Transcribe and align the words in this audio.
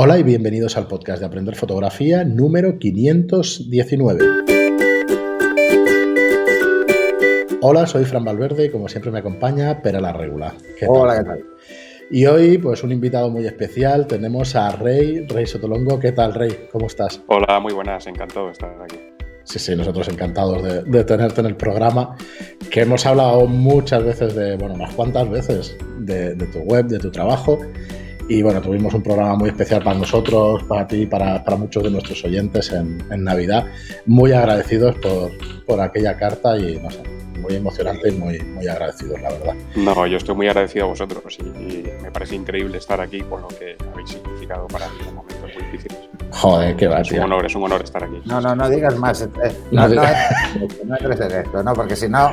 Hola 0.00 0.16
y 0.16 0.22
bienvenidos 0.22 0.76
al 0.76 0.86
podcast 0.86 1.18
de 1.18 1.26
Aprender 1.26 1.56
Fotografía 1.56 2.22
número 2.22 2.78
519. 2.78 4.24
Hola, 7.62 7.84
soy 7.84 8.04
Fran 8.04 8.24
Valverde 8.24 8.66
y 8.66 8.70
como 8.70 8.86
siempre 8.86 9.10
me 9.10 9.18
acompaña 9.18 9.82
Pera 9.82 10.00
la 10.00 10.12
Regula. 10.12 10.54
Hola, 10.86 11.18
¿qué 11.18 11.24
tal? 11.24 11.44
Y 12.12 12.26
hoy, 12.26 12.58
pues 12.58 12.84
un 12.84 12.92
invitado 12.92 13.28
muy 13.28 13.44
especial, 13.44 14.06
tenemos 14.06 14.54
a 14.54 14.70
Rey, 14.70 15.26
Rey 15.26 15.46
Sotolongo. 15.46 15.98
¿Qué 15.98 16.12
tal, 16.12 16.32
Rey? 16.32 16.68
¿Cómo 16.70 16.86
estás? 16.86 17.20
Hola, 17.26 17.58
muy 17.58 17.72
buenas, 17.72 18.06
encantado 18.06 18.46
de 18.46 18.52
estar 18.52 18.80
aquí. 18.80 19.00
Sí, 19.42 19.58
sí, 19.58 19.74
nosotros 19.74 20.06
encantados 20.06 20.62
de, 20.62 21.04
tenerte 21.04 21.40
en 21.40 21.48
el 21.48 21.56
programa, 21.56 22.16
que 22.70 22.82
hemos 22.82 23.04
hablado 23.04 23.46
muchas 23.46 24.04
veces 24.04 24.36
de, 24.36 24.56
bueno, 24.58 24.74
unas 24.74 24.94
cuantas 24.94 25.28
veces 25.28 25.76
de, 25.98 26.36
de 26.36 26.46
tu 26.46 26.60
web, 26.60 26.86
de 26.86 27.00
tu 27.00 27.10
trabajo 27.10 27.58
y 28.28 28.42
bueno, 28.42 28.60
tuvimos 28.60 28.92
un 28.92 29.02
programa 29.02 29.34
muy 29.36 29.48
especial 29.48 29.82
para 29.82 29.98
nosotros, 29.98 30.62
para 30.64 30.86
ti, 30.86 31.06
para, 31.06 31.42
para 31.42 31.56
muchos 31.56 31.82
de 31.82 31.90
nuestros 31.90 32.22
oyentes 32.24 32.70
en, 32.72 33.02
en 33.10 33.24
Navidad. 33.24 33.66
Muy 34.04 34.32
agradecidos 34.32 34.96
por, 34.96 35.30
por, 35.64 35.80
aquella 35.80 36.16
carta 36.16 36.56
y 36.58 36.78
no 36.78 36.90
sé, 36.90 37.02
muy 37.40 37.54
emocionante 37.54 38.10
y 38.10 38.12
muy, 38.12 38.38
muy 38.40 38.68
agradecidos, 38.68 39.20
la 39.22 39.30
verdad. 39.30 39.54
No, 39.76 40.06
yo 40.06 40.18
estoy 40.18 40.34
muy 40.34 40.46
agradecido 40.46 40.84
a 40.84 40.88
vosotros 40.88 41.38
y, 41.40 41.84
me 42.02 42.10
parece 42.10 42.34
increíble 42.34 42.78
estar 42.78 43.00
aquí 43.00 43.20
con 43.22 43.42
lo 43.42 43.48
que 43.48 43.76
habéis 43.92 44.10
significado 44.10 44.66
para 44.68 44.88
mí 44.88 44.96
en 45.08 45.14
momentos 45.14 45.40
muy 45.40 45.62
difíciles. 45.70 45.98
Joder, 46.30 46.76
qué 46.76 46.86
va, 46.86 47.00
Es 47.00 47.10
un 47.10 47.20
honor, 47.20 47.46
es 47.46 47.54
un 47.54 47.64
honor 47.64 47.82
estar 47.82 48.04
aquí. 48.04 48.20
No, 48.26 48.40
no, 48.40 48.54
no 48.54 48.68
digas 48.68 48.96
más. 48.98 49.22
Eh, 49.22 49.28
no, 49.72 49.88
no, 49.88 49.94
no, 49.94 50.02
no 50.84 50.96
entres 50.96 51.20
en 51.20 51.40
esto, 51.40 51.62
¿no? 51.62 51.72
Porque 51.72 51.96
si 51.96 52.08
no, 52.08 52.30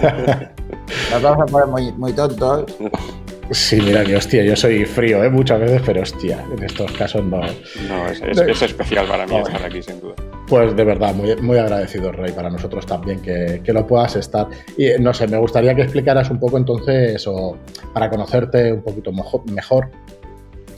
nos 1.12 1.22
vamos 1.22 1.42
a 1.42 1.46
poner 1.46 1.66
muy, 1.68 1.92
muy 1.92 2.12
tontos 2.12 2.64
Sí, 3.50 3.80
mira 3.80 4.04
que 4.04 4.16
hostia, 4.16 4.42
yo 4.42 4.56
soy 4.56 4.84
frío 4.84 5.22
¿eh? 5.22 5.30
muchas 5.30 5.60
veces, 5.60 5.82
pero 5.86 6.02
hostia, 6.02 6.44
en 6.56 6.62
estos 6.64 6.90
casos 6.92 7.24
no. 7.24 7.40
No, 7.88 8.06
es, 8.08 8.20
es, 8.20 8.38
es 8.38 8.62
especial 8.62 9.06
para 9.06 9.26
mí 9.26 9.36
estar 9.36 9.62
aquí, 9.62 9.82
sin 9.82 10.00
duda. 10.00 10.14
Pues 10.48 10.74
de 10.76 10.84
verdad, 10.84 11.14
muy, 11.14 11.34
muy 11.36 11.58
agradecido, 11.58 12.12
Rey, 12.12 12.32
para 12.32 12.50
nosotros 12.50 12.86
también 12.86 13.20
que, 13.20 13.60
que, 13.64 13.72
lo 13.72 13.86
puedas 13.86 14.16
estar. 14.16 14.48
Y 14.76 15.00
no 15.00 15.14
sé, 15.14 15.28
me 15.28 15.38
gustaría 15.38 15.74
que 15.74 15.82
explicaras 15.82 16.30
un 16.30 16.40
poco 16.40 16.56
entonces, 16.56 17.24
o 17.26 17.56
para 17.92 18.10
conocerte 18.10 18.72
un 18.72 18.82
poquito 18.82 19.12
mejor, 19.46 19.90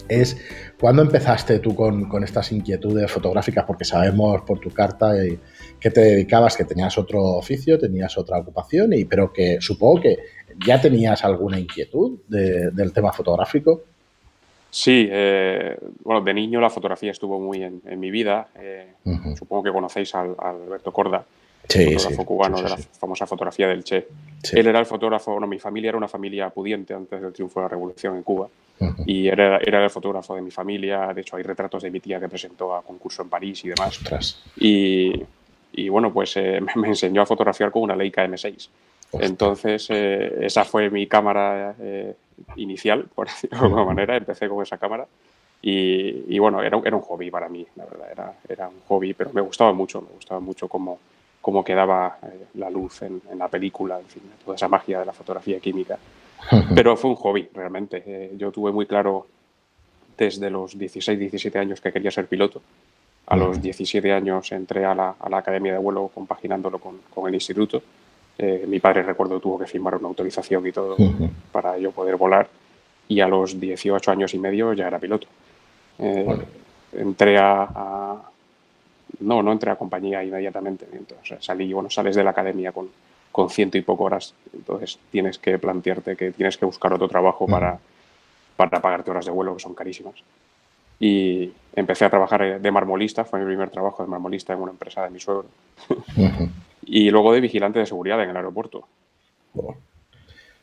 es 0.09 0.37
cuándo 0.81 1.03
empezaste 1.03 1.59
tú 1.59 1.75
con, 1.75 2.09
con 2.09 2.25
estas 2.25 2.51
inquietudes 2.53 3.11
fotográficas, 3.11 3.65
porque 3.67 3.85
sabemos 3.85 4.43
por 4.43 4.59
tu 4.59 4.71
carta 4.71 5.13
y, 5.25 5.39
que 5.79 5.91
te 5.91 6.01
dedicabas, 6.01 6.57
que 6.57 6.65
tenías 6.65 6.99
otro 6.99 7.23
oficio, 7.23 7.79
tenías 7.79 8.17
otra 8.19 8.39
ocupación, 8.39 8.93
y, 8.93 9.05
pero 9.05 9.33
que 9.33 9.59
supongo 9.61 10.01
que 10.01 10.17
ya 10.65 10.81
tenías 10.81 11.25
alguna 11.25 11.59
inquietud 11.59 12.19
de, 12.29 12.71
del 12.71 12.93
tema 12.93 13.13
fotográfico. 13.13 13.83
Sí, 14.71 15.09
eh, 15.11 15.77
bueno, 16.05 16.21
de 16.21 16.35
niño 16.35 16.61
la 16.61 16.71
fotografía 16.71 17.11
estuvo 17.11 17.41
muy 17.41 17.63
en, 17.63 17.81
en 17.87 17.99
mi 17.99 18.11
vida. 18.11 18.49
Eh, 18.55 18.87
uh 19.05 19.11
-huh. 19.13 19.37
Supongo 19.37 19.63
que 19.65 19.73
conocéis 19.73 20.15
al, 20.15 20.35
a 20.39 20.51
Alberto 20.51 20.93
Corda, 20.93 21.25
sí, 21.67 21.85
fotógrafo 21.95 22.23
sí, 22.23 22.27
cubano 22.27 22.57
sí, 22.59 22.63
de 22.65 22.69
la 22.71 22.77
famosa 22.77 23.27
fotografía 23.27 23.67
del 23.69 23.83
Che. 23.83 24.07
Él 24.53 24.67
era 24.67 24.79
el 24.79 24.87
fotógrafo, 24.87 25.33
bueno, 25.33 25.47
mi 25.47 25.59
familia 25.59 25.89
era 25.89 25.99
una 25.99 26.09
familia 26.09 26.51
pudiente 26.51 26.93
antes 26.95 27.21
del 27.21 27.33
triunfo 27.33 27.61
de 27.61 27.65
la 27.65 27.69
revolución 27.69 28.17
en 28.17 28.23
Cuba. 28.23 28.49
Uh 28.81 28.85
-huh. 28.85 29.05
Y 29.07 29.29
era, 29.29 29.59
era, 29.59 29.83
el 29.83 29.91
fotógrafo 29.91 30.35
de 30.35 30.43
mi 30.43 30.51
familia. 30.51 31.13
De 31.15 31.23
hecho, 31.23 31.37
hay 31.37 31.43
retratos 31.43 31.83
de 31.83 31.91
mi 31.91 32.01
tía 32.01 32.21
que 32.21 32.29
presentó 32.29 32.75
a 32.75 32.83
concurso 32.83 33.23
en 33.23 33.29
París 33.31 33.65
y 33.65 33.69
demás. 33.69 33.97
Ostras. 33.97 34.43
Y, 34.57 35.13
y 35.73 35.89
bueno, 35.89 36.13
pues 36.13 36.37
eh, 36.37 36.61
me 36.77 36.89
enseñó 36.89 37.23
a 37.23 37.27
fotografiar 37.27 37.71
con 37.71 37.83
una 37.83 37.97
Leica 37.97 38.25
M6. 38.27 38.69
Entonces, 39.13 39.87
eh, 39.91 40.39
esa 40.43 40.65
fue 40.65 40.91
mi 40.91 41.07
cámara 41.07 41.75
eh, 41.81 42.15
inicial, 42.57 43.07
por 43.15 43.27
decirlo 43.29 43.59
de 43.59 43.65
alguna 43.65 43.85
manera. 43.85 44.17
Empecé 44.17 44.49
con 44.49 44.63
esa 44.63 44.79
cámara. 44.79 45.07
Y, 45.61 46.25
y 46.29 46.39
bueno, 46.39 46.63
era, 46.63 46.81
era, 46.85 46.97
un 46.97 47.03
hobby 47.03 47.31
para 47.31 47.49
mí, 47.49 47.67
la 47.77 47.85
verdad. 47.85 48.11
Era, 48.11 48.33
era, 48.49 48.69
un 48.69 48.81
hobby, 48.87 49.15
pero 49.15 49.31
me 49.33 49.41
gustaba 49.41 49.73
mucho. 49.73 50.03
Me 50.03 50.15
gustaba 50.15 50.41
mucho 50.41 50.69
cómo, 50.69 50.99
cómo 51.41 51.65
quedaba 51.65 52.19
eh, 52.23 52.47
la 52.55 52.71
luz 52.71 53.03
en, 53.03 53.21
en, 53.31 53.39
la 53.39 53.49
película, 53.49 53.99
en 53.99 54.07
fin, 54.07 54.23
toda 54.45 54.57
esa 54.57 54.69
magia 54.69 55.01
de 55.01 55.07
la 55.07 55.13
fotografía 55.13 55.59
química. 55.59 55.99
Pero 56.75 56.97
fue 56.97 57.11
un 57.11 57.17
hobby, 57.17 57.49
realmente. 57.53 58.31
Yo 58.37 58.53
tuve 58.53 58.71
muy 58.71 58.87
claro 58.87 59.27
desde 60.17 60.51
los 60.51 60.79
16, 60.79 61.19
17 61.19 61.59
años 61.59 61.81
que 61.81 61.93
quería 61.93 62.13
ser 62.13 62.27
piloto. 62.27 62.63
A 63.27 63.37
los 63.37 63.61
17 63.61 64.11
años 64.13 64.51
entré 64.53 64.85
a 64.85 64.95
la, 64.95 65.17
a 65.19 65.29
la 65.29 65.39
academia 65.39 65.73
de 65.73 65.79
vuelo 65.79 66.11
compaginándolo 66.15 66.79
con, 66.79 67.01
con 67.13 67.29
el 67.29 67.35
instituto. 67.35 67.83
Eh, 68.39 68.65
mi 68.69 68.79
padre, 68.79 69.03
recuerdo, 69.03 69.41
tuvo 69.41 69.59
que 69.59 69.67
firmar 69.67 69.97
una 69.97 70.07
autorización 70.09 70.65
y 70.67 70.73
todo 70.73 70.95
uh 70.97 70.99
-huh. 70.99 71.31
para 71.51 71.77
yo 71.77 71.91
poder 71.91 72.17
volar. 72.17 72.49
Y 73.09 73.21
a 73.21 73.27
los 73.27 73.59
18 73.59 74.11
años 74.13 74.33
y 74.35 74.39
medio 74.39 74.73
ya 74.75 74.87
era 74.87 74.99
piloto. 74.99 75.27
Eh, 75.99 76.23
bueno. 76.25 76.45
Entré 76.93 77.37
a, 77.39 77.63
a, 77.75 78.23
No, 79.21 79.43
no 79.43 79.51
entré 79.53 79.71
a 79.71 79.77
compañía 79.77 80.23
inmediatamente. 80.23 80.87
Entonces 80.93 81.45
salí, 81.45 81.73
bueno, 81.73 81.91
sales 81.91 82.15
de 82.15 82.23
la 82.23 82.31
academia 82.31 82.71
con, 82.71 82.89
con 83.33 83.51
ciento 83.51 83.77
y 83.77 83.83
poco 83.83 84.05
horas. 84.05 84.35
Entonces 84.55 84.99
tienes 85.11 85.39
que 85.39 85.59
plantearte 85.59 86.15
que 86.17 86.31
tienes 86.31 86.57
que 86.57 86.67
buscar 86.67 86.93
otro 86.93 87.09
trabajo 87.09 87.45
uh 87.45 87.49
-huh. 87.49 87.51
para, 87.51 87.79
para 88.57 88.81
pagarte 88.81 89.11
horas 89.11 89.25
de 89.25 89.33
vuelo, 89.33 89.55
que 89.55 89.61
son 89.63 89.75
carísimas. 89.75 90.15
Y 91.01 91.51
empecé 91.75 92.05
a 92.05 92.11
trabajar 92.11 92.61
de 92.61 92.71
marmolista, 92.71 93.25
fue 93.25 93.41
mi 93.41 93.47
primer 93.47 93.71
trabajo 93.71 94.03
de 94.03 94.09
marmolista 94.09 94.53
en 94.53 94.61
una 94.61 94.73
empresa 94.73 95.03
de 95.05 95.11
mi 95.11 95.19
suegro. 95.19 95.47
Uh 95.89 95.95
-huh. 96.23 96.51
Y 96.89 97.11
luego 97.11 97.33
de 97.33 97.41
vigilante 97.41 97.79
de 97.79 97.87
seguridad 97.87 98.23
en 98.23 98.31
el 98.31 98.37
aeropuerto. 98.37 98.87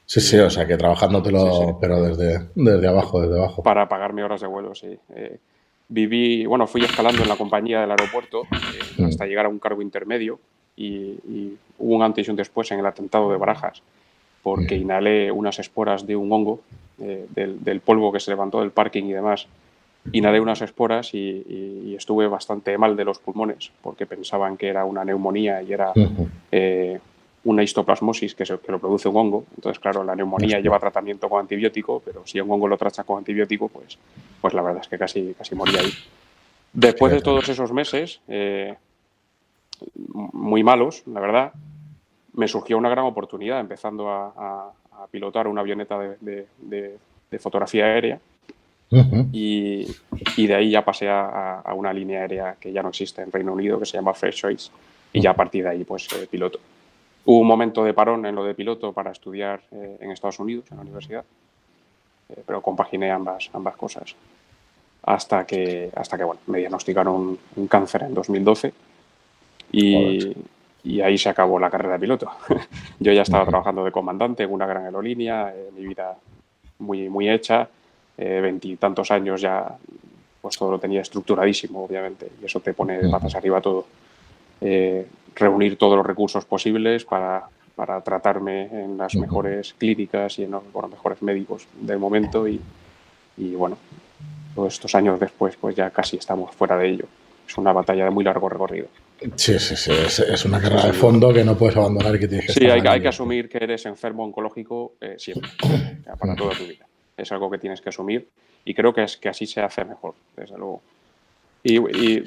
Sí, 0.05 0.21
sí, 0.21 0.37
o 0.37 0.49
sea 0.49 0.67
que 0.67 0.77
trabajándotelo, 0.77 1.39
sí, 1.39 1.65
sí. 1.65 1.71
pero 1.79 2.01
desde, 2.01 2.49
desde 2.55 2.87
abajo, 2.87 3.21
desde 3.21 3.37
abajo. 3.37 3.63
Para 3.63 3.87
pagarme 3.87 4.23
horas 4.23 4.41
de 4.41 4.47
vuelo, 4.47 4.75
sí. 4.75 4.97
Eh, 5.15 5.39
viví, 5.87 6.45
bueno, 6.45 6.67
fui 6.67 6.83
escalando 6.83 7.23
en 7.23 7.29
la 7.29 7.35
compañía 7.35 7.81
del 7.81 7.91
aeropuerto 7.91 8.43
eh, 8.43 9.01
mm. 9.01 9.05
hasta 9.05 9.25
llegar 9.25 9.45
a 9.45 9.49
un 9.49 9.59
cargo 9.59 9.81
intermedio 9.81 10.39
y, 10.75 10.85
y, 10.85 11.57
hubo 11.77 11.95
un 11.95 12.03
antes 12.03 12.27
y 12.27 12.31
un 12.31 12.37
después 12.37 12.71
en 12.71 12.79
el 12.79 12.85
atentado 12.85 13.31
de 13.31 13.37
Barajas 13.37 13.81
porque 14.45 14.77
mm. 14.77 14.81
inhalé 14.81 15.31
unas 15.31 15.57
esporas 15.57 16.05
de 16.05 16.15
un 16.15 16.31
hongo, 16.31 16.59
eh, 17.01 17.25
del, 17.31 17.63
del, 17.63 17.79
polvo 17.81 18.11
que 18.11 18.19
se 18.19 18.29
levantó 18.29 18.59
del 18.59 18.69
parking 18.69 19.05
y 19.05 19.13
demás. 19.13 19.47
Inhalé 20.11 20.39
unas 20.39 20.61
esporas 20.61 21.13
y, 21.13 21.17
y, 21.17 21.81
y, 21.87 21.95
estuve 21.95 22.27
bastante 22.27 22.77
mal 22.77 22.95
de 22.95 23.05
los 23.05 23.19
pulmones 23.19 23.71
porque 23.81 24.05
pensaban 24.05 24.55
que 24.55 24.67
era 24.67 24.85
una 24.85 25.03
neumonía 25.03 25.61
y 25.61 25.73
era 25.73 25.89
uh 25.89 25.99
-huh. 25.99 26.29
eh, 26.51 26.99
una 27.45 27.63
histoplasmosis 27.63 28.35
que, 28.35 28.45
se, 28.45 28.57
que, 28.59 28.71
lo 28.71 28.79
produce 28.79 29.07
un 29.07 29.17
hongo. 29.17 29.45
Entonces, 29.55 29.79
claro, 29.79 30.03
la 30.03 30.15
neumonía 30.15 30.59
lleva 30.59 30.79
tratamiento 30.79 31.29
con 31.29 31.39
antibiótico, 31.39 32.01
pero 32.03 32.25
si 32.25 32.39
un 32.39 32.51
hongo 32.51 32.67
lo 32.67 32.77
trata 32.77 33.03
con 33.03 33.19
antibiótico, 33.19 33.67
pues, 33.69 33.97
pues 34.41 34.53
la 34.53 34.61
verdad 34.61 34.81
es 34.81 34.87
que 34.87 34.97
casi, 34.97 35.33
casi 35.37 35.55
moría 35.55 35.79
ahí. 35.79 35.91
Después 36.73 37.13
de 37.13 37.21
todos 37.21 37.47
esos 37.47 37.71
meses, 37.71 38.19
eh, 38.27 38.75
muy 40.13 40.63
malos, 40.63 41.03
la 41.07 41.19
verdad, 41.19 41.53
me 42.33 42.47
surgió 42.47 42.77
una 42.77 42.89
gran 42.89 43.05
oportunidad 43.05 43.59
empezando 43.59 44.09
a, 44.09 44.33
a, 44.35 45.03
a 45.03 45.07
pilotar 45.07 45.47
una 45.47 45.61
avioneta 45.61 45.97
de, 45.99 46.17
de, 46.19 46.47
de, 46.59 46.97
de 47.31 47.39
fotografía 47.39 47.85
aérea. 47.85 48.19
Uh 48.91 48.97
-huh. 48.97 49.29
y, 49.33 49.87
y, 50.37 50.47
de 50.47 50.55
ahí 50.55 50.69
ya 50.69 50.85
pasé 50.85 51.09
a, 51.09 51.59
a, 51.59 51.73
una 51.73 51.91
línea 51.91 52.21
aérea 52.21 52.55
que 52.59 52.71
ya 52.71 52.83
no 52.83 52.89
existe 52.89 53.21
en 53.21 53.31
Reino 53.31 53.51
Unido, 53.51 53.79
que 53.79 53.85
se 53.85 53.97
llama 53.97 54.13
Fresh 54.13 54.35
Choice, 54.35 54.71
y 55.11 55.21
ya 55.21 55.31
a 55.31 55.35
partir 55.35 55.63
de 55.63 55.69
ahí, 55.71 55.83
pues, 55.83 56.07
eh, 56.13 56.27
piloto. 56.29 56.59
Hubo 57.25 57.39
un 57.39 57.47
momento 57.47 57.83
de 57.83 57.93
parón 57.93 58.25
en 58.27 58.35
lo 58.35 58.43
de 58.43 58.53
piloto 58.53 58.93
para 58.93 59.11
estudiar 59.11 59.61
eh, 59.71 59.97
en 59.99 60.11
Estados 60.11 60.39
Unidos, 60.39 60.65
en 60.69 60.77
la 60.77 60.83
universidad, 60.83 61.25
eh, 62.29 62.43
pero 62.45 62.61
compaginé 62.61 63.11
ambas, 63.11 63.49
ambas 63.53 63.75
cosas. 63.75 64.15
Hasta 65.03 65.45
que, 65.45 65.91
hasta 65.95 66.17
que 66.17 66.23
bueno, 66.23 66.41
me 66.47 66.59
diagnosticaron 66.59 67.37
un, 67.55 67.67
cáncer 67.67 68.03
en 68.03 68.13
2012 68.13 68.73
y, 69.71 70.35
y, 70.83 71.01
ahí 71.01 71.17
se 71.17 71.29
acabó 71.29 71.59
la 71.59 71.69
carrera 71.69 71.93
de 71.93 71.99
piloto. 71.99 72.29
Yo 72.99 73.11
ya 73.11 73.23
estaba 73.23 73.43
uh 73.43 73.47
-huh. 73.47 73.49
trabajando 73.49 73.85
de 73.85 73.91
comandante 73.91 74.43
en 74.43 74.51
una 74.51 74.65
gran 74.67 74.85
aerolínea, 74.85 75.53
eh, 75.55 75.69
mi 75.75 75.85
vida 75.87 76.17
muy, 76.79 77.09
muy 77.09 77.29
hecha, 77.29 77.67
veintitantos 78.17 79.11
años 79.11 79.41
ya 79.41 79.77
pues 80.45 80.59
todo 80.59 80.69
lo 80.69 80.79
tenía 80.79 81.01
estructuradísimo, 81.01 81.83
obviamente, 81.83 82.29
y 82.39 82.45
eso 82.45 82.59
te 82.59 82.71
pone 82.75 82.99
de 82.99 83.09
patas 83.09 83.33
arriba 83.33 83.59
todo. 83.61 83.87
Eh, 84.61 85.07
reunir 85.33 85.75
todos 85.75 85.97
los 85.97 86.05
recursos 86.05 86.45
posibles 86.45 87.03
para, 87.03 87.45
para 87.75 87.99
tratarme 88.01 88.65
en 88.71 88.95
las 88.95 89.15
mejores 89.15 89.73
clínicas 89.73 90.37
y 90.37 90.43
en 90.43 90.51
los 90.51 90.71
bueno, 90.71 90.89
mejores 90.89 91.23
médicos 91.23 91.67
del 91.81 91.97
momento 91.97 92.47
y, 92.47 92.61
y, 93.37 93.55
bueno, 93.55 93.75
todos 94.53 94.73
estos 94.73 94.93
años 94.93 95.19
después 95.19 95.55
pues 95.59 95.75
ya 95.75 95.89
casi 95.89 96.17
estamos 96.17 96.53
fuera 96.55 96.77
de 96.77 96.89
ello. 96.89 97.05
Es 97.47 97.57
una 97.57 97.73
batalla 97.73 98.05
de 98.05 98.11
muy 98.11 98.23
largo 98.23 98.47
recorrido. 98.47 98.87
Sí, 99.35 99.57
sí, 99.57 99.75
sí, 99.75 99.91
es, 99.91 100.19
es 100.19 100.45
una 100.45 100.61
carrera 100.61 100.85
de 100.85 100.93
fondo 100.93 101.33
que 101.33 101.43
no 101.43 101.57
puedes 101.57 101.75
abandonar 101.75 102.15
y 102.15 102.19
que 102.19 102.27
tienes 102.27 102.45
que 102.45 102.53
Sí, 102.53 102.65
hay, 102.65 102.81
hay 102.85 103.01
que 103.01 103.07
asumir 103.07 103.49
que 103.49 103.57
eres 103.57 103.83
enfermo 103.87 104.23
oncológico 104.23 104.93
eh, 105.01 105.15
siempre, 105.17 105.49
para 106.19 106.35
toda 106.35 106.53
tu 106.55 106.65
vida. 106.65 106.84
Es 107.17 107.31
algo 107.31 107.49
que 107.49 107.57
tienes 107.57 107.81
que 107.81 107.89
asumir 107.89 108.27
y 108.63 108.73
creo 108.73 108.93
que 108.93 109.03
es 109.03 109.17
que 109.17 109.29
así 109.29 109.45
se 109.45 109.61
hace 109.61 109.85
mejor, 109.85 110.15
desde 110.35 110.57
luego. 110.57 110.81
Y, 111.63 111.77
y, 111.77 112.21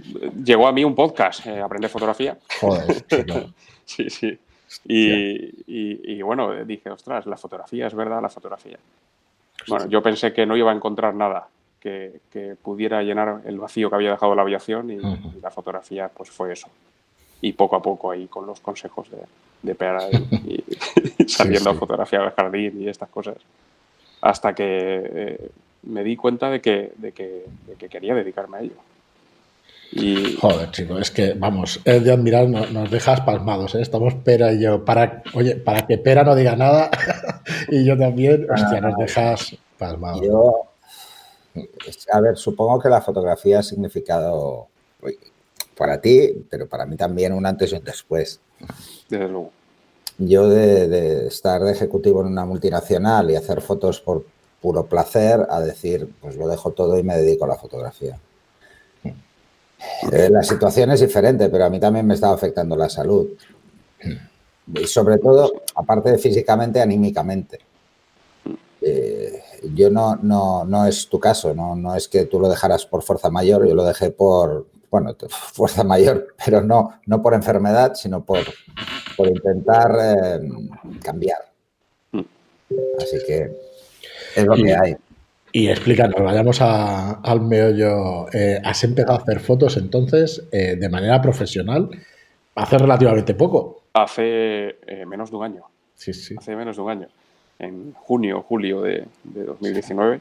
llegó 0.45 0.67
a 0.67 0.73
mí 0.73 0.85
un 0.85 0.95
podcast, 0.95 1.47
eh, 1.47 1.61
Aprender 1.61 1.91
Fotografía. 1.91 2.37
Joder, 2.61 2.95
sí, 2.95 3.23
claro. 3.25 3.51
sí, 3.85 4.11
sí. 4.11 4.39
Y, 4.85 5.11
y, 5.67 6.13
y, 6.13 6.23
bueno, 6.23 6.65
dije, 6.65 6.91
ostras, 6.91 7.27
la 7.27 7.37
fotografía, 7.37 7.87
es 7.87 7.95
verdad, 7.95 8.21
la 8.21 8.29
fotografía. 8.29 8.79
Bueno, 9.67 9.87
yo 9.87 10.03
pensé 10.03 10.33
que 10.33 10.47
no 10.47 10.57
iba 10.57 10.71
a 10.71 10.75
encontrar 10.75 11.15
nada 11.15 11.49
que, 11.81 12.57
pudiera 12.63 13.03
llenar 13.03 13.43
el 13.45 13.59
vacío 13.59 13.89
que 13.89 13.97
había 13.97 14.11
dejado 14.11 14.35
la 14.35 14.43
aviación 14.43 14.91
y, 14.91 14.99
la 15.41 15.51
fotografía 15.51 16.09
pues 16.09 16.31
fue 16.31 16.53
eso. 16.53 16.69
Y 17.41 17.53
poco 17.53 17.77
a 17.77 17.83
poco 17.83 18.11
ahí 18.11 18.27
con 18.27 18.47
los 18.47 18.61
consejos 18.61 19.11
de, 19.11 19.19
de 19.63 19.75
Pera 19.75 20.09
y, 20.11 20.65
saliendo 21.29 21.71
a 21.71 21.75
fotografiar 21.75 22.25
el 22.25 22.31
jardín 22.33 22.83
y 22.83 22.89
estas 22.89 23.09
cosas, 23.09 23.37
hasta 24.29 24.55
que 24.55 24.65
eh, 24.67 25.51
me 25.85 26.05
di 26.05 26.15
cuenta 26.15 26.51
de 26.51 26.61
que, 26.61 26.93
de 26.97 27.13
que, 27.13 27.45
quería 27.89 28.15
dedicarme 28.15 28.59
a 28.59 28.61
ello. 28.61 28.75
Y... 29.91 30.37
Joder, 30.37 30.71
chico, 30.71 30.99
es 30.99 31.11
que, 31.11 31.33
vamos, 31.33 31.81
es 31.83 32.05
de 32.05 32.13
admirar, 32.13 32.47
nos, 32.47 32.91
dejas 32.91 33.23
pasmados, 33.23 33.75
¿eh? 33.75 33.81
Estamos 33.81 34.15
Pera 34.17 34.53
y 34.53 34.61
yo, 34.61 34.85
para, 34.85 35.23
oye, 35.33 35.57
para 35.57 35.87
que 35.87 35.97
Pera 35.97 36.25
no 36.25 36.35
diga 36.35 36.57
nada, 36.57 36.91
y 37.69 37.87
yo 37.87 37.97
también, 37.97 38.47
hostia, 38.51 38.83
nos 38.83 38.99
dejas 38.99 39.57
pasmados. 39.79 40.21
Yo, 40.21 40.67
a 42.13 42.21
ver, 42.21 42.37
supongo 42.37 42.79
que 42.81 42.91
la 42.91 43.01
fotografía 43.01 43.61
ha 43.61 43.63
significado 43.63 44.69
para 45.75 46.03
ti, 46.03 46.45
pero 46.51 46.67
para 46.69 46.85
mí 46.85 46.97
también 46.97 47.33
un 47.33 47.47
antes 47.47 47.73
y 47.73 47.77
un 47.77 47.85
después. 47.85 48.41
Desde 49.09 49.27
luego. 49.27 49.53
Yo 50.19 50.49
de, 50.49 51.29
estar 51.29 51.63
de 51.63 51.71
ejecutivo 51.71 52.21
en 52.21 52.27
una 52.27 52.45
multinacional 52.45 53.31
y 53.31 53.37
hacer 53.37 53.61
fotos 53.61 54.01
por 54.01 54.25
puro 54.61 54.85
placer 54.87 55.47
a 55.49 55.61
decir, 55.61 56.13
pues 56.21 56.37
lo 56.37 56.49
dejo 56.49 56.73
todo 56.73 56.99
y 56.99 57.05
me 57.05 57.17
dedico 57.17 57.45
a 57.45 57.49
la 57.49 57.57
fotografía. 57.57 58.19
Eh, 60.13 60.29
la 60.29 60.43
situación 60.43 60.91
es 60.91 61.01
diferente, 61.01 61.49
pero 61.49 61.65
a 61.65 61.71
mí 61.71 61.79
también 61.79 62.05
me 62.05 62.15
estaba 62.15 62.35
afectando 62.35 62.77
la 62.77 62.89
salud. 62.89 63.29
Y 64.75 64.87
sobre 64.87 65.19
todo, 65.19 65.63
aparte 65.77 66.11
de 66.11 66.19
físicamente, 66.19 66.81
anímicamente. 66.81 67.61
Eh, 68.81 69.41
yo 69.75 69.91
no, 69.91 70.17
no, 70.17 70.65
no 70.65 70.87
es 70.87 71.09
tu 71.09 71.21
caso, 71.21 71.55
no, 71.55 71.77
no 71.77 71.95
es 71.95 72.09
que 72.09 72.25
tú 72.25 72.41
lo 72.41 72.49
dejaras 72.49 72.87
por 72.87 73.03
fuerza 73.03 73.31
mayor, 73.31 73.67
yo 73.67 73.75
lo 73.75 73.85
dejé 73.85 74.11
por, 74.11 74.67
bueno, 74.91 75.15
fuerza 75.29 75.85
mayor, 75.85 76.35
pero 76.45 76.63
no, 76.63 77.01
no 77.07 77.23
por 77.23 77.35
enfermedad, 77.35 77.95
sino 77.95 78.25
por, 78.25 78.41
por 79.17 79.29
intentar 79.29 79.91
eh, 80.01 80.49
cambiar. 81.03 81.39
Mm. 82.13 82.21
Así 82.99 83.19
que 83.27 83.51
es 84.37 84.45
lo 84.45 84.55
que 84.55 84.75
hay. 84.75 84.97
Y 85.51 85.69
explícanos, 85.69 86.23
vayamos 86.23 86.61
al 86.61 87.41
meollo. 87.41 88.27
Eh, 88.33 88.61
¿Has 88.63 88.85
empezado 88.85 89.19
a 89.19 89.23
hacer 89.23 89.41
fotos 89.41 89.79
entonces 89.79 90.47
eh, 90.53 90.77
de 90.77 90.89
manera 90.91 91.23
profesional 91.23 91.89
hace 92.55 92.77
relativamente 92.77 93.35
poco? 93.35 93.85
Hace 93.95 94.77
menos 95.07 95.31
de 95.31 95.37
un 95.37 95.45
año. 95.45 95.63
Sí, 95.95 96.13
sí. 96.13 96.35
Hace 96.39 96.55
menos 96.55 96.77
de 96.77 96.83
un 96.83 96.91
año. 96.91 97.09
En 97.59 97.93
junio, 97.95 98.45
julio 98.47 98.83
de, 98.83 99.07
de 99.25 99.45
2019 99.45 100.21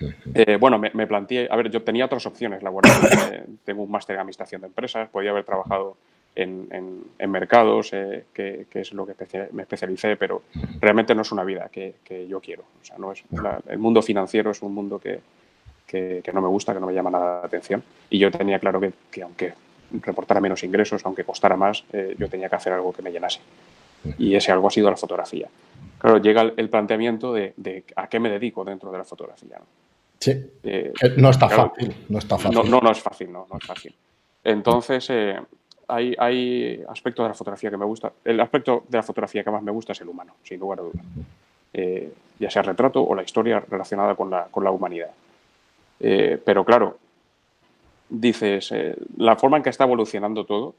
eh, 0.00 0.56
bueno, 0.58 0.78
me, 0.78 1.06
planteé, 1.06 1.48
a 1.50 1.56
ver, 1.56 1.70
yo 1.70 1.82
tenía 1.82 2.06
otras 2.06 2.26
opciones 2.26 2.62
laborales. 2.62 3.00
Eh, 3.34 3.44
tengo 3.64 3.82
un 3.82 3.90
máster 3.90 4.14
en 4.14 4.20
administración 4.20 4.60
de 4.60 4.66
empresas, 4.66 5.08
podía 5.08 5.30
haber 5.30 5.44
trabajado 5.44 5.96
en, 6.34 6.68
mercados, 7.28 7.90
eh, 7.92 8.24
que, 8.34 8.66
es 8.72 8.92
lo 8.92 9.06
que 9.06 9.14
me 9.52 9.62
especialicé, 9.62 10.16
pero 10.16 10.42
realmente 10.80 11.14
no 11.14 11.22
es 11.22 11.32
una 11.32 11.44
vida 11.44 11.70
que, 11.72 11.94
yo 12.28 12.40
quiero. 12.40 12.64
O 12.82 12.84
sea, 12.84 12.98
no 12.98 13.12
es 13.12 13.24
el 13.68 13.78
mundo 13.78 14.02
financiero 14.02 14.50
es 14.50 14.62
un 14.62 14.74
mundo 14.74 15.00
que, 15.00 15.20
no 16.32 16.42
me 16.42 16.48
gusta, 16.48 16.74
que 16.74 16.80
no 16.80 16.86
me 16.86 16.94
llama 16.94 17.10
nada 17.10 17.40
la 17.40 17.46
atención. 17.46 17.82
Y 18.10 18.18
yo 18.18 18.30
tenía 18.30 18.58
claro 18.58 18.80
que, 19.10 19.22
aunque 19.22 19.54
reportara 20.02 20.40
menos 20.40 20.62
ingresos, 20.64 21.04
aunque 21.06 21.24
costara 21.24 21.56
más, 21.56 21.84
yo 22.18 22.28
tenía 22.28 22.48
que 22.48 22.56
hacer 22.56 22.72
algo 22.72 22.92
que 22.92 23.02
me 23.02 23.10
llenase. 23.10 23.40
Y 24.18 24.34
ese 24.34 24.52
algo 24.52 24.68
ha 24.68 24.70
sido 24.70 24.90
la 24.90 24.96
fotografía. 24.96 25.48
Claro, 25.98 26.18
llega 26.18 26.42
el, 26.42 26.68
planteamiento 26.68 27.32
de, 27.32 27.84
a 27.96 28.08
qué 28.08 28.20
me 28.20 28.28
dedico 28.28 28.62
dentro 28.62 28.92
de 28.92 28.98
la 28.98 29.04
fotografía. 29.04 29.58
Sí. 30.24 30.50
Eh, 30.62 30.92
no 31.18 31.28
está 31.28 31.50
fácil. 31.50 31.94
No 32.08 32.18
está 32.18 32.38
fácil. 32.38 32.70
No, 32.70 32.80
no, 32.80 32.90
es 32.90 33.02
fácil, 33.02 33.30
no, 33.30 33.46
no 33.50 33.58
es 33.58 33.66
fácil. 33.66 33.94
Entonces, 34.42 35.10
eh, 35.10 35.38
hay, 35.86 36.14
hay, 36.18 36.82
aspectos 36.88 37.24
de 37.24 37.28
la 37.28 37.34
fotografía 37.34 37.70
que 37.70 37.76
me 37.76 37.84
gusta. 37.84 38.10
El 38.24 38.40
aspecto 38.40 38.84
de 38.88 38.96
la 38.96 39.02
fotografía 39.02 39.44
que 39.44 39.50
más 39.50 39.62
me 39.62 39.70
gusta 39.70 39.92
es 39.92 40.00
el 40.00 40.08
humano, 40.08 40.36
sin 40.42 40.58
lugar 40.60 40.78
a 40.78 40.82
dudas. 40.82 41.04
Eh, 41.74 42.10
ya 42.38 42.48
sea 42.48 42.62
el 42.62 42.68
retrato 42.68 43.04
o 43.04 43.14
la 43.14 43.22
historia 43.22 43.60
relacionada 43.68 44.14
con 44.14 44.30
la, 44.30 44.44
con 44.44 44.64
la 44.64 44.70
humanidad. 44.70 45.10
pero 45.98 46.64
claro, 46.64 46.96
dices, 48.08 48.72
la 49.18 49.36
forma 49.36 49.58
en 49.58 49.62
que 49.62 49.70
está 49.70 49.84
evolucionando 49.84 50.46
todo, 50.46 50.74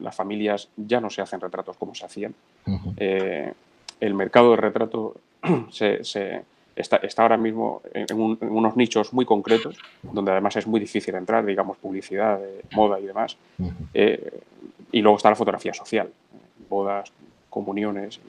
las 0.00 0.16
familias 0.16 0.70
ya 0.76 1.00
no 1.00 1.08
se 1.08 1.22
hacen 1.22 1.40
retratos 1.40 1.76
como 1.76 1.94
se 1.94 2.04
hacían. 2.04 2.34
el 2.96 4.14
mercado 4.14 4.50
de 4.50 4.56
retrato 4.56 5.14
se, 5.70 6.42
está, 6.80 7.22
ahora 7.22 7.36
mismo 7.36 7.82
en, 7.92 8.06
unos 8.12 8.76
nichos 8.76 9.12
muy 9.12 9.24
concretos, 9.24 9.76
donde 10.02 10.32
además 10.32 10.56
es 10.56 10.66
muy 10.66 10.80
difícil 10.80 11.14
entrar, 11.14 11.44
digamos, 11.44 11.76
publicidad, 11.78 12.40
moda 12.72 12.98
y 13.00 13.06
demás. 13.06 13.36
Eh, 13.94 14.40
y 14.92 15.02
luego 15.02 15.16
está 15.16 15.30
la 15.30 15.36
fotografía 15.36 15.74
social, 15.74 16.10
bodas, 16.68 17.12
comuniones. 17.50 18.20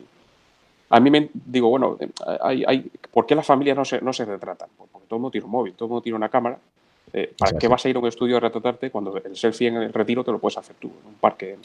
A 0.90 1.00
mí 1.00 1.10
me 1.12 1.30
digo, 1.34 1.70
bueno, 1.70 1.98
hay, 2.42 2.64
hay, 2.68 2.92
¿por 3.12 3.26
qué 3.26 3.36
las 3.36 3.46
familias 3.46 3.78
no 3.78 3.86
se, 3.86 4.02
no 4.02 4.12
se 4.12 4.26
retratan? 4.26 4.70
Pues 4.78 4.90
porque 4.92 5.08
todo 5.08 5.18
el 5.18 5.22
mundo 5.22 5.32
tiene 5.32 5.46
un 5.46 5.52
móvil, 5.52 5.74
todo 5.74 5.86
el 5.86 5.90
mundo 5.90 6.02
tiene 6.02 6.16
una 6.16 6.30
cámara 6.30 6.58
eh, 7.14 7.34
¿Para 7.38 7.58
qué 7.58 7.68
vas 7.68 7.84
a 7.86 7.90
ir 7.90 7.96
a 7.96 8.00
un 8.00 8.08
estudio 8.08 8.38
a 8.38 8.40
retratarte 8.40 8.92
cuando 8.92 9.18
el 9.18 9.36
selfie 9.36 9.68
en 9.68 9.78
el 9.78 9.94
retiro 9.94 10.24
te 10.24 10.32
lo 10.32 10.40
puedes 10.40 10.58
hacer 10.58 10.76
tú, 10.80 10.88
en 10.88 11.08
un 11.08 11.16
parque 11.16 11.58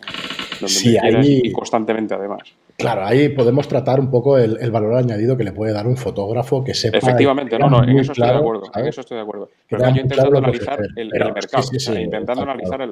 donde 0.60 0.75
quieras 0.75 1.26
y 1.28 1.52
constantemente 1.52 2.14
además? 2.14 2.42
Claro, 2.76 3.06
ahí 3.06 3.29
podemos 3.29 3.69
tratar 3.69 4.00
un 4.00 4.11
poco 4.11 4.37
el, 4.37 4.71
valor 4.71 4.97
añadido 4.97 5.37
que 5.37 5.44
le 5.44 5.53
puede 5.53 5.73
dar 5.73 5.87
un 5.87 5.97
fotógrafo 5.97 6.65
que 6.65 6.75
sepa. 6.75 6.99
Efectivamente, 6.99 7.59
no, 7.59 7.71
no, 7.71 7.85
en 7.85 7.99
eso 7.99 8.12
estoy 8.12 8.29
de 8.29 8.35
acuerdo. 8.35 8.62
En 8.75 8.87
eso 8.87 9.00
estoy 9.00 9.17
de 9.17 9.23
acuerdo. 9.23 9.49
Pero 9.69 9.85
yo 9.85 9.91
intentando 9.91 10.38
analizar 10.38 10.81
el, 10.97 11.11
mercado, 11.11 11.99
intentando 11.99 12.43
analizar 12.43 12.82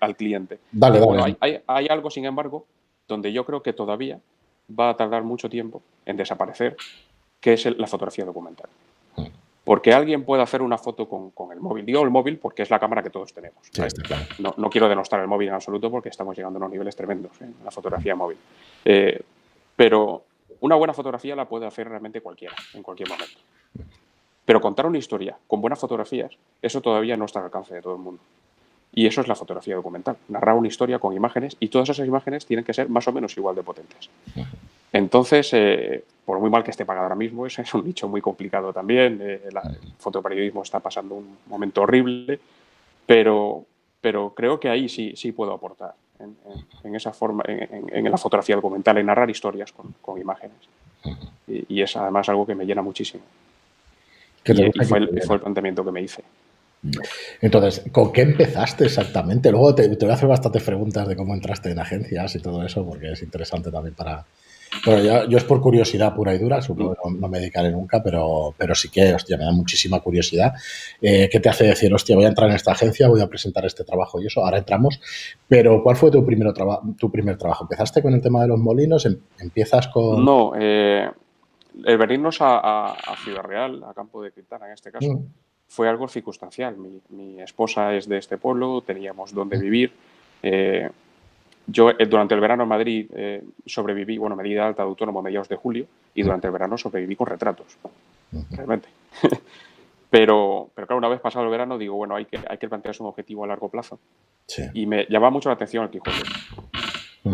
al 0.00 0.16
cliente. 0.16 0.58
Dale, 0.70 1.00
dale. 1.00 1.36
hay, 1.40 1.58
hay 1.66 1.86
algo, 1.88 2.10
sin 2.10 2.26
embargo, 2.26 2.66
donde 3.08 3.32
yo 3.32 3.44
creo 3.44 3.62
que 3.62 3.72
todavía 3.72 4.20
va 4.78 4.90
a 4.90 4.96
tardar 4.96 5.24
mucho 5.24 5.48
tiempo 5.48 5.82
en 6.04 6.16
desaparecer, 6.16 6.76
que 7.40 7.54
es 7.54 7.78
la 7.78 7.86
fotografía 7.86 8.24
documental. 8.24 8.68
Porque 9.64 9.92
alguien 9.92 10.24
puede 10.24 10.42
hacer 10.42 10.62
una 10.62 10.78
foto 10.78 11.08
con, 11.08 11.52
el 11.52 11.60
móvil. 11.60 11.84
Digo 11.84 12.02
el 12.02 12.10
móvil 12.10 12.38
porque 12.38 12.62
es 12.62 12.70
la 12.70 12.78
cámara 12.78 13.02
que 13.02 13.10
todos 13.10 13.32
tenemos. 13.32 13.58
no, 14.38 14.70
quiero 14.70 14.88
denostar 14.88 15.20
el 15.20 15.28
móvil 15.28 15.48
en 15.48 15.54
absoluto 15.54 15.90
porque 15.90 16.08
estamos 16.08 16.36
llegando 16.36 16.56
a 16.56 16.60
unos 16.60 16.70
niveles 16.70 16.96
tremendos 16.96 17.40
en 17.40 17.54
la 17.62 17.70
fotografía 17.70 18.14
móvil. 18.14 18.38
Eh, 18.84 19.20
pero 19.76 20.24
una 20.60 20.76
buena 20.76 20.94
fotografía 20.94 21.36
la 21.36 21.46
puede 21.46 21.66
hacer 21.66 21.88
realmente 21.88 22.20
cualquiera, 22.20 22.54
en 22.74 22.82
cualquier 22.82 23.08
momento. 23.08 23.38
Pero 24.44 24.60
contar 24.60 24.86
una 24.86 24.98
historia 24.98 25.36
con 25.46 25.60
buenas 25.60 25.78
fotografías, 25.78 26.32
eso 26.60 26.80
todavía 26.80 27.16
no 27.16 27.26
está 27.26 27.38
al 27.38 27.46
alcance 27.46 27.74
de 27.74 27.82
todo 27.82 27.94
el 27.94 28.00
mundo. 28.00 28.20
Y 28.92 29.06
eso 29.06 29.20
es 29.20 29.28
la 29.28 29.36
fotografía 29.36 29.76
documental. 29.76 30.16
Narrar 30.28 30.56
una 30.56 30.68
historia 30.68 30.98
con 30.98 31.14
imágenes 31.14 31.56
y 31.60 31.68
todas 31.68 31.88
esas 31.88 32.06
imágenes 32.06 32.44
tienen 32.46 32.64
que 32.64 32.74
ser 32.74 32.88
más 32.88 33.06
o 33.06 33.12
menos 33.12 33.36
igual 33.36 33.54
de 33.54 33.62
potentes. 33.62 34.10
Entonces, 34.92 35.50
eh, 35.52 36.04
por 36.24 36.38
muy 36.38 36.50
mal 36.50 36.62
que 36.62 36.70
esté 36.70 36.84
pagado 36.84 37.04
ahora 37.04 37.16
mismo, 37.16 37.46
ese 37.46 37.62
es 37.62 37.74
un 37.74 37.84
nicho 37.84 38.08
muy 38.08 38.20
complicado 38.20 38.72
también. 38.72 39.20
Eh, 39.22 39.40
el 39.44 39.58
fotoperiodismo 39.98 40.62
está 40.62 40.80
pasando 40.80 41.16
un 41.16 41.38
momento 41.46 41.82
horrible, 41.82 42.38
pero, 43.06 43.64
pero 44.00 44.32
creo 44.34 44.58
que 44.58 44.68
ahí 44.68 44.88
sí, 44.88 45.14
sí 45.16 45.32
puedo 45.32 45.52
aportar 45.52 45.94
en, 46.84 46.94
esa 46.94 47.12
forma, 47.12 47.42
en, 47.46 48.10
la 48.10 48.18
fotografía 48.18 48.54
documental, 48.54 48.98
en 48.98 49.06
narrar 49.06 49.30
historias 49.30 49.72
con, 49.72 50.20
imágenes. 50.20 50.56
Y, 51.48 51.80
es 51.80 51.96
además 51.96 52.28
algo 52.28 52.46
que 52.46 52.54
me 52.54 52.66
llena 52.66 52.82
muchísimo. 52.82 53.22
Y, 54.44 54.84
fue, 54.84 54.98
el, 54.98 55.22
fue 55.22 55.36
el 55.36 55.40
planteamiento 55.40 55.84
que 55.84 55.90
me 55.90 56.02
hice. 56.02 56.22
Entonces, 57.40 57.82
¿con 57.90 58.12
qué 58.12 58.22
empezaste 58.22 58.84
exactamente? 58.84 59.50
Luego 59.50 59.74
te, 59.74 59.88
te, 59.96 60.04
voy 60.04 60.12
a 60.12 60.14
hacer 60.14 60.28
bastantes 60.28 60.62
preguntas 60.62 61.08
de 61.08 61.16
cómo 61.16 61.34
entraste 61.34 61.70
en 61.70 61.78
agencias 61.78 62.34
y 62.34 62.40
todo 62.40 62.64
eso, 62.64 62.86
porque 62.86 63.12
es 63.12 63.22
interesante 63.22 63.70
también 63.70 63.94
para, 63.94 64.24
bueno, 64.84 65.26
yo, 65.26 65.36
es 65.36 65.44
por 65.44 65.60
curiosidad 65.60 66.14
pura 66.14 66.34
y 66.34 66.38
dura, 66.38 66.62
supongo 66.62 66.94
que 66.94 67.10
no, 67.10 67.28
me 67.28 67.38
dedicaré 67.38 67.70
nunca, 67.70 68.02
pero, 68.02 68.54
pero 68.56 68.74
sí 68.74 68.88
que, 68.88 69.12
hostia, 69.12 69.36
me 69.36 69.44
da 69.44 69.52
muchísima 69.52 70.00
curiosidad. 70.00 70.54
Eh, 71.02 71.28
¿Qué 71.30 71.40
te 71.40 71.48
hace 71.48 71.64
decir, 71.64 71.92
hostia, 71.92 72.16
voy 72.16 72.24
a 72.24 72.28
entrar 72.28 72.48
en 72.48 72.56
esta 72.56 72.72
agencia, 72.72 73.08
voy 73.08 73.20
a 73.20 73.26
presentar 73.26 73.64
este 73.64 73.84
trabajo 73.84 74.20
y 74.20 74.26
eso? 74.26 74.44
Ahora 74.44 74.58
entramos. 74.58 75.00
Pero, 75.48 75.82
¿cuál 75.82 75.96
fue 75.96 76.10
tu, 76.10 76.24
primero 76.24 76.54
tu 76.96 77.10
primer 77.10 77.36
trabajo? 77.36 77.64
¿Empezaste 77.64 78.00
con 78.00 78.14
el 78.14 78.22
tema 78.22 78.42
de 78.42 78.48
los 78.48 78.58
molinos? 78.58 79.04
¿Em-, 79.06 79.18
¿Empiezas 79.38 79.88
con...? 79.88 80.24
No, 80.24 80.52
eh, 80.58 81.10
el 81.84 81.98
venirnos 81.98 82.38
a, 82.40 82.96
Ciudad 83.24 83.42
Real, 83.42 83.82
a 83.84 83.92
Campo 83.92 84.22
de 84.22 84.32
Quintana 84.32 84.66
en 84.66 84.72
este 84.72 84.90
caso, 84.90 85.12
mm. 85.12 85.26
fue 85.68 85.88
algo 85.88 86.08
circunstancial. 86.08 86.76
Mi, 86.76 87.40
esposa 87.40 87.94
es 87.94 88.08
de 88.08 88.18
este 88.18 88.38
pueblo, 88.38 88.82
teníamos 88.82 89.34
dónde 89.34 89.58
mm. 89.58 89.60
vivir. 89.60 89.92
Eh, 90.42 90.88
yo 91.70 91.90
eh, 91.90 92.06
durante 92.06 92.34
el 92.34 92.40
verano 92.40 92.64
en 92.64 92.68
Madrid 92.68 93.10
eh, 93.14 93.42
sobreviví, 93.66 94.18
bueno, 94.18 94.36
me 94.36 94.42
di 94.42 94.54
de 94.54 94.60
alta 94.60 94.82
de 94.82 94.88
autónomo 94.88 95.20
a 95.20 95.22
mediados 95.22 95.48
de 95.48 95.56
julio 95.56 95.86
y 96.14 96.22
durante 96.22 96.46
el 96.46 96.52
verano 96.52 96.76
sobreviví 96.76 97.16
con 97.16 97.26
retratos, 97.26 97.76
realmente. 98.50 98.88
pero, 100.10 100.70
pero 100.74 100.86
claro, 100.86 100.98
una 100.98 101.08
vez 101.08 101.20
pasado 101.20 101.44
el 101.44 101.50
verano 101.50 101.78
digo, 101.78 101.96
bueno, 101.96 102.16
hay 102.16 102.24
que, 102.24 102.40
hay 102.48 102.58
que 102.58 102.68
plantearse 102.68 103.02
un 103.02 103.08
objetivo 103.08 103.44
a 103.44 103.46
largo 103.46 103.68
plazo. 103.68 103.98
Y 104.74 104.86
me 104.86 105.06
llamaba 105.08 105.30
mucho 105.30 105.48
la 105.48 105.54
atención 105.54 105.84
el 105.84 105.90
Quijote. 105.90 106.22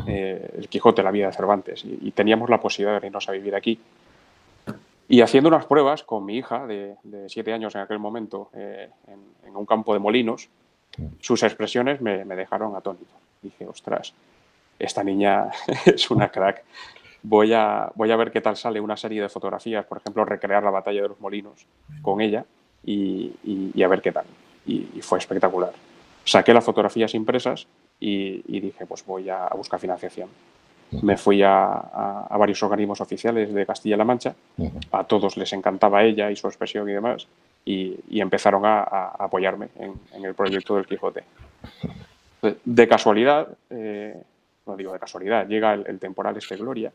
Eh, 0.06 0.50
el 0.58 0.68
Quijote, 0.68 1.02
la 1.02 1.10
vida 1.10 1.26
de 1.28 1.32
Cervantes. 1.32 1.84
Y, 1.84 2.10
teníamos 2.10 2.50
la 2.50 2.60
posibilidad 2.60 3.00
de 3.00 3.06
irnos 3.06 3.28
a 3.28 3.32
vivir 3.32 3.54
aquí. 3.54 3.78
Y 5.08 5.20
haciendo 5.20 5.48
unas 5.48 5.66
pruebas 5.66 6.02
con 6.02 6.24
mi 6.24 6.36
hija 6.36 6.66
de, 6.66 6.96
siete 7.28 7.52
años 7.52 7.74
en 7.74 7.82
aquel 7.82 7.98
momento 7.98 8.50
eh, 8.52 8.90
en, 9.06 9.56
un 9.56 9.64
campo 9.64 9.94
de 9.94 10.00
molinos, 10.00 10.48
sus 11.20 11.42
expresiones 11.42 12.00
me, 12.00 12.24
dejaron 12.24 12.74
atónito. 12.74 13.12
Dije, 13.42 13.66
ostras, 13.66 14.12
esta 14.78 15.04
niña 15.04 15.50
es 15.86 16.10
una 16.10 16.30
crack. 16.30 16.64
Voy 17.22 17.52
a, 17.52 17.90
voy 17.94 18.10
a 18.10 18.16
ver 18.16 18.30
qué 18.30 18.40
tal 18.40 18.56
sale 18.56 18.80
una 18.80 18.96
serie 18.96 19.22
de 19.22 19.28
fotografías, 19.28 19.84
por 19.86 19.98
ejemplo, 19.98 20.24
recrear 20.24 20.62
la 20.62 20.70
batalla 20.70 21.02
de 21.02 21.08
los 21.08 21.20
molinos 21.20 21.66
con 22.02 22.20
ella 22.20 22.44
y, 22.84 23.82
a 23.82 23.88
ver 23.88 24.00
qué 24.00 24.12
tal. 24.12 24.26
Y, 24.64 25.00
fue 25.00 25.18
espectacular. 25.18 25.72
Saqué 26.24 26.54
las 26.54 26.64
fotografías 26.64 27.14
impresas 27.14 27.66
y, 27.98 28.60
dije, 28.60 28.86
pues 28.86 29.04
voy 29.04 29.28
a 29.28 29.48
buscar 29.54 29.80
financiación 29.80 30.28
me 30.90 31.16
fui 31.16 31.42
a, 31.42 32.26
varios 32.38 32.62
organismos 32.62 33.00
oficiales 33.00 33.52
de 33.52 33.66
Castilla-La 33.66 34.04
Mancha, 34.04 34.34
a 34.92 35.04
todos 35.04 35.36
les 35.36 35.52
encantaba 35.52 36.04
ella 36.04 36.30
y 36.30 36.36
su 36.36 36.46
expresión 36.46 36.88
y 36.88 36.92
demás, 36.92 37.26
y, 37.64 38.20
empezaron 38.20 38.64
a, 38.64 38.82
apoyarme 39.18 39.68
en, 39.78 40.24
el 40.24 40.34
proyecto 40.34 40.76
del 40.76 40.86
Quijote. 40.86 41.24
De, 42.42 42.88
casualidad, 42.88 43.48
eh, 43.70 44.14
no 44.66 44.76
digo 44.76 44.92
de 44.92 44.98
casualidad, 44.98 45.48
llega 45.48 45.74
el, 45.74 45.98
temporal 45.98 46.36
este 46.36 46.56
Gloria. 46.56 46.92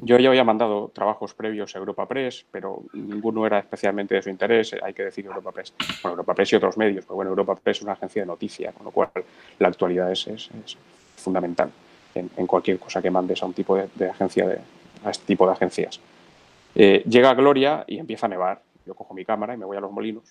Yo 0.00 0.18
ya 0.18 0.30
había 0.30 0.44
mandado 0.44 0.90
trabajos 0.94 1.34
previos 1.34 1.76
a 1.76 1.78
Europa 1.78 2.08
Press, 2.08 2.46
pero 2.50 2.84
ninguno 2.94 3.46
era 3.46 3.58
especialmente 3.58 4.14
de 4.14 4.22
su 4.22 4.30
interés, 4.30 4.74
hay 4.82 4.94
que 4.94 5.04
decir 5.04 5.26
Europa 5.26 5.52
Press. 5.52 5.74
Bueno, 6.02 6.14
Europa 6.14 6.34
Press 6.34 6.52
y 6.54 6.56
otros 6.56 6.78
medios, 6.78 7.04
pero 7.04 7.16
bueno, 7.16 7.30
Europa 7.30 7.54
Press 7.56 7.76
es 7.76 7.82
una 7.82 7.92
agencia 7.92 8.22
de 8.22 8.26
noticias, 8.26 8.74
con 8.74 8.86
lo 8.86 8.90
cual 8.90 9.10
la 9.58 9.68
actualidad 9.68 10.10
es 10.10 10.48
fundamental 11.16 11.70
en, 12.14 12.46
cualquier 12.46 12.78
cosa 12.78 13.02
que 13.02 13.10
mandes 13.10 13.42
a 13.42 13.46
un 13.46 13.54
tipo 13.54 13.76
de, 13.76 14.08
agencia, 14.08 14.46
de, 14.46 14.58
a 15.04 15.10
este 15.10 15.26
tipo 15.26 15.46
de 15.46 15.52
agencias. 15.52 16.00
Eh, 16.74 17.02
llega 17.08 17.34
Gloria 17.34 17.84
y 17.86 17.98
empieza 17.98 18.26
a 18.26 18.28
nevar. 18.28 18.62
Yo 18.86 18.94
cojo 18.94 19.14
mi 19.14 19.24
cámara 19.24 19.54
y 19.54 19.56
me 19.56 19.64
voy 19.64 19.76
a 19.76 19.80
los 19.80 19.92
molinos 19.92 20.24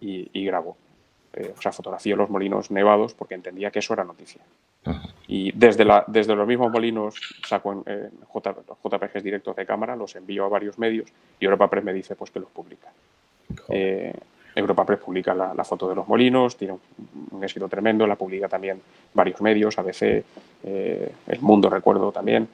y, 0.00 0.44
grabo. 0.44 0.76
Eh, 1.36 1.52
o 1.56 1.60
sea, 1.60 1.72
fotografío 1.72 2.16
los 2.16 2.30
molinos 2.30 2.70
nevados 2.70 3.14
porque 3.14 3.34
entendía 3.34 3.70
que 3.70 3.80
eso 3.80 3.92
era 3.94 4.04
noticia. 4.04 4.42
Y 5.26 5.52
desde, 5.52 5.84
la, 5.84 6.04
desde 6.06 6.34
los 6.34 6.46
mismos 6.46 6.70
molinos 6.70 7.16
saco 7.46 7.72
en, 7.72 7.82
eh, 7.86 8.10
JPGs 8.32 9.22
directos 9.22 9.56
de 9.56 9.66
cámara, 9.66 9.96
los 9.96 10.14
envío 10.16 10.44
a 10.44 10.48
varios 10.48 10.78
medios 10.78 11.10
y 11.40 11.44
Europa 11.44 11.68
Press 11.68 11.84
me 11.84 11.92
dice 11.92 12.14
pues 12.16 12.30
que 12.30 12.40
los 12.40 12.50
publica. 12.50 12.92
Europa 14.54 14.86
Press 14.86 15.00
publica 15.00 15.34
la, 15.34 15.64
foto 15.64 15.88
de 15.88 15.94
los 15.94 16.06
molinos, 16.06 16.56
tiene 16.56 16.78
un, 17.32 17.42
éxito 17.42 17.68
tremendo, 17.68 18.06
la 18.06 18.16
publica 18.16 18.48
también 18.48 18.80
varios 19.12 19.40
medios, 19.40 19.78
ABC, 19.78 20.24
eh, 20.62 21.12
El 21.26 21.40
Mundo, 21.40 21.68
recuerdo 21.68 22.12
también. 22.12 22.48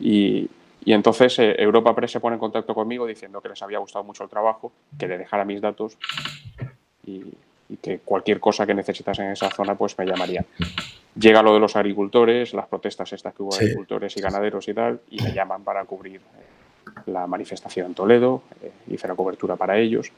Y, 0.00 0.48
entonces 0.86 1.38
eh, 1.38 1.56
Europa 1.58 1.94
Press 1.94 2.12
se 2.12 2.20
pone 2.20 2.34
en 2.34 2.40
contacto 2.40 2.74
conmigo 2.74 3.06
diciendo 3.06 3.40
que 3.40 3.48
les 3.48 3.62
había 3.62 3.78
gustado 3.78 4.04
mucho 4.04 4.22
el 4.22 4.28
trabajo, 4.28 4.70
que 4.98 5.08
le 5.08 5.16
dejara 5.16 5.44
mis 5.44 5.60
datos 5.60 5.96
y, 7.06 7.22
que 7.80 7.98
cualquier 7.98 8.40
cosa 8.40 8.66
que 8.66 8.74
necesitasen 8.74 9.26
en 9.26 9.32
esa 9.32 9.50
zona 9.50 9.74
pues 9.74 9.96
me 9.98 10.06
llamarían. 10.06 10.46
Llega 11.18 11.42
lo 11.42 11.54
de 11.54 11.60
los 11.60 11.76
agricultores, 11.76 12.54
las 12.54 12.66
protestas 12.66 13.12
estas 13.12 13.34
que 13.34 13.42
hubo 13.42 13.54
agricultores 13.54 14.16
y 14.16 14.20
ganaderos 14.20 14.68
y 14.68 14.74
tal, 14.74 15.00
y 15.10 15.22
me 15.22 15.32
llaman 15.32 15.62
para 15.62 15.84
cubrir 15.84 16.20
eh, 16.20 17.00
la 17.06 17.26
manifestación 17.26 17.86
en 17.86 17.94
Toledo, 17.94 18.42
hice 18.88 19.08
la 19.08 19.14
cobertura 19.14 19.56
para 19.56 19.78
ellos. 19.78 20.12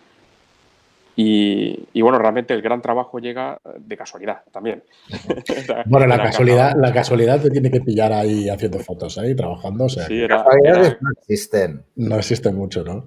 Y, 1.18 2.02
bueno, 2.02 2.18
realmente 2.18 2.52
el 2.52 2.61
gran 2.61 2.82
trabajo 2.82 3.18
llega 3.18 3.58
de 3.78 3.96
casualidad 3.96 4.42
también. 4.52 4.82
bueno, 5.87 6.06
la 6.06 6.23
casualidad, 6.23 6.75
la 6.76 6.92
casualidad 6.92 7.40
te 7.40 7.50
tiene 7.50 7.70
que 7.70 7.80
pillar 7.80 8.12
ahí 8.12 8.50
haciendo 8.50 8.78
fotos, 8.80 9.16
ahí 9.16 9.35
trabajando. 9.35 9.88
sí, 9.88 10.26
casualidades 10.28 10.99
no 11.00 11.11
existen. 11.18 11.85
No 11.96 12.16
existen 12.16 12.54
mucho, 12.54 12.85
¿no? 12.85 13.06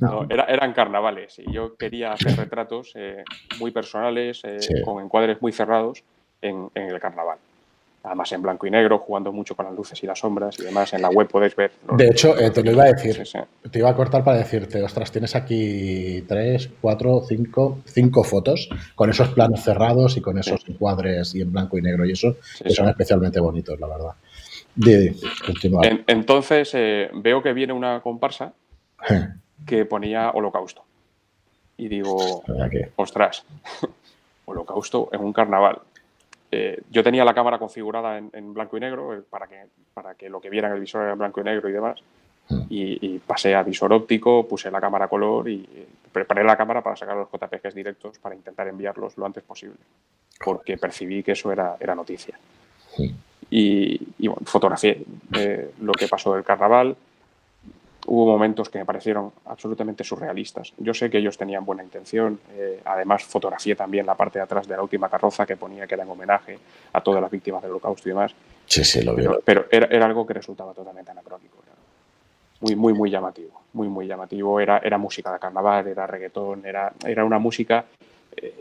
no 0.00 0.26
eran 0.30 0.72
carnavales 0.72 1.38
y 1.38 1.52
yo 1.52 1.76
quería 1.76 2.12
hacer 2.12 2.36
retratos 2.36 2.92
eh, 2.94 3.22
muy 3.60 3.70
personales, 3.70 4.40
eh, 4.44 4.58
con 4.82 5.04
encuadres 5.04 5.42
muy 5.42 5.52
cerrados 5.52 6.02
en 6.40 6.70
el 6.74 6.98
carnaval 6.98 7.38
además 8.04 8.32
en 8.32 8.42
blanco 8.42 8.66
y 8.66 8.70
negro, 8.70 8.98
jugando 8.98 9.32
mucho 9.32 9.54
con 9.54 9.66
las 9.66 9.74
luces 9.74 10.02
y 10.02 10.06
las 10.06 10.18
sombras 10.18 10.58
y 10.58 10.64
demás. 10.64 10.92
En 10.92 11.02
la 11.02 11.08
web 11.08 11.28
podéis 11.28 11.54
ver. 11.54 11.72
De 11.96 12.06
hecho, 12.06 12.38
eh, 12.38 12.50
te 12.50 12.62
lo 12.62 12.72
iba 12.72 12.84
a 12.84 12.92
decir. 12.92 13.22
Te 13.70 13.78
iba 13.78 13.90
a 13.90 13.94
cortar 13.94 14.24
para 14.24 14.38
decirte, 14.38 14.82
ostras, 14.82 15.12
tienes 15.12 15.36
aquí 15.36 16.24
tres, 16.26 16.70
cuatro, 16.80 17.22
cinco, 17.26 17.78
cinco 17.86 18.24
fotos 18.24 18.68
con 18.94 19.10
esos 19.10 19.28
planos 19.28 19.62
cerrados 19.62 20.16
y 20.16 20.20
con 20.20 20.38
esos 20.38 20.68
encuadres 20.68 21.34
y 21.34 21.42
en 21.42 21.52
blanco 21.52 21.78
y 21.78 21.82
negro 21.82 22.04
y 22.04 22.12
eso, 22.12 22.36
que 22.62 22.70
son 22.70 22.88
especialmente 22.88 23.40
bonitos, 23.40 23.78
la 23.78 23.86
verdad. 23.86 24.14
De, 24.74 25.14
entonces, 26.06 26.70
eh, 26.74 27.10
veo 27.14 27.42
que 27.42 27.52
viene 27.52 27.72
una 27.72 28.00
comparsa 28.00 28.52
que 29.66 29.84
ponía 29.84 30.30
holocausto. 30.30 30.82
Y 31.76 31.88
digo, 31.88 32.42
ostras, 32.96 33.44
holocausto 34.44 35.08
en 35.12 35.20
un 35.20 35.32
carnaval 35.32 35.80
eh, 36.52 36.82
yo 36.90 37.02
tenía 37.02 37.24
la 37.24 37.34
cámara 37.34 37.58
configurada 37.58 38.18
en, 38.18 38.54
blanco 38.54 38.76
y 38.76 38.80
negro 38.80 39.14
eh, 39.14 39.22
para, 39.28 39.46
que, 39.46 39.64
para 39.94 40.14
que 40.14 40.28
lo 40.28 40.40
que 40.40 40.50
vieran 40.50 40.72
el 40.72 40.80
visor 40.80 41.02
era 41.02 41.12
en 41.12 41.18
blanco 41.18 41.40
y 41.40 41.44
negro 41.44 41.68
y 41.68 41.72
demás. 41.72 41.98
Hmm. 42.48 42.62
Y, 42.68 43.18
pasé 43.20 43.54
a 43.54 43.62
visor 43.62 43.92
óptico, 43.92 44.46
puse 44.46 44.70
la 44.70 44.80
cámara 44.80 45.06
a 45.06 45.08
color 45.08 45.48
y 45.48 45.66
preparé 46.12 46.44
la 46.44 46.56
cámara 46.56 46.82
para 46.82 46.94
sacar 46.94 47.16
los 47.16 47.28
JPGs 47.30 47.74
directos 47.74 48.18
para 48.18 48.34
intentar 48.34 48.68
enviarlos 48.68 49.16
lo 49.16 49.24
antes 49.24 49.42
posible, 49.42 49.76
porque 50.44 50.76
percibí 50.76 51.22
que 51.22 51.32
eso 51.32 51.50
era, 51.50 51.76
era 51.80 51.94
noticia. 51.94 52.38
Y, 53.50 54.00
y 54.18 54.28
bueno, 54.28 54.42
fotografié 54.44 55.02
eh, 55.34 55.70
lo 55.80 55.92
que 55.92 56.08
pasó 56.08 56.34
del 56.34 56.44
carnaval, 56.44 56.96
hubo 58.06 58.26
momentos 58.26 58.68
que 58.68 58.78
me 58.78 58.84
parecieron 58.84 59.32
absolutamente 59.46 60.04
surrealistas. 60.04 60.72
Yo 60.78 60.92
sé 60.94 61.10
que 61.10 61.18
ellos 61.18 61.38
tenían 61.38 61.64
buena 61.64 61.82
intención, 61.82 62.40
eh, 62.52 62.80
además 62.84 63.24
fotografié 63.24 63.76
también 63.76 64.06
la 64.06 64.14
parte 64.14 64.38
de 64.38 64.44
atrás 64.44 64.66
de 64.66 64.76
la 64.76 64.82
última 64.82 65.08
carroza 65.08 65.46
que 65.46 65.56
ponía 65.56 65.86
que 65.86 65.94
era 65.94 66.02
en 66.04 66.10
homenaje 66.10 66.58
a 66.92 67.00
todas 67.00 67.20
las 67.20 67.30
víctimas 67.30 67.62
del 67.62 67.72
holocausto 67.72 68.08
y 68.08 68.12
demás. 68.12 68.34
Sí, 68.66 68.84
sí, 68.84 69.02
lo 69.02 69.14
veo. 69.14 69.40
Pero, 69.44 69.66
era, 69.70 70.04
algo 70.04 70.26
que 70.26 70.34
resultaba 70.34 70.72
totalmente 70.72 71.10
anacrónico. 71.10 71.58
Muy, 72.60 72.76
muy, 72.76 72.92
muy 72.92 73.10
llamativo. 73.10 73.60
Muy, 73.72 73.88
muy 73.88 74.06
llamativo. 74.06 74.60
Era, 74.60 74.78
era 74.78 74.96
música 74.96 75.32
de 75.32 75.38
carnaval, 75.38 75.88
era 75.88 76.06
reggaetón, 76.06 76.64
era, 76.64 76.92
era 77.04 77.24
una 77.24 77.38
música 77.38 77.84
eh, 78.36 78.54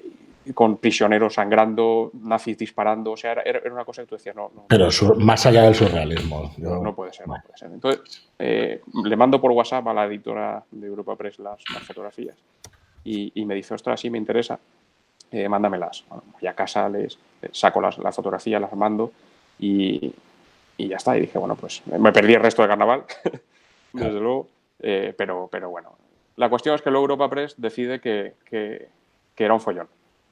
con 0.54 0.78
prisioneros 0.78 1.36
sangrando, 1.36 2.12
nazis 2.14 2.58
disparando, 2.58 3.12
o 3.12 3.18
sea, 3.18 3.34
era, 3.46 3.62
una 3.72 3.86
cosa 3.86 4.02
que 4.02 4.08
tú 4.08 4.16
decías, 4.16 4.36
no. 4.36 4.50
no 4.54 4.66
Pero 4.68 4.88
más 5.18 5.46
allá 5.46 5.64
del 5.64 5.76
surrealismo. 5.76 6.52
No, 6.58 6.96
puede 6.96 7.14
ser, 7.14 7.28
no 7.28 7.36
puede 7.44 7.58
ser. 7.58 7.72
Entonces, 7.72 8.28
eh, 8.40 8.82
le 9.04 9.16
mando 9.16 9.40
por 9.40 9.52
WhatsApp 9.52 9.88
a 9.88 9.94
la 9.94 10.06
editora 10.06 10.64
de 10.72 10.88
Europa 10.88 11.16
Press 11.16 11.38
las, 11.40 11.64
fotografías 11.86 12.36
y, 13.04 13.46
me 13.46 13.56
dice, 13.56 13.76
ostras, 13.76 14.00
sí, 14.00 14.10
me 14.10 14.18
interesa, 14.18 14.60
eh, 15.32 15.48
mándamelas. 15.48 16.06
voy 16.10 16.48
a 16.48 16.54
casa, 16.54 16.90
les, 16.90 17.18
saco 17.52 17.80
las, 17.80 17.98
fotografías, 18.16 18.60
las 18.60 18.74
mando 18.74 19.12
y, 19.60 20.12
ya 20.78 20.98
está. 20.98 21.16
Y 21.18 21.22
dije, 21.22 21.38
bueno, 21.38 21.56
pues 21.56 21.84
me 21.86 22.12
perdí 22.12 22.34
el 22.34 22.42
resto 22.42 22.64
de 22.64 22.68
carnaval, 22.68 23.04
desde 23.94 24.20
luego, 24.20 24.48
eh, 24.80 25.14
pero, 25.16 25.48
pero 25.52 25.70
bueno. 25.70 25.92
La 26.38 26.50
cuestión 26.50 26.74
es 26.74 26.82
que 26.82 26.90
luego 26.90 27.04
Europa 27.04 27.30
Press 27.30 27.54
decide 27.58 28.00
que, 28.00 28.34
que 28.50 28.90
era 29.38 29.54
un 29.54 29.60
follón 29.60 29.88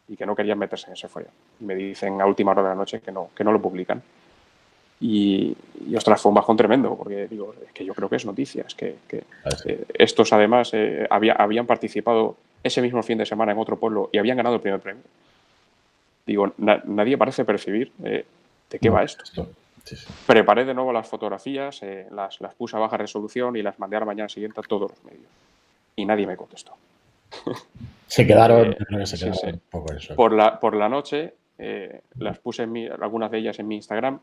y 0.10 0.16
que 0.16 0.25
no 0.25 0.36
querían 0.36 0.58
meterse 0.58 0.88
en 0.88 0.94
ese 0.94 1.08
follón. 1.08 1.32
Y 1.62 1.66
me 1.66 1.75
dicen 1.75 2.20
a 2.20 2.25
última 2.25 2.51
hora 2.51 2.63
de 2.63 2.70
la 2.70 2.75
noche 2.75 3.00
que 3.00 3.12
no, 3.12 3.30
que 3.36 3.44
no 3.44 3.51
lo 3.51 3.62
publican. 3.62 4.01
Y, 5.00 5.56
y, 5.88 5.96
ostras, 5.96 6.22
fue 6.22 6.30
un 6.30 6.36
bajón 6.36 6.58
tremendo, 6.58 6.96
porque 6.98 7.28
digo, 7.28 7.54
es 7.66 7.72
que 7.72 7.86
yo 7.86 7.94
creo 7.94 8.10
que 8.10 8.18
es 8.18 8.25
noticia, 8.25 8.66
es 8.68 8.75
que, 8.75 8.98
ah, 9.46 9.50
eh, 9.66 9.86
estos 9.94 10.34
además 10.34 10.72
eh, 10.74 11.08
había, 11.10 11.34
habían 11.34 11.66
participado 11.66 12.36
ese 12.63 12.82
mismo 12.82 13.01
fin 13.01 13.18
de 13.18 13.25
semana 13.25 13.54
en 13.54 13.60
otro 13.60 13.78
pueblo 13.78 14.10
y 14.12 14.18
habían 14.18 14.36
ganado 14.36 14.56
el 14.56 14.62
primer 14.62 14.82
premio. 14.82 15.04
Digo, 16.25 16.51
nadie 16.58 17.18
parece 17.18 17.46
percibir 17.46 17.94
eh, 18.04 18.25
de 18.70 18.80
qué 18.80 18.89
va 18.89 19.04
esto. 19.04 19.24
Preparé 20.28 20.66
de 20.66 20.74
nuevo 20.74 20.92
las 20.92 21.08
fotografías, 21.08 21.82
las, 22.12 22.39
las 22.42 22.54
puse 22.54 22.75
a 22.75 22.80
baja 22.80 22.98
resolución 22.98 23.56
y 23.56 23.63
las 23.63 23.80
mandé 23.80 23.96
a 23.96 24.01
la 24.01 24.06
mañana 24.06 24.30
siguiente 24.30 24.60
a 24.60 24.63
todos 24.63 24.92
los 24.92 25.04
medios. 25.06 25.32
Y 25.96 26.06
nadie 26.06 26.28
me 26.28 26.38
contestó. 26.38 26.75
Se 28.08 28.26
quedaron, 28.26 28.76
Por, 30.16 30.34
la, 30.34 30.60
por 30.60 30.76
la 30.76 30.90
noche 30.90 31.34
eh, 31.60 32.02
las 32.18 32.40
puse 32.40 32.64
en 32.64 32.92
algunas 33.02 33.30
de 33.30 33.38
ellas 33.38 33.60
en 33.60 33.68
mi 33.68 33.76
Instagram 33.76 34.20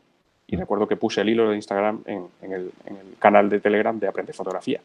y 0.47 0.55
recuerdo 0.55 0.87
que 0.87 0.95
puse 0.95 1.21
el 1.21 1.29
hilo 1.29 1.49
de 1.49 1.55
Instagram 1.55 2.03
en, 2.05 2.29
el, 2.41 2.71
canal 3.19 3.49
de 3.49 3.59
Telegram 3.59 3.99
de 3.99 4.07
Aprende 4.07 4.33
Fotografía. 4.33 4.81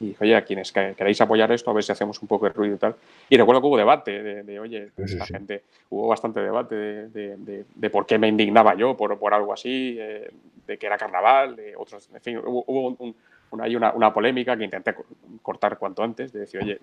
Y 0.00 0.08
dije, 0.08 0.24
oye, 0.24 0.34
a 0.34 0.44
quienes 0.44 0.72
queráis 0.72 1.20
apoyar 1.20 1.52
esto, 1.52 1.70
a 1.70 1.74
ver 1.74 1.84
si 1.84 1.92
hacemos 1.92 2.20
un 2.20 2.26
poco 2.26 2.46
de 2.46 2.52
ruido 2.52 2.74
y 2.74 2.78
tal. 2.78 2.96
Y 3.28 3.36
recuerdo 3.36 3.60
que 3.60 3.66
hubo 3.68 3.76
debate 3.76 4.42
de, 4.42 4.58
oye, 4.58 4.90
la 4.96 5.26
gente, 5.26 5.62
hubo 5.90 6.08
bastante 6.08 6.40
debate 6.40 6.74
de, 6.74 7.64
de, 7.74 7.90
por 7.90 8.06
qué 8.06 8.18
me 8.18 8.26
indignaba 8.26 8.74
yo 8.74 8.96
por, 8.96 9.16
por 9.18 9.32
algo 9.32 9.52
así, 9.52 9.96
eh, 10.00 10.30
de 10.66 10.78
que 10.78 10.86
era 10.86 10.98
carnaval, 10.98 11.54
de 11.54 11.76
otros, 11.76 12.08
en 12.12 12.20
fin, 12.20 12.38
hubo, 12.38 12.96
un, 12.98 13.14
hay 13.60 13.76
una, 13.76 13.92
una, 13.92 14.12
polémica 14.12 14.56
que 14.56 14.64
intenté 14.64 14.94
cortar 15.42 15.78
cuanto 15.78 16.02
antes, 16.02 16.32
de 16.32 16.40
decir, 16.40 16.62
oye, 16.62 16.80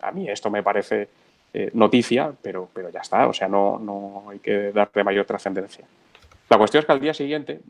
a 0.00 0.12
mí 0.12 0.28
esto 0.28 0.50
me 0.50 0.62
parece 0.62 1.08
eh, 1.52 1.70
noticia, 1.74 2.32
pero, 2.42 2.68
pero 2.72 2.90
ya 2.90 3.00
está, 3.00 3.26
o 3.28 3.32
sea, 3.32 3.48
no, 3.48 3.78
no 3.78 4.30
hay 4.30 4.38
que 4.38 4.72
darle 4.72 5.04
mayor 5.04 5.24
trascendencia. 5.24 5.84
La 6.48 6.58
cuestión 6.58 6.80
es 6.80 6.86
que 6.86 6.92
al 6.92 7.00
día 7.00 7.14
siguiente, 7.14 7.60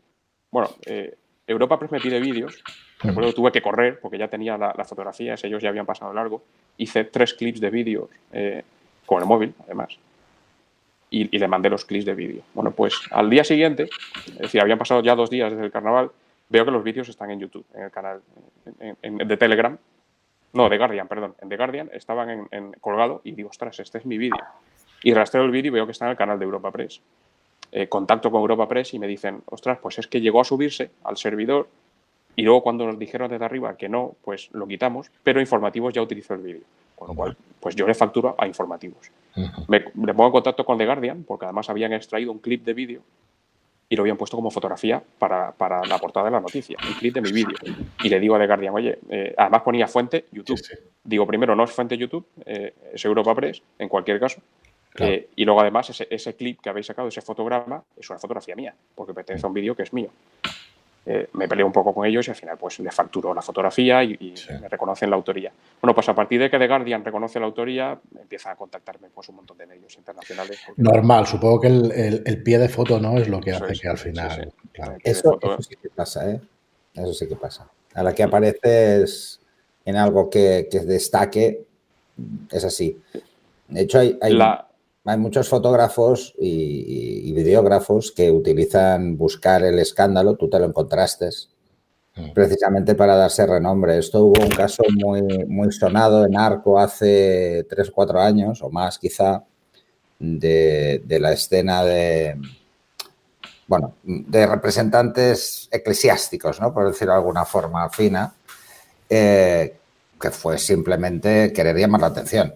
bueno, 0.51 0.69
eh, 0.85 1.15
Europa 1.47 1.79
Press 1.79 1.91
me 1.91 1.99
pide 1.99 2.19
vídeos 2.19 2.63
Recuerdo 3.01 3.33
tuve 3.33 3.51
que 3.51 3.61
correr 3.61 3.99
porque 3.99 4.17
ya 4.17 4.27
tenía 4.27 4.57
la, 4.57 4.73
la 4.77 4.83
fotografía, 4.83 5.35
ellos 5.41 5.61
ya 5.61 5.69
habían 5.69 5.85
pasado 5.85 6.13
largo. 6.13 6.43
Hice 6.77 7.05
tres 7.05 7.33
clips 7.33 7.61
de 7.61 7.69
vídeos 7.69 8.09
eh, 8.33 8.63
con 9.05 9.21
el 9.21 9.27
móvil, 9.27 9.53
además. 9.63 9.97
Y, 11.09 11.37
le 11.37 11.47
mandé 11.47 11.69
los 11.69 11.85
clips 11.85 12.05
de 12.05 12.13
vídeo. 12.13 12.43
Bueno, 12.53 12.71
pues 12.71 12.99
al 13.11 13.29
día 13.29 13.43
siguiente, 13.43 13.89
es 14.27 14.37
decir, 14.37 14.61
habían 14.61 14.77
pasado 14.77 15.01
ya 15.01 15.15
dos 15.15 15.29
días 15.29 15.51
desde 15.51 15.65
el 15.65 15.71
carnaval, 15.71 16.11
veo 16.49 16.65
que 16.65 16.71
los 16.71 16.83
vídeos 16.83 17.09
están 17.09 17.31
en 17.31 17.39
YouTube, 17.39 17.65
en 17.73 17.83
el 17.83 17.91
canal 17.91 18.21
de 19.01 19.37
Telegram. 19.37 19.77
No, 20.53 20.69
de 20.69 20.77
Guardian, 20.77 21.07
perdón. 21.07 21.35
En 21.41 21.49
The 21.49 21.57
Guardian 21.57 21.89
estaban 21.93 22.29
en, 22.29 22.47
en 22.51 22.71
colgado 22.81 23.21
y 23.23 23.31
digo, 23.33 23.49
ostras, 23.49 23.79
este 23.79 23.99
es 23.99 24.05
mi 24.05 24.17
vídeo. 24.17 24.43
Y 25.03 25.13
rastreo 25.13 25.43
el 25.43 25.51
vídeo 25.51 25.69
y 25.69 25.75
veo 25.75 25.85
que 25.85 25.91
está 25.91 26.05
en 26.05 26.11
el 26.11 26.17
canal 26.17 26.39
de 26.39 26.45
Europa 26.45 26.71
Press. 26.71 27.01
Eh, 27.71 27.87
contacto 27.87 28.31
con 28.31 28.41
Europa 28.41 28.67
Press 28.67 28.93
y 28.93 28.99
me 28.99 29.07
dicen, 29.07 29.41
ostras, 29.45 29.77
pues 29.79 29.99
es 29.99 30.07
que 30.07 30.21
llegó 30.21 30.41
a 30.41 30.43
subirse 30.43 30.91
al 31.03 31.17
servidor 31.17 31.67
y 32.35 32.41
luego 32.41 32.63
cuando 32.63 32.85
nos 32.85 32.97
dijeron 32.97 33.29
desde 33.29 33.45
arriba 33.45 33.77
que 33.77 33.89
no, 33.89 34.15
pues 34.23 34.49
lo 34.53 34.67
quitamos, 34.67 35.11
pero 35.23 35.39
informativos 35.39 35.93
ya 35.93 36.01
utilizó 36.01 36.33
el 36.33 36.41
vídeo. 36.41 36.63
Con 36.95 37.09
lo 37.09 37.13
cual, 37.13 37.37
pues 37.59 37.75
yo 37.75 37.87
le 37.87 37.93
facturo 37.93 38.35
a 38.37 38.47
informativos. 38.47 39.11
Uh 39.35 39.41
-huh. 39.41 39.65
me, 39.67 39.85
me, 39.93 40.13
pongo 40.13 40.27
en 40.27 40.31
contacto 40.31 40.65
con 40.65 40.77
The 40.77 40.85
Guardian, 40.85 41.23
porque 41.23 41.45
además 41.45 41.69
habían 41.69 41.93
extraído 41.93 42.31
un 42.31 42.39
clip 42.39 42.65
de 42.65 42.73
vídeo 42.73 43.01
y 43.89 43.95
lo 43.95 44.03
habían 44.03 44.17
puesto 44.17 44.37
como 44.37 44.51
fotografía 44.51 45.01
para, 45.17 45.51
para 45.51 45.83
la 45.83 45.97
portada 45.97 46.25
de 46.25 46.31
la 46.31 46.39
noticia, 46.39 46.77
un 46.87 46.93
clip 46.93 47.15
de 47.15 47.21
mi 47.21 47.31
vídeo. 47.31 47.57
Y 48.03 48.09
le 48.09 48.19
digo 48.19 48.35
a 48.35 48.39
The 48.39 48.45
Guardian, 48.45 48.75
oye, 48.75 48.99
eh, 49.09 49.33
además 49.35 49.63
ponía 49.63 49.87
fuente 49.87 50.27
YouTube. 50.31 50.57
Sí, 50.57 50.75
sí. 50.75 50.81
Digo, 51.03 51.25
primero, 51.25 51.55
no 51.55 51.63
es 51.63 51.71
fuente 51.71 51.97
YouTube, 51.97 52.25
eh, 52.45 52.73
es 52.93 53.03
Europa 53.03 53.33
Press, 53.33 53.63
en 53.79 53.89
cualquier 53.89 54.19
caso. 54.19 54.41
Claro. 54.91 55.13
Eh, 55.13 55.29
y 55.35 55.45
luego, 55.45 55.61
además, 55.61 55.89
ese, 55.89 56.07
ese, 56.09 56.35
clip 56.35 56.61
que 56.61 56.69
habéis 56.69 56.85
sacado, 56.85 57.07
ese 57.07 57.21
fotograma, 57.21 57.83
es 57.97 58.07
una 58.09 58.19
fotografía 58.19 58.55
mía, 58.55 58.75
porque 58.93 59.13
pertenece 59.13 59.45
a 59.45 59.47
un 59.47 59.53
vídeo 59.53 59.75
que 59.75 59.83
es 59.83 59.93
mío. 59.93 60.09
Eh, 61.11 61.27
me 61.33 61.47
peleé 61.47 61.65
un 61.65 61.71
poco 61.71 61.91
con 61.91 62.05
ellos 62.05 62.27
y 62.27 62.29
al 62.29 62.35
final 62.35 62.55
pues 62.55 62.77
les 62.77 62.93
facturó 62.93 63.33
la 63.33 63.41
fotografía 63.41 64.03
y, 64.03 64.15
y 64.19 64.37
sí. 64.37 64.53
me 64.61 64.69
reconocen 64.69 65.09
la 65.09 65.15
autoría. 65.15 65.51
Bueno, 65.81 65.95
pues 65.95 66.07
a 66.07 66.13
partir 66.13 66.39
de 66.39 66.51
que 66.51 66.59
The 66.59 66.67
Guardian 66.67 67.03
reconoce 67.03 67.39
la 67.39 67.47
autoría, 67.47 67.97
empieza 68.15 68.51
a 68.51 68.55
contactarme 68.55 69.09
pues 69.09 69.27
un 69.29 69.37
montón 69.37 69.57
de 69.57 69.65
medios 69.65 69.97
internacionales. 69.97 70.59
Normal, 70.77 71.25
supongo 71.25 71.61
que 71.61 71.67
el, 71.67 71.91
el, 71.93 72.23
el, 72.27 72.43
pie 72.43 72.59
de 72.59 72.69
foto 72.69 72.99
no 72.99 73.17
es 73.17 73.27
lo 73.27 73.39
que 73.39 73.49
eso 73.49 73.63
hace 73.63 73.73
es, 73.73 73.81
que 73.81 73.87
al 73.87 73.97
final... 73.97 74.31
Sí, 74.31 74.41
sí. 74.43 74.69
Claro. 74.71 74.97
Eso, 75.03 75.39
eso, 75.41 75.61
sí 75.63 75.75
que 75.81 75.89
pasa, 75.89 76.29
¿eh? 76.29 76.41
Eso 76.93 77.13
sí 77.15 77.27
que 77.27 77.35
pasa. 77.35 77.67
A 77.95 78.03
la 78.03 78.13
que 78.13 78.21
apareces 78.21 79.41
en 79.85 79.95
algo 79.95 80.29
que, 80.29 80.67
que 80.69 80.81
destaque, 80.81 81.65
es 82.51 82.63
así. 82.63 83.01
De 83.67 83.81
hecho, 83.81 83.97
hay, 83.97 84.15
hay, 84.21 84.33
la 84.33 84.68
hay 85.09 85.17
muchos 85.17 85.49
fotógrafos 85.49 86.35
y, 86.37 87.29
y, 87.29 87.31
videógrafos 87.33 88.11
que 88.11 88.31
utilizan 88.31 89.17
buscar 89.17 89.63
el 89.63 89.79
escándalo, 89.79 90.35
tú 90.35 90.47
te 90.47 90.59
lo 90.59 90.65
encontraste, 90.65 91.29
mm. 92.15 92.33
precisamente 92.33 92.93
para 92.93 93.15
darse 93.15 93.47
renombre. 93.47 93.97
Esto 93.97 94.25
hubo 94.25 94.43
un 94.43 94.51
caso 94.51 94.83
muy, 95.03 95.23
muy 95.47 95.71
sonado 95.71 96.25
en 96.25 96.37
Arco 96.37 96.79
hace 96.79 97.65
tres 97.67 97.89
o 97.89 97.93
cuatro 97.93 98.21
años, 98.21 98.61
o 98.61 98.69
más 98.69 98.99
quizá, 98.99 99.43
de, 100.19 101.01
de, 101.03 101.19
la 101.19 101.31
escena 101.31 101.83
de, 101.83 102.37
bueno, 103.67 103.95
de 104.03 104.45
representantes 104.45 105.69
eclesiásticos, 105.71 106.61
¿no? 106.61 106.71
por 106.71 106.87
decirlo 106.87 107.13
de 107.13 107.19
alguna 107.19 107.45
forma 107.45 107.89
fina, 107.89 108.31
eh, 109.09 109.75
que 110.21 110.29
fue 110.29 110.59
simplemente 110.59 111.51
querer 111.51 111.77
llamar 111.77 112.01
la 112.01 112.07
atención. 112.07 112.53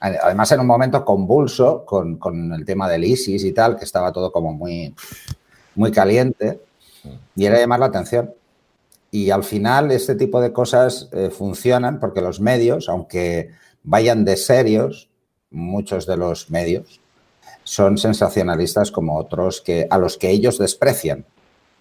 Además, 0.00 0.52
en 0.52 0.60
un 0.60 0.66
momento 0.66 1.04
convulso 1.04 1.84
con, 1.86 2.16
con, 2.16 2.52
el 2.52 2.64
tema 2.64 2.88
del 2.88 3.04
ISIS 3.04 3.44
y 3.44 3.52
tal, 3.52 3.76
que 3.76 3.84
estaba 3.84 4.12
todo 4.12 4.30
como 4.30 4.52
muy, 4.52 4.94
muy 5.74 5.90
caliente, 5.90 6.60
y 7.34 7.46
era 7.46 7.58
llamar 7.58 7.80
la 7.80 7.86
atención. 7.86 8.32
Y 9.10 9.30
al 9.30 9.44
final, 9.44 9.90
este 9.90 10.16
tipo 10.16 10.40
de 10.40 10.52
cosas 10.52 11.08
eh, 11.12 11.30
funcionan 11.30 12.00
porque 12.00 12.20
los 12.20 12.40
medios, 12.40 12.88
aunque 12.88 13.52
vayan 13.82 14.24
de 14.24 14.36
serios, 14.36 15.08
muchos 15.50 16.06
de 16.06 16.16
los 16.16 16.50
medios 16.50 17.00
son 17.62 17.96
sensacionalistas 17.96 18.90
como 18.90 19.16
otros 19.16 19.60
que, 19.60 19.86
a 19.88 19.98
los 19.98 20.18
que 20.18 20.30
ellos 20.30 20.58
desprecian. 20.58 21.24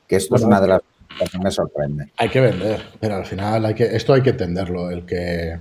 Que 0.07 0.17
esto 0.17 0.35
bueno, 0.35 0.45
es 0.45 0.47
una 0.47 0.61
de 0.61 0.67
las 0.67 0.81
cosas 1.09 1.29
que 1.29 1.39
me 1.39 1.51
sorprende. 1.51 2.11
Hay 2.17 2.29
que 2.29 2.39
vender, 2.39 2.81
pero 2.99 3.15
al 3.15 3.25
final 3.25 3.65
hay 3.65 3.73
que, 3.73 3.95
esto 3.95 4.13
hay 4.13 4.21
que 4.21 4.29
entenderlo. 4.29 4.89
El 4.89 5.05
que 5.05 5.59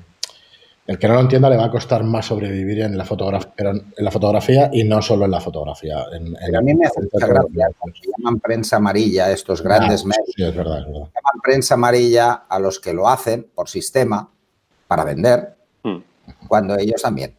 el 0.87 0.99
que 0.99 1.07
no 1.07 1.15
lo 1.15 1.21
entienda 1.21 1.49
le 1.49 1.57
va 1.57 1.67
a 1.67 1.71
costar 1.71 2.03
más 2.03 2.27
sobrevivir 2.27 2.81
en 2.81 2.99
la 2.99 3.05
fotografía, 3.05 3.53
en 3.57 3.85
la 3.97 4.11
fotografía 4.11 4.71
y 4.73 4.83
no 4.83 5.01
solo 5.01 5.27
en 5.27 5.31
la 5.31 5.41
fotografía. 5.41 6.07
En, 6.13 6.37
en 6.41 6.57
a 6.57 6.61
mí 6.61 6.75
me 6.75 6.87
hace 6.87 7.01
mucha 7.03 7.27
gracia 7.27 7.69
llaman 8.19 8.41
prensa 8.41 8.77
amarilla 8.77 9.31
estos 9.31 9.63
grandes 9.63 10.03
ah, 10.05 10.09
medios. 10.09 10.35
Sí, 10.35 10.45
es 10.45 10.57
verdad, 10.57 10.81
es 10.81 10.87
verdad. 10.87 11.09
Llaman 11.15 11.41
prensa 11.43 11.75
amarilla 11.75 12.33
a 12.49 12.59
los 12.59 12.81
que 12.81 12.93
lo 12.93 13.09
hacen 13.09 13.47
por 13.55 13.69
sistema 13.69 14.29
para 14.89 15.05
vender, 15.05 15.55
mm. 15.85 15.99
cuando 16.49 16.77
ellos 16.77 17.01
también. 17.01 17.35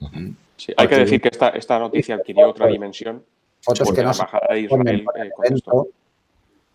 Mm. 0.00 0.30
Sí, 0.56 0.72
hay 0.76 0.88
que 0.88 0.96
decir 0.96 1.20
que 1.20 1.28
esta, 1.28 1.50
esta 1.50 1.78
noticia 1.78 2.16
adquirió 2.16 2.48
otra 2.48 2.66
dimensión. 2.66 3.22
Fotos 3.60 3.92
que 3.92 4.02
no 4.02 4.14
se 4.14 4.24
Israel, 4.56 5.04
eh, 5.16 5.30
evento, 5.46 5.88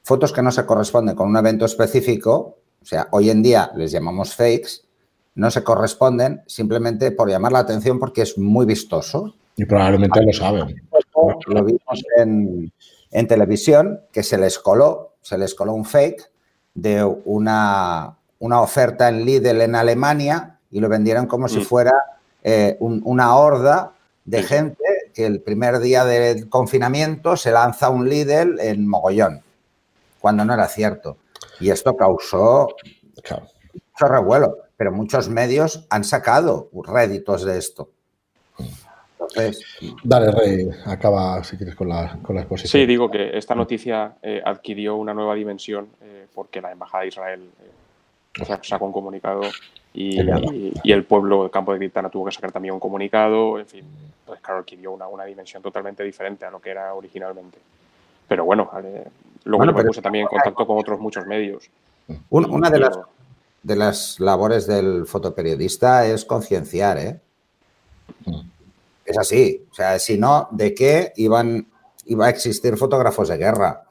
fotos 0.03 0.31
que 0.31 0.41
no 0.41 0.51
se 0.51 0.65
corresponden 0.65 1.15
con 1.15 1.29
un 1.29 1.37
evento 1.37 1.65
específico, 1.65 2.57
o 2.81 2.85
sea, 2.85 3.07
hoy 3.11 3.29
en 3.29 3.41
día 3.41 3.71
les 3.75 3.91
llamamos 3.91 4.35
fakes, 4.35 4.82
no 5.35 5.49
se 5.51 5.63
corresponden 5.63 6.43
simplemente 6.47 7.11
por 7.11 7.29
llamar 7.29 7.51
la 7.51 7.59
atención 7.59 7.99
porque 7.99 8.21
es 8.21 8.37
muy 8.37 8.65
vistoso. 8.65 9.35
Y 9.55 9.65
probablemente 9.65 10.21
lo 10.21 10.33
saben. 10.33 10.81
Lo 11.47 11.63
vimos 11.63 12.03
en, 12.17 12.71
en, 13.11 13.27
televisión, 13.27 14.01
que 14.11 14.23
se 14.23 14.37
les 14.37 14.59
coló, 14.59 15.13
se 15.21 15.37
les 15.37 15.55
coló 15.55 15.73
un 15.73 15.85
fake 15.85 16.29
de 16.73 17.03
una, 17.03 18.17
una 18.39 18.61
oferta 18.61 19.09
en 19.09 19.25
Lidl 19.25 19.61
en 19.61 19.75
Alemania 19.75 20.59
y 20.71 20.79
lo 20.79 20.89
vendieron 20.89 21.27
como 21.27 21.45
mm. 21.45 21.49
si 21.49 21.61
fuera 21.61 21.93
eh, 22.43 22.77
un, 22.79 23.01
una 23.05 23.35
horda 23.35 23.93
de 24.25 24.43
gente 24.43 24.83
que 25.13 25.25
el 25.25 25.41
primer 25.41 25.79
día 25.79 26.05
del 26.05 26.49
confinamiento 26.49 27.37
se 27.37 27.51
lanza 27.51 27.89
un 27.89 28.09
Lidl 28.09 28.59
en 28.59 28.87
mogollón, 28.87 29.41
cuando 30.19 30.43
no 30.43 30.53
era 30.53 30.67
cierto. 30.67 31.17
Y 31.59 31.69
esto 31.69 31.95
causó 31.95 32.69
claro. 33.23 33.47
mucho 33.73 34.05
revuelo 34.07 34.57
pero 34.83 34.91
muchos 34.91 35.29
medios 35.29 35.87
han 35.89 36.03
sacado 36.03 36.69
réditos 36.73 37.45
de 37.45 37.57
esto. 37.57 37.89
Entonces, 39.13 39.65
Dale, 40.03 40.29
Rey, 40.29 40.69
acaba 40.85 41.41
si 41.41 41.55
quieres 41.55 41.73
con 41.73 41.87
la, 41.87 42.19
con 42.21 42.35
la 42.35 42.41
exposición. 42.41 42.81
Sí, 42.81 42.85
digo 42.85 43.09
que 43.09 43.37
esta 43.37 43.55
noticia 43.55 44.15
eh, 44.21 44.41
adquirió 44.43 44.97
una 44.97 45.13
nueva 45.13 45.35
dimensión 45.35 45.87
eh, 46.01 46.27
porque 46.35 46.59
la 46.59 46.73
Embajada 46.73 47.03
de 47.03 47.07
Israel 47.07 47.49
eh, 48.41 48.57
sacó 48.61 48.85
un 48.85 48.91
comunicado 48.91 49.43
y, 49.93 50.19
y, 50.19 50.73
y, 50.83 50.91
el 50.91 51.05
pueblo 51.05 51.43
del 51.43 51.51
campo 51.51 51.71
de 51.71 51.77
Criptana 51.77 52.09
tuvo 52.09 52.25
que 52.25 52.33
sacar 52.33 52.51
también 52.51 52.73
un 52.73 52.81
comunicado. 52.81 53.59
En 53.59 53.67
fin, 53.67 53.85
pues 54.25 54.41
claro, 54.41 54.59
adquirió 54.59 54.91
una, 54.91 55.07
una 55.07 55.23
dimensión 55.23 55.63
totalmente 55.63 56.03
diferente 56.03 56.43
a 56.43 56.51
lo 56.51 56.59
que 56.59 56.71
era 56.71 56.93
originalmente. 56.93 57.57
Pero 58.27 58.43
bueno, 58.43 58.69
vale, 58.73 59.05
luego 59.45 59.63
bueno, 59.63 59.71
me 59.71 59.85
puse 59.85 60.01
también 60.01 60.23
en 60.23 60.27
contacto 60.27 60.67
con 60.67 60.77
otros 60.77 60.99
muchos 60.99 61.25
medios. 61.25 61.69
Una 62.29 62.69
de 62.69 62.79
las 62.79 62.99
de 63.63 63.77
las 63.77 64.19
labores 64.19 64.67
del 64.67 65.07
fotoperiodista 65.07 66.05
es 66.05 66.25
concienciar, 66.25 66.97
¿eh? 66.97 67.19
Es 69.05 69.17
así. 69.17 69.65
O 69.71 69.73
sea, 69.73 69.97
si 69.99 70.17
no, 70.17 70.49
¿de 70.51 70.73
qué 70.73 71.13
iban, 71.15 71.65
iba 72.05 72.27
a 72.27 72.29
existir 72.29 72.77
fotógrafos 72.77 73.29
de 73.29 73.37
guerra? 73.37 73.83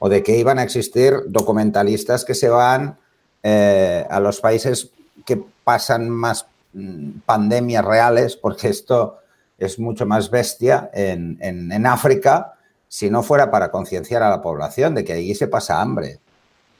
¿O 0.00 0.08
de 0.08 0.22
qué 0.22 0.36
iban 0.36 0.58
a 0.58 0.64
existir 0.64 1.14
documentalistas 1.28 2.24
que 2.24 2.34
se 2.34 2.48
van 2.48 2.98
eh, 3.42 4.04
a 4.10 4.20
los 4.20 4.40
países 4.40 4.90
que 5.24 5.42
pasan 5.62 6.10
más 6.10 6.46
mm, 6.72 7.20
pandemias 7.24 7.84
reales? 7.84 8.36
Porque 8.36 8.68
esto 8.68 9.18
es 9.56 9.78
mucho 9.78 10.04
más 10.04 10.30
bestia 10.30 10.90
en, 10.92 11.38
en, 11.40 11.70
en 11.70 11.86
África 11.86 12.54
si 12.88 13.08
no 13.08 13.22
fuera 13.22 13.50
para 13.50 13.70
concienciar 13.70 14.22
a 14.22 14.30
la 14.30 14.42
población 14.42 14.94
de 14.94 15.04
que 15.04 15.14
allí 15.14 15.34
se 15.34 15.48
pasa 15.48 15.80
hambre 15.80 16.20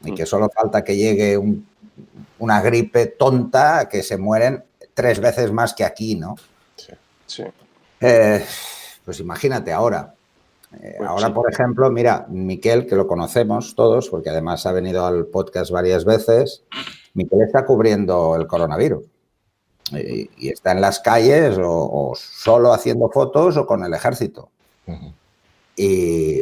y 0.05 0.15
que 0.15 0.27
solo 0.27 0.49
falta 0.55 0.85
que 0.85 0.97
llegue 0.97 1.37
un, 1.37 1.67
una 2.39 2.61
gripe 2.61 3.07
tonta 3.07 3.89
que 3.89 4.03
se 4.03 4.17
mueren 4.17 4.65
tres 4.93 5.21
veces 5.21 5.53
más 5.53 5.75
que 5.75 5.85
aquí, 5.85 6.15
¿no? 6.15 6.37
Sí. 6.77 6.93
sí. 7.27 7.45
Eh, 8.01 8.45
pues 9.05 9.21
imagínate 9.21 9.73
ahora. 9.73 10.15
Eh, 10.81 10.95
pues 10.99 11.09
ahora, 11.09 11.29
sí. 11.29 11.33
por 11.33 11.53
ejemplo, 11.53 11.91
mira, 11.91 12.27
Miquel, 12.29 12.87
que 12.87 12.97
lo 12.97 13.07
conocemos 13.07 13.75
todos, 13.75 14.09
porque 14.09 14.31
además 14.31 14.67
ha 14.67 14.73
venido 14.73 15.07
al 15.07 15.27
podcast 15.27 15.71
varias 15.71 16.05
veces, 16.05 16.63
Miquel 17.15 17.43
está 17.43 17.65
cubriendo 17.65 18.37
el 18.37 18.47
coronavirus. 18.47 19.05
Y, 19.93 20.31
y 20.39 20.49
está 20.49 20.73
en 20.73 20.81
las 20.81 20.99
calles 21.01 21.59
o, 21.59 21.71
o, 21.71 22.15
solo 22.17 22.73
haciendo 22.73 23.11
fotos 23.11 23.57
o 23.59 23.67
con 23.67 23.85
el 23.85 23.93
ejército. 23.93 24.49
Uh 24.87 24.93
-huh. 24.93 25.13
Y 25.77 26.41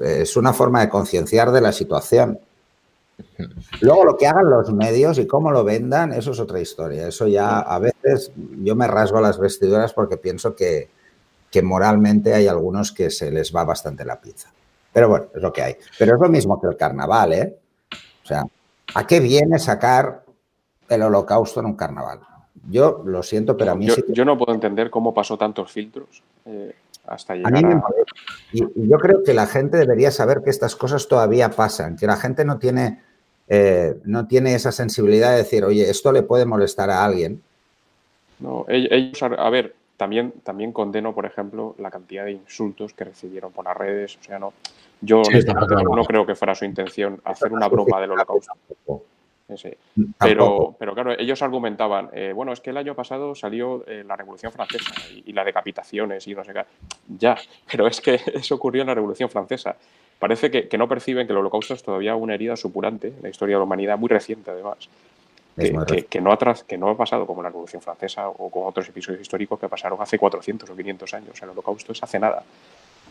es 0.00 0.36
una 0.36 0.52
forma 0.52 0.80
de 0.80 0.88
concienciar 0.88 1.50
de 1.52 1.60
la 1.60 1.72
situación. 1.72 2.38
Luego 3.80 4.04
lo 4.04 4.16
que 4.16 4.26
hagan 4.26 4.48
los 4.48 4.72
medios 4.72 5.18
y 5.18 5.26
cómo 5.26 5.50
lo 5.50 5.64
vendan, 5.64 6.12
eso 6.12 6.30
es 6.30 6.40
otra 6.40 6.60
historia. 6.60 7.08
Eso 7.08 7.26
ya 7.26 7.60
a 7.60 7.78
veces 7.78 8.32
yo 8.62 8.74
me 8.74 8.86
rasgo 8.86 9.20
las 9.20 9.38
vestiduras 9.38 9.92
porque 9.92 10.16
pienso 10.16 10.54
que, 10.56 10.88
que 11.50 11.62
moralmente 11.62 12.32
hay 12.32 12.46
algunos 12.46 12.92
que 12.92 13.10
se 13.10 13.30
les 13.30 13.54
va 13.54 13.64
bastante 13.64 14.04
la 14.04 14.20
pizza. 14.20 14.50
Pero 14.92 15.08
bueno, 15.08 15.26
es 15.34 15.42
lo 15.42 15.52
que 15.52 15.62
hay. 15.62 15.76
Pero 15.98 16.14
es 16.14 16.20
lo 16.20 16.28
mismo 16.28 16.60
que 16.60 16.66
el 16.66 16.76
carnaval, 16.76 17.32
¿eh? 17.32 17.58
O 18.24 18.26
sea, 18.26 18.44
¿a 18.94 19.06
qué 19.06 19.20
viene 19.20 19.58
sacar 19.58 20.24
el 20.88 21.02
holocausto 21.02 21.60
en 21.60 21.66
un 21.66 21.76
carnaval? 21.76 22.20
Yo 22.68 23.02
lo 23.06 23.22
siento, 23.22 23.56
pero 23.56 23.72
a 23.72 23.74
mí 23.74 23.86
yo, 23.86 23.94
sí 23.94 24.04
yo 24.08 24.24
no 24.24 24.36
puedo 24.36 24.52
entender 24.54 24.90
cómo 24.90 25.14
pasó 25.14 25.38
tantos 25.38 25.70
filtros 25.72 26.22
eh, 26.44 26.74
hasta 27.06 27.34
llegar 27.34 27.54
A 27.54 27.56
mí 27.56 27.64
me 27.64 27.74
a... 27.74 27.80
parece. 27.80 28.04
Y, 28.52 28.62
y 28.84 28.88
yo 28.88 28.98
creo 28.98 29.22
que 29.22 29.32
la 29.32 29.46
gente 29.46 29.78
debería 29.78 30.10
saber 30.10 30.42
que 30.42 30.50
estas 30.50 30.76
cosas 30.76 31.08
todavía 31.08 31.50
pasan, 31.50 31.96
que 31.96 32.06
la 32.06 32.16
gente 32.16 32.44
no 32.44 32.58
tiene, 32.58 33.00
eh, 33.48 33.96
no 34.04 34.26
tiene 34.26 34.54
esa 34.54 34.72
sensibilidad 34.72 35.30
de 35.30 35.38
decir, 35.38 35.64
oye, 35.64 35.88
esto 35.88 36.12
le 36.12 36.22
puede 36.22 36.44
molestar 36.44 36.90
a 36.90 37.04
alguien. 37.04 37.42
No, 38.40 38.66
ell- 38.66 38.88
ellos, 38.90 39.22
a 39.22 39.50
ver, 39.50 39.74
también, 39.96 40.32
también 40.42 40.72
condeno, 40.72 41.14
por 41.14 41.26
ejemplo, 41.26 41.74
la 41.78 41.90
cantidad 41.90 42.24
de 42.24 42.32
insultos 42.32 42.92
que 42.92 43.04
recibieron 43.04 43.52
por 43.52 43.64
las 43.64 43.76
redes. 43.76 44.18
O 44.20 44.22
sea, 44.24 44.38
no, 44.38 44.52
yo 45.00 45.22
Sí, 45.24 45.40
no, 45.46 45.94
gusta. 45.94 46.06
creo 46.06 46.26
que 46.26 46.34
fuera 46.34 46.54
su 46.54 46.64
intención 46.64 47.20
hacer 47.24 47.52
una 47.52 47.68
broma 47.68 48.00
del 48.00 48.12
holocausto. 48.12 48.52
Tampoco. 49.94 50.16
Pero, 50.18 50.76
pero 50.78 50.94
claro, 50.94 51.12
ellos 51.18 51.40
argumentaban, 51.42 52.10
eh, 52.12 52.32
bueno, 52.34 52.52
es 52.52 52.60
que 52.60 52.70
el 52.70 52.76
año 52.76 52.94
pasado 52.94 53.34
salió 53.34 53.84
eh, 53.86 54.04
la 54.06 54.16
Revolución 54.16 54.52
Francesa 54.52 54.92
y, 55.14 55.30
y 55.30 55.32
la 55.32 55.44
decapitaciones 55.44 56.26
y 56.26 56.34
no 56.34 56.44
sé 56.44 56.52
qué. 56.52 56.64
Ya, 57.18 57.36
pero 57.70 57.86
es 57.86 58.00
que 58.00 58.20
eso 58.34 58.54
ocurrió 58.54 58.82
en 58.82 58.88
la 58.88 58.94
Revolución 58.94 59.28
Francesa. 59.30 59.76
Parece 60.18 60.50
que, 60.50 60.68
que 60.68 60.76
no 60.78 60.86
perciben 60.88 61.26
que 61.26 61.32
el 61.32 61.38
holocausto 61.38 61.72
es 61.74 61.82
todavía 61.82 62.14
una 62.14 62.34
herida 62.34 62.54
supurante 62.56 63.08
en 63.08 63.22
la 63.22 63.28
historia 63.30 63.56
de 63.56 63.60
la 63.60 63.64
humanidad, 63.64 63.96
muy 63.98 64.08
reciente 64.08 64.50
además, 64.50 64.76
que, 65.56 65.72
que- 65.86 66.02
que 66.06 66.20
no 66.20 66.30
ha 66.32 66.38
tras- 66.38 66.62
que 66.64 66.76
no 66.78 66.88
ha 66.90 66.96
pasado 66.96 67.26
como 67.26 67.42
la 67.42 67.48
Revolución 67.48 67.80
Francesa 67.82 68.28
o 68.28 68.50
con 68.50 68.66
otros 68.66 68.88
episodios 68.88 69.20
históricos 69.22 69.58
que 69.58 69.68
pasaron 69.68 70.00
hace 70.00 70.18
400 70.18 70.68
o 70.70 70.76
500 70.76 71.14
años. 71.14 71.42
El 71.42 71.48
holocausto 71.50 71.92
es 71.92 72.02
hace 72.02 72.18
nada. 72.18 72.42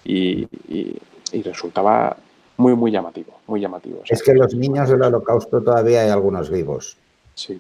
Y, 0.06 0.43
y- 0.67 0.95
y 1.32 1.41
resultaba 1.43 2.15
muy, 2.60 2.76
muy 2.76 2.91
llamativo, 2.91 3.39
muy 3.48 3.62
llamativo. 3.62 4.02
O 4.04 4.06
sea, 4.06 4.15
Es 4.15 4.22
que 4.22 4.34
los 4.34 4.54
niños 4.54 4.89
del 4.89 5.02
holocausto 5.02 5.62
todavía 5.62 6.02
hay 6.02 6.10
algunos 6.10 6.50
vivos. 6.50 6.98
Sí. 7.34 7.60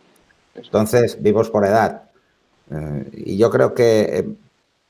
Es- 0.53 0.65
Entonces, 0.65 1.21
vivos 1.21 1.49
por 1.49 1.65
edad. 1.65 2.03
Eh, 2.69 3.09
y 3.13 3.37
yo 3.37 3.49
creo 3.49 3.73
que 3.73 4.01
eh, 4.01 4.27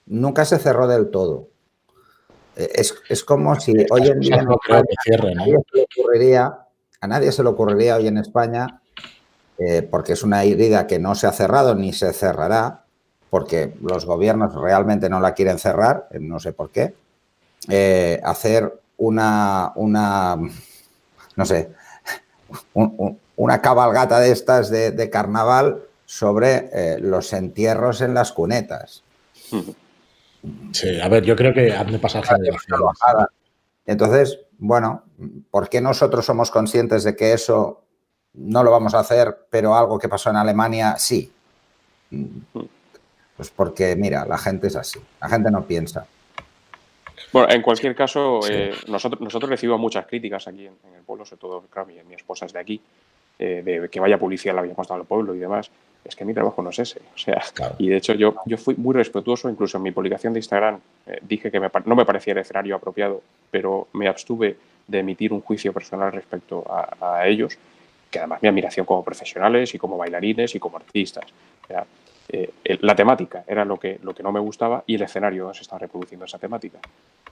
nunca 0.08 0.46
se 0.46 0.58
cerró 0.58 0.88
del 0.88 1.12
todo. 1.12 1.48
Eh, 2.56 2.70
es, 2.74 2.96
es 3.08 3.24
como 3.24 3.56
si 3.60 3.72
hoy 3.92 4.08
en 4.08 4.20
día 4.20 4.42
no 4.42 4.58
creo 4.58 4.84
nadie 5.36 5.58
se 5.72 5.78
le 5.78 5.84
ocurriría, 5.84 6.60
a 7.02 7.08
nadie 7.08 7.32
se 7.32 7.44
le 7.44 7.50
ocurriría 7.50 7.96
hoy 7.96 8.08
en 8.08 8.18
España, 8.18 8.82
eh, 9.60 9.84
porque 9.84 10.14
es 10.14 10.24
una 10.24 10.44
herida 10.44 10.88
que 10.88 10.98
no 10.98 11.14
se 11.14 11.28
ha 11.28 11.32
cerrado 11.32 11.76
ni 11.76 11.94
se 11.94 12.12
cerrará, 12.14 12.84
porque 13.30 13.76
los 13.82 14.06
gobiernos 14.08 14.56
realmente 14.56 15.08
no 15.08 15.20
la 15.20 15.36
quieren 15.36 15.60
cerrar, 15.60 16.08
no 16.20 16.40
sé 16.40 16.52
por 16.52 16.72
qué, 16.72 16.96
eh, 17.70 18.20
hacer 18.24 18.79
una, 19.00 19.72
una, 19.76 20.38
no 21.36 21.46
sé, 21.46 21.72
un- 22.74 22.94
un- 22.98 23.20
una 23.38 23.62
cabalgata 23.62 24.20
de 24.20 24.32
estas 24.32 24.70
de, 24.70 24.92
de 24.92 25.10
carnaval 25.10 25.82
sobre 26.06 26.70
eh, 26.74 27.00
los 27.00 27.34
entierros 27.34 28.02
en 28.02 28.14
las 28.14 28.32
cunetas. 28.32 29.04
Sí, 30.74 31.00
a 31.02 31.08
ver, 31.10 31.24
yo 31.24 31.36
creo 31.36 31.54
que 31.54 31.74
han 31.74 31.92
de 31.92 32.00
pasar 32.00 32.24
generaciones. 32.26 32.82
Bajada. 32.86 33.30
Entonces, 33.86 34.40
bueno, 34.58 35.04
¿por 35.52 35.70
qué 35.70 35.82
nosotros 35.82 36.26
somos 36.26 36.52
conscientes 36.52 37.04
de 37.04 37.16
que 37.16 37.34
eso 37.34 37.82
no 38.34 38.64
lo 38.64 38.72
vamos 38.72 38.94
a 38.94 39.00
hacer, 39.00 39.46
pero 39.50 39.76
algo 39.76 39.98
que 40.00 40.10
pasó 40.10 40.30
en 40.30 40.36
Alemania 40.36 40.96
sí? 40.98 41.32
Pues 43.38 43.50
porque, 43.56 43.96
mira, 43.96 44.26
la 44.26 44.38
gente 44.38 44.68
es 44.68 44.76
así, 44.76 45.00
la 45.22 45.30
gente 45.30 45.50
no 45.52 45.66
piensa. 45.66 46.06
Bueno, 47.32 47.50
en 47.52 47.62
cualquier 47.62 47.96
caso, 47.96 48.42
Sí. 48.42 48.54
eh, 48.54 48.72
nosotros, 48.88 49.22
nosotros 49.22 49.50
recibimos 49.50 49.80
muchas 49.80 50.06
críticas 50.06 50.48
aquí 50.48 50.66
en, 50.66 50.74
en 50.88 50.96
el 50.96 51.04
pueblo, 51.04 51.26
sobre 51.26 51.40
todo, 51.42 51.62
claro, 51.70 51.88
mi, 51.88 51.96
mi 52.08 52.16
esposa 52.16 52.46
es 52.46 52.54
de 52.54 52.60
aquí, 52.60 52.82
eh, 53.38 53.62
de 53.64 53.90
que 53.90 54.00
vaya 54.00 54.18
publicidad 54.18 54.54
la 54.56 54.62
habíamos 54.62 54.88
dado 54.88 55.02
al 55.02 55.08
pueblo 55.08 55.34
y 55.36 55.40
demás. 55.40 55.70
Es 56.04 56.16
que 56.16 56.24
mi 56.26 56.34
trabajo 56.34 56.62
no 56.62 56.70
es 56.70 56.80
ese. 56.80 57.00
O 57.14 57.18
sea, 57.18 57.42
Claro. 57.54 57.76
y 57.78 57.90
de 57.90 57.98
hecho 57.98 58.14
yo, 58.14 58.36
yo 58.46 58.58
fui 58.58 58.74
muy 58.76 58.96
respetuoso, 58.96 59.50
incluso 59.50 59.78
en 59.78 59.84
mi 59.84 59.92
publicación 59.92 60.32
de 60.34 60.40
Instagram 60.40 60.80
eh, 61.08 61.20
dije 61.22 61.52
que 61.52 61.60
me 61.60 61.70
no 61.86 61.96
me 61.96 62.06
parecía 62.06 62.32
el 62.34 62.40
escenario 62.40 62.76
apropiado, 62.78 63.22
pero 63.52 63.88
me 63.94 64.08
abstuve 64.08 64.58
de 64.88 65.00
emitir 65.00 65.34
un 65.34 65.42
juicio 65.42 65.72
personal 65.74 66.12
respecto 66.14 66.64
a, 66.70 67.18
a 67.20 67.28
ellos, 67.28 67.58
que 68.10 68.18
además 68.18 68.42
mi 68.42 68.48
admiración 68.48 68.86
como 68.86 69.04
profesionales 69.04 69.76
y 69.76 69.78
como 69.78 69.98
bailarines 69.98 70.56
y 70.56 70.60
como 70.60 70.78
artistas. 70.78 71.26
O 71.64 71.68
sea, 71.68 71.86
eh, 72.32 72.50
el- 72.64 72.80
la 72.82 72.96
temática 72.96 73.44
era 73.48 73.66
lo 73.66 73.78
que, 73.78 74.00
lo 74.04 74.14
que 74.14 74.24
no 74.24 74.32
me 74.32 74.40
gustaba 74.40 74.84
y 74.88 74.96
el 74.96 75.02
escenario 75.02 75.44
donde 75.44 75.58
se 75.58 75.64
estaba 75.64 75.80
reproduciendo 75.80 76.26
esa 76.26 76.38
temática. 76.38 76.80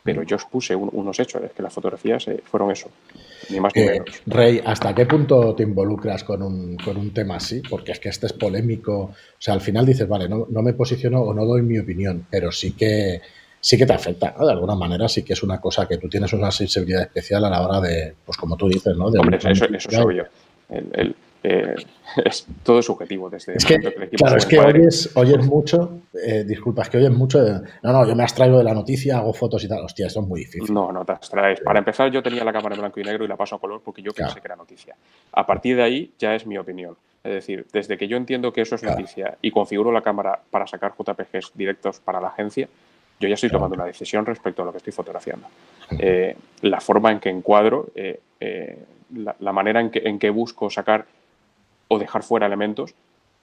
Pero 0.03 0.23
yo 0.23 0.35
expuse 0.37 0.73
un- 0.75 0.89
unos 0.93 1.19
hechos, 1.19 1.43
es 1.43 1.51
que 1.51 1.61
las 1.61 1.73
fotografías 1.73 2.27
eh, 2.29 2.41
fueron 2.43 2.71
eso, 2.71 2.89
ni 3.49 3.59
más 3.59 3.75
ni 3.75 3.81
Eh, 3.81 3.91
menos. 3.91 4.21
Rey, 4.25 4.61
¿hasta 4.65 4.95
qué 4.95 5.05
punto 5.05 5.53
te 5.53 5.63
involucras 5.63 6.23
con 6.23 6.41
un, 6.41 6.77
con 6.77 6.95
un 6.97 7.13
tema 7.13 7.35
así? 7.35 7.61
Porque 7.69 7.91
es 7.91 7.99
que 7.99 8.09
este 8.09 8.27
es 8.27 8.33
polémico. 8.33 8.97
O 8.97 9.15
sea, 9.37 9.53
al 9.53 9.61
final 9.61 9.85
dices, 9.85 10.07
vale, 10.07 10.29
no, 10.29 10.47
no 10.49 10.61
me 10.61 10.73
posiciono 10.73 11.21
o 11.21 11.33
no 11.33 11.43
doy 11.45 11.61
mi 11.61 11.77
opinión, 11.77 12.25
pero 12.29 12.51
sí 12.51 12.71
que 12.73 13.21
sí 13.59 13.77
que 13.77 13.85
te 13.85 13.93
afecta, 13.93 14.33
¿no? 14.37 14.45
De 14.45 14.53
alguna 14.53 14.75
manera 14.75 15.09
sí 15.09 15.23
que 15.23 15.33
es 15.33 15.43
una 15.43 15.59
cosa 15.59 15.87
que 15.87 15.97
tú 15.97 16.07
tienes 16.07 16.31
una 16.31 16.51
sensibilidad 16.51 17.01
especial 17.01 17.43
a 17.43 17.49
la 17.49 17.61
hora 17.67 17.81
de, 17.81 18.13
pues 18.25 18.37
como 18.37 18.55
tú 18.55 18.69
dices, 18.69 18.95
¿no? 18.95 19.11
De 19.11 19.19
Hombre, 19.19 19.37
eso, 19.37 19.65
eso 19.65 19.89
es 19.89 19.97
obvio. 19.97 20.25
El- 20.69 20.89
el, 20.93 21.15
eh, 21.49 21.75
es 22.25 22.45
todo 22.63 22.81
subjetivo 22.81 23.29
desde 23.29 23.53
Es 23.55 23.63
el 23.63 23.67
que, 23.67 23.73
momento 23.77 23.89
que 23.91 23.97
el 23.97 24.03
equipo 24.07 24.23
claro, 24.23 24.37
es 24.37 24.45
que 24.45 24.59
oyes, 24.59 25.11
oyes 25.15 25.45
mucho, 25.45 25.99
eh, 26.13 26.43
disculpa, 26.45 26.81
es 26.83 26.89
que 26.89 26.97
oyes 26.97 27.11
mucho 27.11 27.41
de, 27.43 27.53
no, 27.83 27.91
no, 27.93 28.07
yo 28.07 28.15
me 28.15 28.23
abstraigo 28.23 28.57
de 28.57 28.63
la 28.63 28.73
noticia, 28.73 29.17
hago 29.19 29.33
fotos 29.33 29.63
y 29.63 29.67
tal. 29.67 29.83
Hostia, 29.83 30.07
esto 30.07 30.21
es 30.21 30.27
muy 30.27 30.41
difícil. 30.41 30.73
No, 30.73 30.91
no 30.91 31.05
te 31.05 31.11
abstraes. 31.13 31.61
Para 31.61 31.79
empezar, 31.79 32.11
yo 32.11 32.21
tenía 32.21 32.43
la 32.43 32.51
cámara 32.53 32.75
en 32.75 32.81
blanco 32.81 32.99
y 32.99 33.03
negro 33.03 33.23
y 33.23 33.27
la 33.27 33.35
paso 33.37 33.55
a 33.55 33.59
color 33.59 33.81
porque 33.83 34.01
yo 34.01 34.11
Claro. 34.13 34.29
pensé 34.29 34.41
que 34.41 34.47
era 34.47 34.55
noticia. 34.55 34.95
A 35.33 35.45
partir 35.45 35.75
de 35.77 35.83
ahí 35.83 36.11
ya 36.19 36.35
es 36.35 36.45
mi 36.45 36.57
opinión. 36.57 36.95
Es 37.23 37.33
decir, 37.33 37.65
desde 37.73 37.97
que 37.97 38.07
yo 38.07 38.15
entiendo 38.17 38.53
que 38.53 38.61
eso 38.61 38.75
es 38.75 38.81
Claro. 38.81 38.99
noticia 38.99 39.37
y 39.41 39.51
configuro 39.51 39.91
la 39.91 40.01
cámara 40.01 40.39
para 40.49 40.65
sacar 40.67 40.93
JPGs 40.97 41.51
directos 41.55 41.99
para 41.99 42.21
la 42.21 42.29
agencia, 42.29 42.67
yo 43.19 43.27
ya 43.27 43.33
estoy 43.33 43.49
tomando 43.49 43.75
una 43.75 43.85
decisión 43.85 44.25
respecto 44.25 44.61
a 44.61 44.65
lo 44.65 44.71
que 44.71 44.77
estoy 44.77 44.93
fotografiando. 44.93 45.47
Eh, 45.99 46.35
la 46.61 46.79
forma 46.79 47.11
en 47.11 47.19
que 47.19 47.29
encuadro, 47.29 47.87
eh, 47.95 48.19
eh, 48.39 48.77
la, 49.15 49.35
la 49.39 49.51
manera 49.51 49.81
en 49.81 49.89
que, 49.89 49.99
en 50.05 50.19
que 50.19 50.29
busco 50.29 50.69
sacar 50.69 51.05
o 51.87 51.99
dejar 51.99 52.23
fuera 52.23 52.45
elementos, 52.47 52.93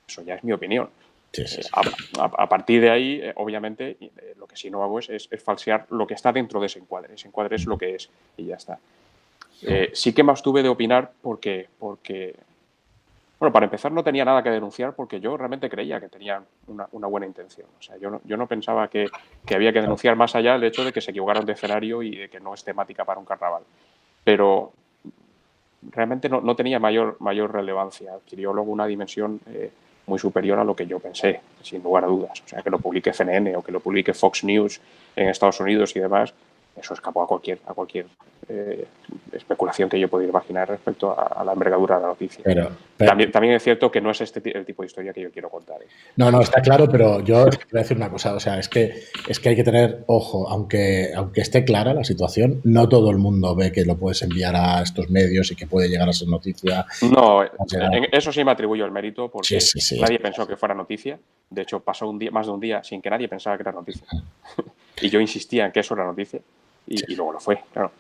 eso 0.09 0.23
ya 0.23 0.35
es 0.35 0.45
mi 0.45 0.53
opinión. 0.53 0.91
Sí, 1.33 1.47
sí, 1.47 1.63
sí. 1.63 1.69
A, 1.73 1.81
a- 2.25 2.43
a 2.45 2.49
partir 2.49 2.81
de 2.81 2.91
ahí, 2.91 3.21
eh, 3.23 3.33
obviamente, 3.37 3.97
eh, 4.01 4.35
lo 4.37 4.47
que 4.47 4.57
sí 4.57 4.71
no 4.71 4.85
hago 4.85 4.99
es, 5.01 5.09
es- 5.11 5.29
es 5.31 5.43
falsear 5.43 5.87
lo 5.91 6.07
que 6.07 6.15
está 6.15 6.33
dentro 6.33 6.61
de 6.61 6.67
ese 6.67 6.79
encuadre. 6.79 7.15
Ese 7.15 7.27
encuadre 7.29 7.57
es 7.57 7.67
lo 7.67 7.77
que 7.77 7.95
es 7.97 8.09
y 8.37 8.45
ya 8.47 8.57
está. 8.57 8.79
Eh, 9.63 9.91
sí 9.95 10.13
que 10.13 10.23
me 10.23 10.31
abstuve 10.31 10.63
de 10.63 10.69
opinar 10.69 11.13
porque, 11.23 11.69
porque, 11.79 12.37
bueno, 13.41 13.53
para 13.53 13.65
empezar 13.65 13.91
no 13.93 14.05
tenía 14.05 14.25
nada 14.25 14.43
que 14.43 14.51
denunciar 14.51 14.95
porque 14.95 15.19
yo 15.21 15.37
realmente 15.37 15.69
creía 15.69 15.99
que 16.01 16.09
tenían 16.09 16.45
una, 16.67 16.87
una 16.93 17.07
buena 17.09 17.27
intención. 17.27 17.67
O 17.79 17.83
sea, 17.83 17.97
yo 17.97 18.11
no, 18.11 18.21
yo 18.25 18.37
no 18.37 18.47
pensaba 18.47 18.89
que, 18.89 19.07
que 19.45 19.55
había 19.55 19.73
que 19.73 19.81
denunciar 19.81 20.17
más 20.17 20.35
allá 20.37 20.55
el 20.55 20.65
hecho 20.65 20.85
de 20.85 20.93
que 20.93 21.01
se 21.01 21.11
equivocaron 21.11 21.45
de 21.47 21.53
escenario 21.55 22.03
y 22.03 22.17
de 22.17 22.29
que 22.29 22.41
no 22.41 22.55
es 22.55 22.63
temática 22.63 23.05
para 23.05 23.19
un 23.19 23.27
carnaval. 23.27 23.63
Pero 24.23 24.73
realmente 25.91 26.29
no, 26.29 26.41
no 26.41 26.57
tenía 26.57 26.79
mayor, 26.79 27.17
mayor 27.21 27.53
relevancia. 27.53 28.15
Adquirió 28.15 28.53
luego 28.53 28.71
una 28.71 28.87
dimensión 28.87 29.41
eh, 29.47 29.71
muy 30.07 30.19
superior 30.19 30.59
a 30.59 30.65
lo 30.65 30.77
que 30.77 30.87
yo 30.87 30.99
pensé, 30.99 31.41
sin 31.63 31.83
lugar 31.83 32.05
a 32.05 32.09
dudas. 32.09 32.43
O 32.45 32.49
sea, 32.49 32.63
que 32.63 32.71
lo 32.71 32.79
publique 32.79 33.13
CNN 33.13 33.57
o 33.57 33.63
que 33.63 33.73
lo 33.73 33.81
publique 33.81 34.13
Fox 34.13 34.45
News 34.45 34.81
en 35.17 35.29
Estados 35.29 35.61
Unidos 35.61 35.95
y 35.97 36.01
demás, 36.01 36.35
eso 36.85 36.95
escapó 36.95 37.23
a 37.23 37.27
cualquier, 37.27 37.59
a 37.67 37.73
cualquier 37.75 38.07
eh, 38.49 38.87
especulación 39.33 39.89
que 39.89 39.99
yo 39.99 40.09
pudiera 40.09 40.31
imaginar 40.31 40.69
respecto 40.69 41.19
a, 41.19 41.41
a 41.41 41.45
la 41.45 41.53
envergadura 41.55 41.97
de 41.97 42.03
la 42.03 42.09
noticia. 42.09 42.43
Pero, 42.45 42.69
pero- 42.97 43.09
También, 43.09 43.33
también 43.33 43.55
es 43.55 43.63
cierto 43.63 43.91
que 43.91 44.01
no 44.03 44.11
es 44.11 44.21
este 44.21 44.43
el 44.57 44.67
tipo 44.67 44.83
de 44.83 44.87
historia 44.87 45.13
que 45.15 45.23
yo 45.23 45.31
quiero 45.31 45.49
contar. 45.49 45.81
¿eh? 45.83 45.87
no, 46.17 46.31
no, 46.31 46.43
está 46.43 46.61
claro, 46.61 46.87
pero 46.89 47.21
yo 47.21 47.47
te 47.47 47.57
voy 47.73 47.79
a 47.81 47.83
decir 47.83 47.97
una 47.97 48.11
cosa, 48.11 48.35
o 48.35 48.41
sea, 48.41 48.59
es 48.59 48.69
que, 48.69 49.03
es 49.29 49.41
que 49.41 49.49
hay 49.49 49.57
que 49.57 49.65
tener 49.65 50.05
ojo, 50.09 50.47
aunque, 50.49 51.11
aunque 51.17 51.41
esté 51.41 51.65
clara 51.65 51.95
la 51.95 52.05
situación, 52.05 52.61
no 52.65 52.87
todo 52.89 53.11
el 53.11 53.17
mundo 53.17 53.55
ve 53.57 53.73
que 53.73 53.85
lo 53.87 53.97
puedes 53.97 54.21
enviar 54.23 54.55
a 54.57 54.83
estos 54.83 55.09
medios 55.09 55.51
y 55.51 55.57
que 55.57 55.67
puede 55.67 55.89
llegar 55.89 56.09
a 56.09 56.13
ser 56.13 56.29
noticia. 56.29 56.85
No, 57.11 57.43
en 57.43 58.07
eso 58.13 58.31
sí 58.31 58.45
me 58.45 58.51
atribuyo 58.51 58.85
el 58.85 58.91
mérito 58.93 59.31
porque 59.31 59.59
Sí, 59.61 59.61
sí, 59.61 59.81
sí. 59.81 60.01
nadie 60.01 60.19
pensó 60.19 60.47
que 60.47 60.57
fuera 60.57 60.75
noticia. 60.75 61.19
De 61.49 61.63
hecho, 61.63 61.81
pasó 61.81 62.09
un 62.09 62.19
día, 62.19 62.31
más 62.31 62.47
de 62.47 62.53
un 62.53 62.61
día 62.61 62.85
sin 62.85 63.01
que 63.01 63.09
nadie 63.09 63.27
pensara 63.29 63.57
que 63.57 63.63
era 63.63 63.73
noticia. 63.73 64.07
y 65.01 65.09
yo 65.09 65.19
insistía 65.19 65.65
en 65.67 65.73
que 65.73 65.81
eso 65.81 65.95
era 65.95 66.05
noticia 66.05 66.41
y, 66.87 67.13
y 67.13 67.17
luego 67.17 67.33
lo 67.33 67.41
fue, 67.41 67.61
claro. 67.73 67.91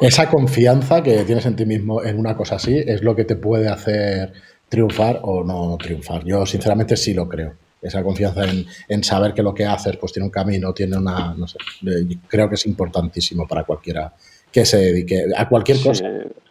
Esa 0.00 0.28
confianza 0.28 1.02
que 1.02 1.24
tienes 1.24 1.44
en 1.46 1.56
ti 1.56 1.64
mismo 1.66 2.02
en 2.02 2.18
una 2.18 2.36
cosa 2.36 2.56
así 2.56 2.76
es 2.86 3.02
lo 3.02 3.16
que 3.16 3.24
te 3.24 3.36
puede 3.36 3.68
hacer 3.68 4.32
triunfar 4.68 5.20
o 5.22 5.44
no 5.44 5.76
triunfar. 5.78 6.24
Yo 6.24 6.46
sinceramente 6.46 6.96
sí 6.96 7.14
lo 7.14 7.28
creo. 7.28 7.54
Esa 7.80 8.02
confianza 8.02 8.44
en, 8.44 8.64
en 8.88 9.02
saber 9.04 9.34
que 9.34 9.42
lo 9.42 9.52
que 9.52 9.66
haces 9.66 9.96
pues 9.96 10.12
tiene 10.12 10.26
un 10.26 10.30
camino, 10.30 10.72
tiene 10.72 10.96
una, 10.96 11.34
no 11.34 11.46
sé, 11.48 11.58
eh, 11.86 12.16
creo 12.28 12.48
que 12.48 12.54
es 12.54 12.64
importantísimo 12.66 13.46
para 13.48 13.64
cualquiera 13.64 14.12
que 14.52 14.64
se 14.64 14.76
dedique 14.78 15.24
a 15.36 15.48
cualquier 15.48 15.78
Sí, 15.78 15.88
cosa, 15.88 16.04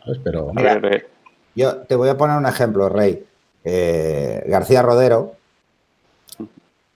¿sabes? 0.03 0.19
Pero 0.23 0.51
a 0.55 0.61
ver, 0.61 0.85
eh, 0.93 1.07
Yo 1.55 1.77
te 1.77 1.95
voy 1.95 2.09
a 2.09 2.17
poner 2.17 2.37
un 2.37 2.45
ejemplo, 2.47 2.89
Rey. 2.89 3.23
Eh, 3.63 4.43
García 4.47 4.81
Rodero, 4.81 5.35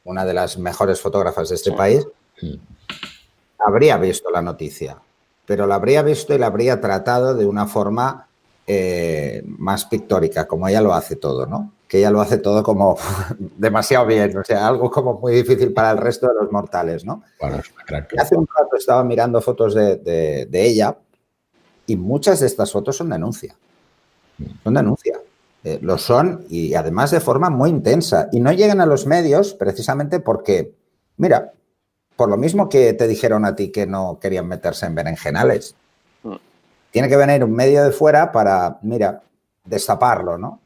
una 0.04 0.26
de 0.26 0.34
las 0.34 0.58
mejores 0.58 1.00
fotógrafas 1.00 1.50
de 1.50 1.56
este 1.56 1.70
Sí. 1.72 1.76
país, 1.76 2.06
Mm. 2.42 2.56
Habría 3.66 3.98
visto 3.98 4.30
la 4.32 4.42
noticia. 4.42 4.98
pero 5.46 5.68
la 5.68 5.76
habría 5.76 6.02
visto 6.02 6.34
y 6.34 6.40
la 6.40 6.48
habría 6.48 6.82
tratado 6.82 7.36
de 7.36 7.46
una 7.46 7.68
forma 7.68 8.28
eh, 8.68 9.44
más 9.46 9.86
pictórica, 9.86 10.48
como 10.48 10.68
ella 10.68 10.82
lo 10.82 10.94
hace 10.96 11.16
todo, 11.18 11.46
¿no? 11.46 11.74
Que 11.88 12.00
ella 12.00 12.10
lo 12.10 12.20
hace 12.20 12.40
todo 12.40 12.64
como 12.64 12.98
demasiado 13.58 14.08
bien, 14.08 14.36
o 14.36 14.44
sea, 14.44 14.68
algo 14.68 14.90
como 14.90 15.20
muy 15.20 15.34
difícil 15.36 15.72
para 15.72 15.92
el 15.92 16.00
resto 16.00 16.28
de 16.28 16.34
los 16.34 16.52
mortales, 16.52 17.06
¿no? 17.06 17.22
Hace 18.18 18.36
un 18.36 18.48
rato 18.48 18.76
estaba 18.76 19.04
mirando 19.04 19.40
fotos 19.40 19.76
de, 19.76 20.48
ella 20.52 20.98
y 21.86 21.96
muchas 21.96 22.40
de 22.40 22.48
estas 22.48 22.72
fotos 22.72 22.98
son 22.98 23.12
denuncia. 23.12 23.56
Son 24.64 24.74
denuncia. 24.74 25.20
Eh, 25.64 25.78
lo 25.82 26.00
son 26.00 26.46
y 26.50 26.74
además 26.74 27.12
de 27.12 27.20
forma 27.20 27.52
muy 27.52 27.70
intensa. 27.70 28.30
Y 28.32 28.40
no 28.40 28.52
llegan 28.52 28.82
a 28.82 28.88
los 28.88 29.06
medios 29.06 29.54
precisamente 29.54 30.20
porque, 30.20 30.74
mira, 31.18 31.54
por 32.16 32.30
lo 32.30 32.38
mismo 32.38 32.70
que 32.70 32.94
te 32.94 33.08
dijeron 33.08 33.46
a 33.46 33.56
ti 33.56 33.72
que 33.72 33.86
no 33.86 34.20
querían 34.22 34.48
meterse 34.48 34.86
en 34.86 34.96
berenjenales. 34.96 35.76
Mm. 36.24 36.36
Tiene 36.92 37.10
que 37.10 37.18
venir 37.18 37.44
un 37.44 37.54
medio 37.54 37.84
de 37.84 37.92
fuera 37.92 38.32
para, 38.32 38.78
mira, 38.82 39.22
destaparlo, 39.64 40.38
¿no? 40.38 40.60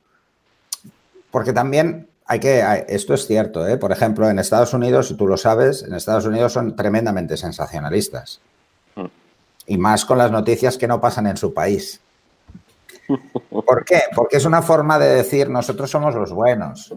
Porque 1.31 1.53
también 1.53 2.07
hay 2.25 2.39
que, 2.39 2.85
esto 2.87 3.13
es 3.13 3.25
cierto, 3.25 3.67
¿eh? 3.67 3.77
por 3.77 3.91
ejemplo, 3.91 4.29
en 4.29 4.37
Estados 4.37 4.73
Unidos, 4.73 5.07
si 5.07 5.15
tú 5.15 5.27
lo 5.27 5.37
sabes, 5.37 5.83
en 5.83 5.93
Estados 5.93 6.25
Unidos 6.25 6.53
son 6.53 6.75
tremendamente 6.75 7.37
sensacionalistas. 7.37 8.39
Mm. 8.95 9.05
Y 9.65 9.77
más 9.77 10.05
con 10.05 10.17
las 10.17 10.31
noticias 10.31 10.77
que 10.77 10.87
no 10.87 11.01
pasan 11.01 11.27
en 11.27 11.37
su 11.37 11.53
país. 11.53 11.99
¿Por 13.49 13.83
qué? 13.83 14.03
Porque 14.15 14.37
es 14.37 14.45
una 14.45 14.61
forma 14.61 14.99
de 14.99 15.15
decir 15.15 15.49
nosotros 15.49 15.89
somos 15.89 16.13
los 16.13 16.31
buenos. 16.31 16.93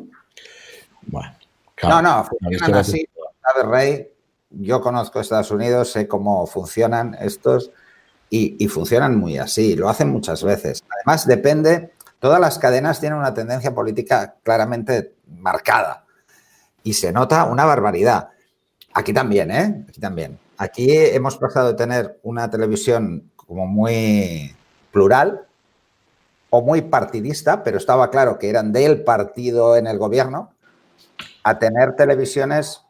Bueno, 1.07 1.35
no, 1.83 2.03
no, 2.03 2.25
funcionan 2.25 2.75
así, 2.75 3.09
¿sabes, 3.43 3.67
Rey? 3.67 4.12
Yo 4.59 4.81
conozco 4.81 5.21
Estados 5.21 5.51
Unidos, 5.51 5.93
sé 5.93 6.09
cómo 6.09 6.47
funcionan 6.47 7.17
estos 7.21 7.71
y, 8.31 8.67
funcionan 8.69 9.17
muy 9.19 9.37
así, 9.37 9.77
lo 9.77 9.91
hacen 9.91 10.11
muchas 10.11 10.43
veces. 10.43 10.83
Además, 10.89 11.27
depende, 11.27 11.93
todas 12.19 12.41
las 12.41 12.59
cadenas 12.59 12.99
tienen 12.99 13.19
una 13.19 13.35
tendencia 13.35 13.75
política 13.75 14.37
claramente 14.43 15.15
marcada 15.27 16.05
y 16.83 16.95
se 16.95 17.13
nota 17.13 17.45
una 17.45 17.67
barbaridad. 17.67 18.31
Aquí 18.95 19.13
también, 19.13 19.51
¿eh? 19.51 19.85
Aquí 19.87 20.01
también. 20.01 20.39
Aquí 20.57 20.97
hemos 20.97 21.37
pasado 21.37 21.69
de 21.69 21.75
tener 21.75 22.21
una 22.23 22.49
televisión 22.49 23.31
como 23.37 23.67
muy 23.67 24.57
plural 24.93 25.47
o 26.49 26.63
muy 26.63 26.83
partidista, 26.83 27.63
pero 27.63 27.77
estaba 27.77 28.11
claro 28.11 28.39
que 28.39 28.49
eran 28.49 28.73
del 28.73 29.05
partido 29.05 29.77
en 29.77 29.87
el 29.87 29.99
gobierno, 29.99 30.55
a 31.43 31.59
tener 31.59 31.97
televisiones 31.97 32.83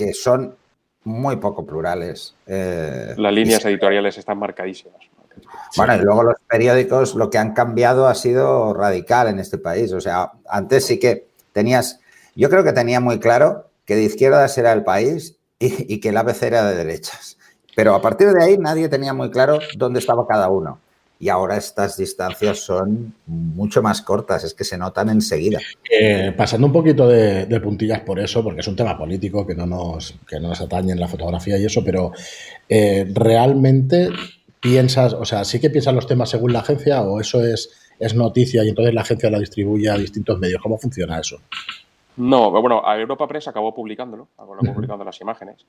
que 0.00 0.14
son 0.14 0.56
muy 1.04 1.36
poco 1.36 1.66
plurales. 1.66 2.34
Eh, 2.46 3.14
Las 3.16 3.32
líneas 3.32 3.64
editoriales 3.64 4.16
están 4.16 4.38
marcadísimas. 4.38 5.00
Bueno, 5.76 5.94
y 5.96 5.98
luego 6.00 6.22
los 6.22 6.36
periódicos 6.48 7.14
lo 7.14 7.30
que 7.30 7.38
han 7.38 7.52
cambiado 7.52 8.06
ha 8.06 8.14
sido 8.14 8.74
radical 8.74 9.28
en 9.28 9.38
este 9.38 9.58
país. 9.58 9.92
O 9.92 10.00
sea, 10.00 10.32
antes 10.48 10.86
sí 10.86 10.98
que 10.98 11.28
tenías, 11.52 12.00
yo 12.34 12.50
creo 12.50 12.64
que 12.64 12.72
tenía 12.72 13.00
muy 13.00 13.20
claro 13.20 13.66
que 13.84 13.96
de 13.96 14.04
izquierdas 14.04 14.56
era 14.58 14.72
el 14.72 14.84
país 14.84 15.36
y, 15.58 15.94
y 15.94 16.00
que 16.00 16.10
el 16.10 16.16
ABC 16.16 16.42
era 16.44 16.64
de 16.64 16.76
derechas. 16.76 17.38
Pero 17.76 17.94
a 17.94 18.02
partir 18.02 18.28
de 18.32 18.42
ahí 18.42 18.58
nadie 18.58 18.88
tenía 18.88 19.14
muy 19.14 19.30
claro 19.30 19.58
dónde 19.76 20.00
estaba 20.00 20.26
cada 20.26 20.48
uno 20.48 20.80
y 21.20 21.28
ahora 21.28 21.58
estas 21.58 21.98
distancias 21.98 22.60
son 22.60 23.12
mucho 23.26 23.82
más 23.82 24.00
cortas, 24.00 24.42
es 24.42 24.54
que 24.54 24.64
se 24.64 24.78
notan 24.78 25.10
enseguida. 25.10 25.60
Eh, 25.90 26.32
pasando 26.34 26.66
un 26.66 26.72
poquito 26.72 27.06
de, 27.06 27.60
puntillas 27.60 28.00
por 28.00 28.18
eso, 28.18 28.42
porque 28.42 28.60
es 28.60 28.66
un 28.68 28.74
tema 28.74 28.96
político 28.96 29.46
que 29.46 29.54
no 29.54 29.66
nos, 29.66 30.18
que 30.26 30.40
no 30.40 30.48
nos 30.48 30.62
atañe 30.62 30.92
en 30.92 30.98
la 30.98 31.08
fotografía 31.08 31.58
y 31.58 31.66
eso, 31.66 31.84
pero 31.84 32.12
eh, 32.66 33.06
realmente 33.12 34.08
piensas, 34.60 35.12
o 35.12 35.26
sea, 35.26 35.44
sí 35.44 35.60
que 35.60 35.68
piensan 35.68 35.94
los 35.94 36.06
temas 36.06 36.30
según 36.30 36.54
la 36.54 36.60
agencia 36.60 37.02
o 37.02 37.20
eso 37.20 37.44
es, 37.44 37.70
es 37.98 38.14
noticia 38.14 38.64
y 38.64 38.70
entonces 38.70 38.94
la 38.94 39.02
agencia 39.02 39.30
la 39.30 39.38
distribuye 39.38 39.90
a 39.90 39.98
distintos 39.98 40.38
medios. 40.38 40.62
¿Cómo 40.62 40.78
funciona 40.78 41.20
eso? 41.20 41.38
No, 42.16 42.50
bueno, 42.50 42.82
a 42.82 42.98
Europa 42.98 43.28
Press 43.28 43.48
acabó 43.48 43.74
publicándolo, 43.74 44.28
acabó 44.38 44.74
publicando 44.74 45.04
las 45.04 45.20
imágenes. 45.20 45.66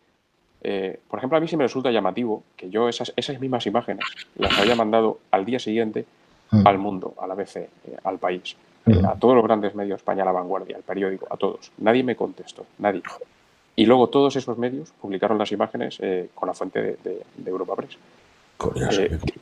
Eh, 0.63 0.99
por 1.09 1.19
ejemplo, 1.19 1.37
a 1.37 1.41
mí 1.41 1.47
sí 1.47 1.57
me 1.57 1.63
resulta 1.63 1.91
llamativo 1.91 2.43
que 2.55 2.69
yo 2.69 2.87
esas, 2.87 3.11
esas 3.15 3.39
mismas 3.39 3.65
imágenes 3.65 4.05
las 4.35 4.57
había 4.59 4.75
mandado 4.75 5.19
al 5.31 5.45
día 5.45 5.59
siguiente 5.59 6.05
mm. 6.51 6.67
al 6.67 6.77
mundo, 6.77 7.15
a 7.19 7.27
la 7.27 7.33
ABC, 7.33 7.55
eh, 7.57 7.69
al 8.03 8.19
país, 8.19 8.55
eh, 8.85 8.93
mm. 8.93 9.05
a 9.05 9.15
todos 9.15 9.35
los 9.35 9.43
grandes 9.43 9.73
medios, 9.73 9.97
España 9.97 10.23
La 10.23 10.31
Vanguardia, 10.31 10.77
al 10.77 10.83
periódico, 10.83 11.27
a 11.29 11.37
todos. 11.37 11.71
Nadie 11.79 12.03
me 12.03 12.15
contestó, 12.15 12.65
nadie. 12.77 13.01
Y 13.75 13.85
luego 13.85 14.09
todos 14.09 14.35
esos 14.35 14.57
medios 14.57 14.91
publicaron 15.01 15.37
las 15.37 15.51
imágenes 15.51 15.99
con 16.35 16.47
la 16.47 16.53
fuente 16.53 16.97
de, 17.03 17.23
Europa 17.45 17.75
Press. 17.75 17.97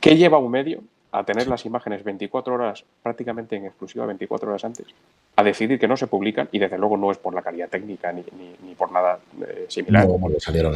¿Qué 0.00 0.16
lleva 0.16 0.38
un 0.38 0.50
medio 0.50 0.80
a 1.12 1.24
tener 1.24 1.48
las 1.48 1.64
imágenes 1.66 2.04
24 2.04 2.54
horas, 2.54 2.84
prácticamente 3.02 3.56
en 3.56 3.66
exclusiva 3.66 4.06
24 4.06 4.48
horas 4.48 4.64
antes, 4.64 4.86
a 5.36 5.42
decidir 5.42 5.78
que 5.78 5.88
no 5.88 5.96
se 5.96 6.06
publican, 6.06 6.48
y 6.52 6.58
desde 6.58 6.78
luego 6.78 6.96
no 6.96 7.10
es 7.10 7.18
por 7.18 7.34
la 7.34 7.42
calidad 7.42 7.68
técnica 7.68 8.12
ni, 8.12 8.24
ni, 8.62 8.74
por 8.74 8.92
nada 8.92 9.18
eh, 9.46 9.66
similar, 9.68 10.06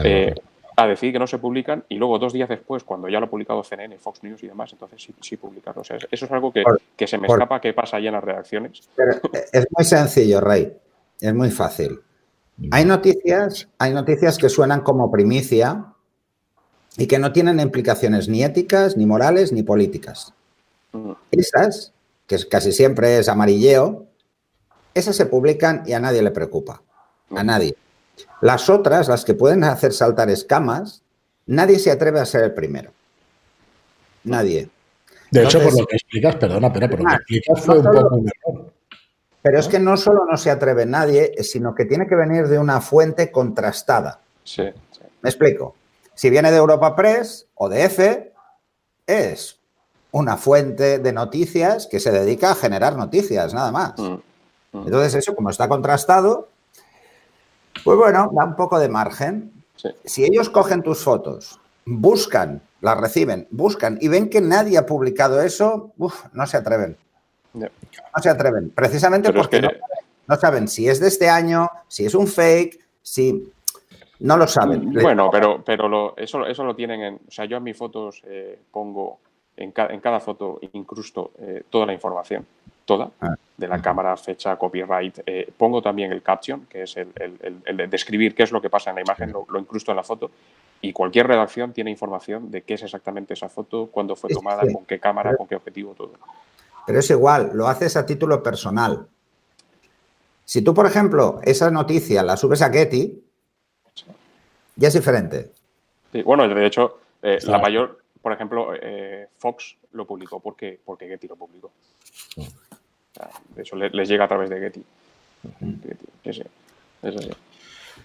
eh, 0.04 0.34
a 0.76 0.86
decir 0.88 1.12
que 1.12 1.18
no 1.20 1.26
se 1.26 1.38
publican 1.38 1.84
y 1.88 1.96
luego 1.96 2.18
dos 2.18 2.32
días 2.32 2.48
después, 2.48 2.82
cuando 2.82 3.08
ya 3.08 3.20
lo 3.20 3.26
ha 3.26 3.30
publicado 3.30 3.62
CNN, 3.62 3.96
Fox 3.98 4.24
News 4.24 4.42
y 4.42 4.48
demás, 4.48 4.72
entonces 4.72 5.00
sí, 5.00 5.14
sí 5.20 5.36
publicarlo. 5.36 5.82
O 5.82 5.84
sea, 5.84 5.98
eso 6.10 6.24
es 6.24 6.32
algo 6.32 6.52
que, 6.52 6.64
que 6.96 7.06
se 7.06 7.16
me 7.16 7.28
escapa 7.28 7.60
que 7.60 7.72
pasa 7.72 7.98
ahí 7.98 8.08
en 8.08 8.14
las 8.14 8.24
redacciones. 8.24 8.88
es 9.52 9.66
muy 9.70 9.84
sencillo, 9.84 10.40
Rey. 10.40 10.72
Es 11.20 11.32
muy 11.32 11.50
fácil. 11.50 12.00
Hay 12.70 12.84
noticias, 12.84 13.68
hay 13.78 13.92
noticias 13.92 14.36
que 14.36 14.48
suenan 14.48 14.80
como 14.80 15.10
primicia 15.10 15.93
y 16.96 17.06
que 17.06 17.18
no 17.18 17.32
tienen 17.32 17.60
implicaciones 17.60 18.28
ni 18.28 18.44
éticas, 18.44 18.96
ni 18.96 19.06
morales, 19.06 19.52
ni 19.52 19.62
políticas. 19.62 20.32
Mm. 20.92 21.12
Esas, 21.32 21.92
que 22.26 22.38
casi 22.48 22.72
siempre 22.72 23.18
es 23.18 23.28
amarilleo, 23.28 24.06
esas 24.94 25.16
se 25.16 25.26
publican 25.26 25.82
y 25.86 25.92
a 25.92 26.00
nadie 26.00 26.22
le 26.22 26.30
preocupa. 26.30 26.82
A 27.30 27.42
mm. 27.42 27.46
nadie. 27.46 27.76
Las 28.40 28.68
otras, 28.70 29.08
las 29.08 29.24
que 29.24 29.34
pueden 29.34 29.64
hacer 29.64 29.92
saltar 29.92 30.30
escamas, 30.30 31.02
nadie 31.46 31.78
se 31.78 31.90
atreve 31.90 32.20
a 32.20 32.26
ser 32.26 32.44
el 32.44 32.54
primero. 32.54 32.92
Nadie. 34.24 34.68
De 35.30 35.42
hecho, 35.42 35.60
por 35.60 35.76
lo 35.76 35.84
que 35.86 35.96
explicas, 35.96 36.36
perdona, 36.36 36.72
pero 36.72 36.88
por 36.88 37.00
lo 37.00 37.06
que 37.08 37.14
explicas 37.14 37.60
fue 37.60 37.78
un 37.78 37.84
poco 37.84 38.16
un 38.16 38.28
error. 38.28 38.72
Pero 39.42 39.58
es 39.58 39.68
que 39.68 39.78
no 39.78 39.96
solo 39.96 40.24
no 40.30 40.36
se 40.38 40.50
atreve 40.50 40.86
nadie, 40.86 41.32
sino 41.42 41.74
que 41.74 41.84
tiene 41.84 42.06
que 42.06 42.14
venir 42.14 42.46
de 42.46 42.58
una 42.58 42.80
fuente 42.80 43.30
contrastada. 43.30 44.20
Sí, 44.42 44.62
sí. 44.92 45.00
¿Me 45.20 45.28
explico? 45.28 45.74
Si 46.14 46.30
viene 46.30 46.50
de 46.50 46.56
Europa 46.58 46.94
Press 46.94 47.46
o 47.54 47.68
de 47.68 47.84
EFE, 47.84 48.32
es 49.06 49.58
una 50.12 50.36
fuente 50.36 50.98
de 50.98 51.12
noticias 51.12 51.86
que 51.86 52.00
se 52.00 52.12
dedica 52.12 52.52
a 52.52 52.54
generar 52.54 52.96
noticias, 52.96 53.52
nada 53.52 53.72
más. 53.72 53.98
Mm, 53.98 54.14
mm. 54.72 54.86
Entonces, 54.86 55.14
eso, 55.16 55.34
como 55.34 55.50
está 55.50 55.68
contrastado, 55.68 56.48
pues 57.82 57.98
bueno, 57.98 58.30
da 58.32 58.44
un 58.44 58.56
poco 58.56 58.78
de 58.78 58.88
margen. 58.88 59.52
Si 60.04 60.24
ellos 60.24 60.48
cogen 60.48 60.82
tus 60.82 61.02
fotos, 61.02 61.60
buscan, 61.84 62.62
las 62.80 62.98
reciben, 62.98 63.48
buscan 63.50 63.98
y 64.00 64.08
ven 64.08 64.30
que 64.30 64.40
nadie 64.40 64.78
ha 64.78 64.86
publicado 64.86 65.42
eso, 65.42 65.92
no 66.32 66.46
se 66.46 66.56
atreven. 66.56 66.96
No 67.54 67.68
se 68.22 68.30
atreven, 68.30 68.70
precisamente 68.70 69.32
porque 69.32 69.62
no, 70.26 70.36
saben 70.36 70.66
si 70.68 70.88
es 70.88 71.00
de 71.00 71.08
este 71.08 71.28
año, 71.28 71.70
si 71.88 72.04
es 72.04 72.14
un 72.14 72.26
fake, 72.26 72.80
si 73.02 73.52
no 74.20 74.36
lo 74.36 74.46
saben. 74.46 74.90
Mm, 74.90 75.02
bueno, 75.02 75.30
pero, 75.30 75.62
pero 75.64 76.16
eso, 76.16 76.46
eso 76.46 76.64
lo 76.64 76.74
tienen 76.74 77.02
en. 77.02 77.14
O 77.26 77.30
sea, 77.30 77.44
yo 77.44 77.56
en 77.56 77.62
mis 77.62 77.76
fotos 77.76 78.22
eh, 78.24 78.58
pongo 78.70 79.18
en, 79.56 79.72
en, 79.76 80.00
cada 80.00 80.20
foto 80.20 80.58
incrusto 80.72 81.32
eh, 81.38 81.62
toda 81.68 81.86
la 81.86 81.92
información, 81.92 82.46
toda, 82.84 83.10
ah. 83.20 83.34
de 83.56 83.68
la 83.68 83.80
cámara, 83.80 84.16
fecha, 84.16 84.56
copyright. 84.56 85.20
Eh, 85.26 85.52
pongo 85.56 85.82
también 85.82 86.12
el 86.12 86.22
caption, 86.22 86.66
que 86.66 86.82
es 86.82 86.96
el, 86.96 87.12
de 87.14 87.86
describir 87.86 88.34
qué 88.34 88.44
es 88.44 88.52
lo 88.52 88.60
que 88.60 88.70
pasa 88.70 88.90
en 88.90 88.96
la 88.96 89.02
imagen, 89.02 89.32
lo, 89.32 89.58
incrusto 89.58 89.90
en 89.92 89.96
la 89.96 90.02
foto. 90.02 90.30
Y 90.80 90.92
cualquier 90.92 91.26
redacción 91.26 91.72
tiene 91.72 91.90
información 91.90 92.50
de 92.50 92.62
qué 92.62 92.74
es 92.74 92.82
exactamente 92.82 93.34
esa 93.34 93.48
foto, 93.48 93.88
cuándo 93.90 94.16
fue 94.16 94.30
tomada, 94.30 94.62
con 94.70 94.84
qué 94.84 95.00
cámara, 95.00 95.34
con 95.36 95.46
qué 95.46 95.56
objetivo, 95.56 95.94
todo. 95.94 96.12
Pero 96.86 96.98
es 96.98 97.10
igual, 97.10 97.50
lo 97.54 97.66
haces 97.66 97.96
a 97.96 98.04
título 98.04 98.42
personal. 98.42 99.06
Si 100.44 100.60
tú, 100.60 100.74
por 100.74 100.84
ejemplo, 100.84 101.40
esa 101.42 101.70
noticia 101.70 102.22
la 102.22 102.36
subes 102.36 102.60
a 102.60 102.70
Getty, 102.70 103.23
ya 104.76 104.88
es 104.88 104.94
diferente. 104.94 105.50
Sí, 106.12 106.22
bueno, 106.22 106.48
de 106.48 106.66
hecho, 106.66 106.98
eh, 107.22 107.38
la 107.44 107.58
mayor, 107.58 108.00
por 108.20 108.32
ejemplo, 108.32 108.72
eh, 108.80 109.28
Fox 109.38 109.76
lo 109.92 110.06
publicó 110.06 110.40
porque, 110.40 110.78
porque 110.84 111.08
Getty 111.08 111.28
lo 111.28 111.36
publicó. 111.36 111.72
de 113.54 113.62
eso 113.62 113.76
les, 113.76 114.08
llega 114.08 114.24
a 114.24 114.28
través 114.28 114.50
de 114.50 114.60
Getty. 114.60 114.84
Sí, 116.30 116.42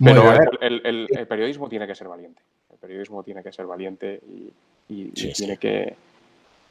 Pero 0.03 0.23
el, 0.61 1.27
periodismo 1.27 1.69
tiene 1.69 1.87
que 1.87 1.95
ser 1.95 2.07
valiente. 2.07 2.41
El 2.71 2.77
periodismo 2.77 3.23
tiene 3.23 3.43
que 3.43 3.51
ser 3.51 3.65
valiente 3.65 4.21
y, 4.87 5.11
tiene 5.11 5.57
que, 5.57 5.95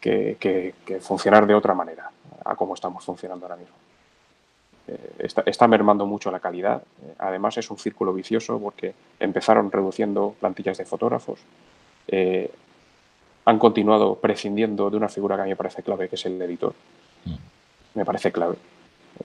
que, 0.01 1.01
funcionar 1.01 1.47
de 1.47 1.55
otra 1.55 1.75
manera 1.75 2.11
a 2.45 2.57
como 2.57 2.75
estamos 2.75 3.05
funcionando 3.05 3.47
ahora 3.47 3.57
mismo. 3.57 3.75
Eh, 4.89 5.29
está, 5.47 5.69
mermando 5.69 6.07
mucho 6.07 6.31
la 6.31 6.41
calidad. 6.41 6.83
Eh, 7.03 7.15
además 7.19 7.59
es 7.59 7.71
un 7.71 7.79
círculo 7.79 8.13
vicioso 8.13 8.59
porque 8.59 8.95
empezaron 9.21 9.71
reduciendo 9.71 10.35
plantillas 10.41 10.79
de 10.79 10.85
fotógrafos. 10.85 11.41
Eh, 12.07 12.51
han 13.45 13.59
continuado 13.59 14.15
prescindiendo 14.17 14.91
de 14.91 14.97
una 14.97 15.09
figura 15.09 15.37
que 15.37 15.43
a 15.43 15.45
mí 15.45 15.51
me 15.51 15.57
parece 15.57 15.83
clave, 15.83 16.09
que 16.09 16.17
es 16.17 16.27
el 16.27 16.41
editor. 16.41 16.75
Mm. 17.25 17.35
Me 17.95 18.05
parece 18.05 18.33
clave 18.33 18.57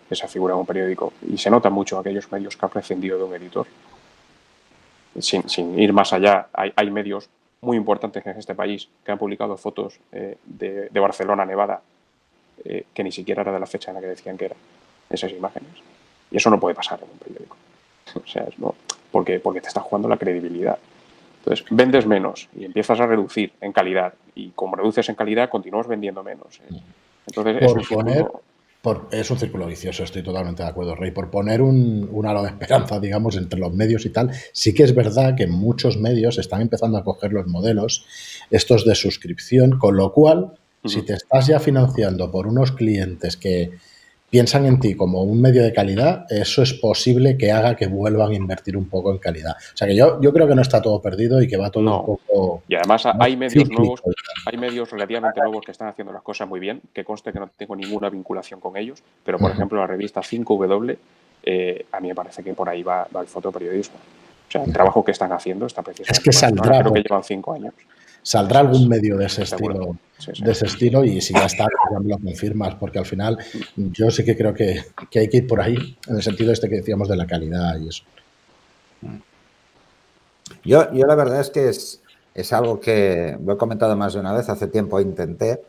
esa 0.10 0.28
figura 0.28 0.54
en 0.54 0.60
un 0.60 0.66
periódico. 0.66 1.14
Y 1.28 1.38
se 1.38 1.50
nota 1.50 1.70
mucho 1.70 1.98
aquellos 1.98 2.32
medios 2.32 2.58
que 2.58 2.66
han 2.66 2.72
prescindido 2.72 3.18
de 3.18 3.24
un 3.24 3.34
editor. 3.36 3.68
Sin, 5.20 5.80
ir 5.80 5.94
más 5.94 6.12
allá, 6.12 6.48
hay, 6.54 6.90
medios 6.90 7.30
muy 7.62 7.78
importantes 7.78 8.26
en 8.26 8.38
este 8.38 8.56
país 8.56 8.90
que 9.06 9.12
han 9.12 9.20
publicado 9.20 9.56
fotos 9.58 10.00
eh, 10.12 10.38
de, 10.44 11.00
Barcelona, 11.00 11.46
Nevada, 11.46 11.82
eh, 12.66 12.86
que 12.94 13.04
ni 13.04 13.12
siquiera 13.12 13.44
era 13.44 13.52
de 13.52 13.60
la 13.60 13.68
fecha 13.68 13.92
en 13.92 13.96
la 13.96 14.02
que 14.02 14.08
decían 14.08 14.38
que 14.38 14.46
eran 14.46 14.58
esas 15.10 15.32
imágenes. 15.32 15.72
Y 16.32 16.38
eso 16.38 16.50
no 16.50 16.60
puede 16.60 16.76
pasar 16.76 17.00
en 17.02 17.10
un 17.12 17.18
periódico. 17.18 17.58
o 18.16 18.28
sea, 18.28 18.48
no, 18.58 18.76
porque, 19.12 19.40
porque 19.40 19.62
te 19.62 19.68
está 19.68 19.82
jugando 19.82 20.08
la 20.10 20.18
credibilidad. 20.18 20.78
Entonces, 21.40 21.66
vendes 21.70 22.08
menos 22.08 22.48
y 22.58 22.66
empiezas 22.66 23.00
a 23.00 23.06
reducir 23.06 23.52
en 23.60 23.74
calidad. 23.74 24.14
Y 24.34 24.50
como 24.52 24.76
reduces 24.76 25.08
en 25.10 25.16
calidad, 25.16 25.50
continúas 25.50 25.88
vendiendo 25.88 26.24
menos. 26.24 26.60
¿eh? 26.62 26.80
Entonces, 27.28 27.58
es 27.62 27.72
un, 27.72 27.84
círculo, 27.84 28.42
es 29.12 29.30
un 29.30 29.38
círculo 29.38 29.68
vicioso, 29.68 30.04
estoy 30.04 30.24
totalmente 30.24 30.64
de 30.64 30.70
acuerdo, 30.70 30.96
Rey. 30.96 31.12
Por 31.12 31.30
poner 31.30 31.62
un, 31.62 32.10
un, 32.12 32.26
halo 32.26 32.44
de 32.44 32.50
esperanza, 32.50 33.00
digamos, 33.00 33.36
entre 33.36 33.60
los 33.60 33.74
medios 33.74 34.06
y 34.06 34.10
tal, 34.10 34.32
sí 34.54 34.74
que 34.74 34.84
es 34.84 34.96
verdad 34.96 35.36
que 35.36 35.48
muchos 35.48 35.98
medios 35.98 36.38
están 36.38 36.62
empezando 36.62 36.98
a 36.98 37.04
coger 37.04 37.34
los 37.34 37.46
modelos, 37.46 38.06
estos 38.50 38.86
de 38.86 38.96
suscripción, 38.96 39.78
con 39.78 39.98
lo 39.98 40.14
cual, 40.14 40.54
si 40.86 41.02
te 41.02 41.14
estás 41.14 41.48
ya 41.48 41.60
financiando 41.60 42.32
por 42.32 42.48
unos 42.48 42.72
clientes 42.72 43.38
que 43.38 43.72
piensan 44.34 44.66
en 44.66 44.80
ti 44.80 44.96
como 44.96 45.22
un 45.22 45.40
medio 45.40 45.62
de 45.62 45.72
calidad, 45.72 46.26
eso 46.28 46.64
es 46.64 46.74
posible 46.74 47.38
que 47.38 47.52
haga 47.52 47.76
que 47.76 47.86
vuelvan 47.86 48.32
a 48.32 48.34
invertir 48.34 48.76
un 48.76 48.90
poco 48.90 49.12
en 49.12 49.20
calidad. 49.20 49.52
O 49.52 49.78
sea 49.78 49.88
que 49.88 49.96
yo, 49.96 50.20
yo 50.22 50.34
creo 50.34 50.48
que 50.48 50.56
no 50.56 50.64
está 50.64 50.82
todo 50.82 51.00
perdido 51.00 51.40
y 51.40 51.48
que 51.48 51.56
va 51.56 51.70
todo 51.70 52.00
un 52.00 52.06
poco. 52.18 52.64
Y 52.68 52.74
además 52.74 53.06
hay 53.06 53.38
medios 53.38 53.70
nuevos, 53.70 54.02
hay 54.48 54.58
medios 54.58 54.90
relativamente 54.90 55.40
nuevos 55.40 55.64
que 55.64 55.72
están 55.72 55.90
haciendo 55.90 56.12
las 56.12 56.24
cosas 56.24 56.50
muy 56.50 56.60
bien, 56.60 56.82
que 56.92 57.04
conste 57.04 57.32
que 57.32 57.40
no 57.40 57.48
tengo 57.56 57.76
ninguna 57.76 58.10
vinculación 58.10 58.60
con 58.60 58.76
ellos, 58.76 59.04
pero 59.24 59.38
por 59.38 59.52
ejemplo 59.52 59.80
la 59.80 59.86
revista 59.86 60.22
5W, 60.22 60.98
eh, 61.44 61.86
a 61.92 62.00
mí 62.00 62.08
me 62.08 62.16
parece 62.16 62.44
que 62.44 62.56
por 62.56 62.68
ahí 62.68 62.82
va, 62.82 63.08
el 63.22 63.28
fotoperiodismo. 63.28 63.98
O 64.48 64.52
sea, 64.52 64.64
el 64.64 64.74
trabajo 64.74 65.06
que 65.06 65.12
están 65.12 65.32
haciendo 65.32 65.68
está 65.68 65.84
precisamente. 65.84 66.18
Es 66.18 66.24
que 66.24 66.32
saldrá. 66.32 66.80
Creo 66.80 66.92
que 66.92 67.04
llevan 67.04 67.24
cinco 67.24 67.54
años. 67.54 67.76
Saldrá 68.24 68.62
algún 68.62 68.88
medio 68.88 69.18
de 69.18 69.26
ese 69.26 69.44
estilo, 69.44 69.98
de 70.40 70.52
ese 70.52 70.66
estilo 70.66 71.04
y 71.04 71.20
si 71.20 71.34
ya 71.34 71.46
está, 71.46 71.68
ya 71.92 72.00
me 72.00 72.10
lo 72.10 72.18
confirmas, 72.18 72.74
porque 72.76 72.98
al 72.98 73.06
final 73.06 73.38
yo 73.76 74.10
sí 74.10 74.24
que 74.24 74.38
creo 74.38 74.54
que, 74.54 74.82
hay 75.14 75.28
que 75.28 75.38
ir 75.38 75.48
por 75.48 75.60
ahí, 75.60 75.98
en 76.08 76.16
el 76.16 76.24
sentido 76.24 76.54
este 76.54 76.70
que 76.70 76.78
decíamos 76.78 77.10
de 77.10 77.18
la 77.18 77.28
calidad 77.28 77.78
y 77.82 77.90
eso. 77.90 78.06
Yo, 80.64 80.90
yo 80.94 81.06
la 81.06 81.16
verdad 81.16 81.42
es 81.42 81.50
que 81.50 81.68
es, 81.68 82.02
es 82.34 82.54
algo 82.54 82.80
que 82.80 83.38
lo 83.44 83.54
he 83.54 83.58
comentado 83.58 83.94
más 83.98 84.14
de 84.14 84.22
una 84.22 84.32
vez, 84.32 84.48
hace 84.48 84.68
tiempo 84.68 85.02
intenté, 85.02 85.62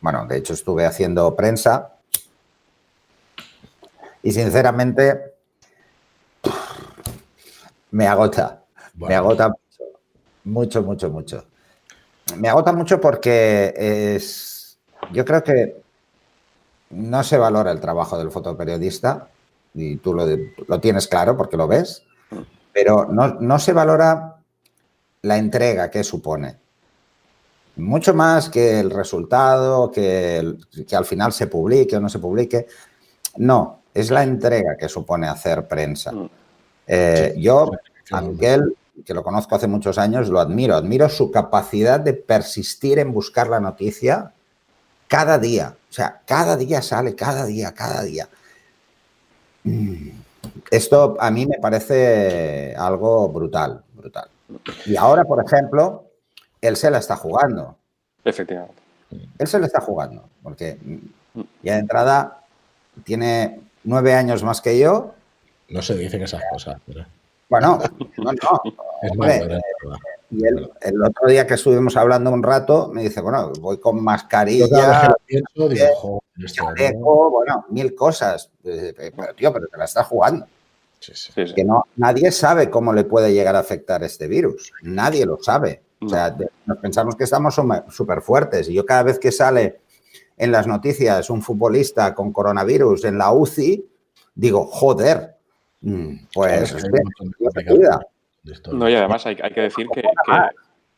bueno, 0.00 0.26
de 0.26 0.38
hecho 0.38 0.52
estuve 0.52 0.84
haciendo 0.86 1.36
prensa 1.36 1.92
y 4.20 4.32
sinceramente 4.32 5.34
me 7.92 8.08
agota, 8.08 8.64
me 8.94 9.14
agota 9.14 9.52
mucho, 10.42 10.82
mucho, 10.82 11.08
mucho 11.08 11.49
me 12.36 12.48
agota 12.48 12.72
mucho 12.72 13.00
porque 13.00 13.74
es, 13.76 14.78
yo 15.12 15.24
creo 15.24 15.42
que 15.42 15.80
no 16.90 17.22
se 17.22 17.38
valora 17.38 17.70
el 17.70 17.80
trabajo 17.80 18.18
del 18.18 18.30
fotoperiodista 18.30 19.28
y 19.74 19.96
tú 19.96 20.14
lo, 20.14 20.80
tienes 20.80 21.06
claro 21.06 21.36
porque 21.36 21.56
lo 21.56 21.68
ves, 21.68 22.02
pero 22.72 23.06
no, 23.06 23.58
se 23.58 23.72
valora 23.72 24.36
la 25.22 25.36
entrega 25.36 25.90
que 25.90 26.02
supone. 26.02 26.56
Mucho 27.76 28.12
más 28.14 28.50
que 28.50 28.80
el 28.80 28.90
resultado, 28.90 29.90
que, 29.90 30.56
que 30.86 30.96
al 30.96 31.04
final 31.04 31.32
se 31.32 31.46
publique 31.46 31.96
o 31.96 32.00
no 32.00 32.08
se 32.08 32.18
publique. 32.18 32.66
No, 33.36 33.82
es 33.94 34.10
la 34.10 34.22
entrega 34.22 34.76
que 34.76 34.88
supone 34.88 35.28
hacer 35.28 35.66
prensa. 35.68 36.12
Mm. 36.12 36.30
Eh, 36.86 37.34
yo, 37.38 37.70
a 38.10 38.20
Miguel, 38.20 38.74
que 39.10 39.14
lo 39.14 39.24
conozco 39.24 39.56
hace 39.56 39.66
muchos 39.66 39.98
años, 39.98 40.28
lo 40.28 40.38
admiro. 40.38 40.76
Admiro 40.76 41.08
su 41.08 41.32
capacidad 41.32 41.98
de 41.98 42.12
persistir 42.12 43.00
en 43.00 43.12
buscar 43.12 43.48
la 43.48 43.58
noticia 43.58 44.34
cada 45.08 45.36
día. 45.36 45.74
O 45.90 45.92
sea, 45.92 46.20
cada 46.24 46.56
día 46.56 46.80
sale, 46.80 47.16
cada 47.16 47.44
día, 47.44 47.74
cada 47.74 48.04
día. 48.04 48.28
Mm. 49.64 50.10
Esto 50.70 51.16
a 51.18 51.28
mí 51.32 51.44
me 51.44 51.58
parece 51.58 52.72
algo 52.78 53.28
brutal, 53.28 53.82
brutal. 53.94 54.28
Y 54.86 54.94
ahora, 54.94 55.24
por 55.24 55.44
ejemplo, 55.44 56.04
él 56.60 56.76
se 56.76 56.88
la 56.88 56.98
está 56.98 57.16
jugando. 57.16 57.76
Efectivamente. 58.24 58.80
Él 59.38 59.48
se 59.48 59.58
la 59.58 59.66
está 59.66 59.80
jugando, 59.80 60.28
porque 60.40 60.78
ya 61.64 61.74
de 61.74 61.80
entrada 61.80 62.44
tiene 63.02 63.60
nueve 63.82 64.14
años 64.14 64.44
más 64.44 64.60
que 64.60 64.78
yo. 64.78 65.14
No 65.68 65.82
se 65.82 65.96
dicen 65.96 66.22
esas 66.22 66.42
cosas. 66.52 66.80
Pero... 66.86 67.04
Bueno, 67.50 67.80
no, 68.18 68.32
no. 68.32 68.62
y 70.30 70.46
el, 70.46 71.02
otro 71.02 71.28
día 71.28 71.44
que 71.46 71.54
estuvimos 71.54 71.96
hablando 71.96 72.30
un 72.30 72.44
rato, 72.44 72.88
me 72.94 73.02
dice, 73.02 73.20
bueno, 73.20 73.50
voy 73.60 73.80
con 73.80 74.02
mascarilla, 74.02 74.66
bueno, 77.28 77.66
mil 77.70 77.94
cosas. 77.96 78.50
Eh, 78.62 78.94
eh, 78.96 79.12
pero, 79.16 79.34
tío, 79.34 79.52
pero 79.52 79.66
te 79.66 79.76
la 79.76 79.84
estás 79.84 80.06
jugando. 80.06 80.46
Que 81.56 81.64
no, 81.64 81.86
nadie 81.96 82.30
sabe 82.30 82.70
cómo 82.70 82.92
le 82.92 83.04
puede 83.04 83.32
llegar 83.32 83.56
a 83.56 83.60
afectar 83.60 84.04
este 84.04 84.28
virus. 84.28 84.72
Nadie 84.82 85.26
lo 85.26 85.42
sabe. 85.42 85.82
O 86.02 86.08
sea, 86.08 86.36
nos 86.66 86.78
pensamos 86.78 87.16
que 87.16 87.24
estamos 87.24 87.60
súper 87.88 88.22
fuertes. 88.22 88.68
Y 88.68 88.74
yo 88.74 88.86
cada 88.86 89.02
vez 89.02 89.18
que 89.18 89.32
sale 89.32 89.80
en 90.36 90.52
las 90.52 90.66
noticias 90.66 91.30
un 91.30 91.42
futbolista 91.42 92.14
con 92.14 92.32
coronavirus 92.32 93.04
en 93.06 93.18
la 93.18 93.32
UCI, 93.32 93.86
digo, 94.34 94.66
joder, 94.66 95.39
Mm, 95.82 96.26
pues 96.34 96.76
no, 98.72 98.88
y 98.88 98.94
además 98.94 99.26
hay, 99.26 99.36
que 99.36 99.60
decir 99.60 99.86
que, 99.92 100.02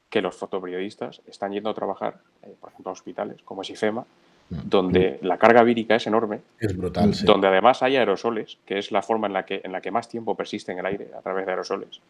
que, 0.09 0.23
los 0.23 0.37
fotoperiodistas 0.37 1.21
están 1.27 1.53
yendo 1.53 1.71
a 1.71 1.75
trabajar, 1.75 2.19
eh, 2.43 2.55
por 2.61 2.71
ejemplo, 2.71 2.91
a 2.91 2.93
hospitales 2.93 3.43
como 3.45 3.63
es 3.63 3.71
IFEMA, 3.71 4.03
mm. 4.51 4.57
donde 4.65 5.19
mm. 5.21 5.27
la 5.27 5.39
carga 5.39 5.63
vírica 5.63 5.97
es 5.97 6.07
enorme. 6.07 6.41
Es 6.59 6.77
brutal, 6.77 7.13
Donde 7.25 7.49
además 7.49 7.83
hay 7.83 7.97
aerosoles, 7.97 8.59
que 8.65 8.79
es 8.79 8.93
la 8.93 9.03
forma 9.03 9.27
en 9.27 9.33
la 9.33 9.45
que, 9.45 9.61
en 9.65 9.73
la 9.73 9.81
que 9.81 9.91
más 9.91 10.09
tiempo 10.09 10.37
persiste 10.37 10.73
en 10.73 10.79
el 10.79 10.87
aire 10.87 11.11
a 11.17 11.21
través 11.21 11.47
de 11.47 11.53
aerosoles. 11.53 12.01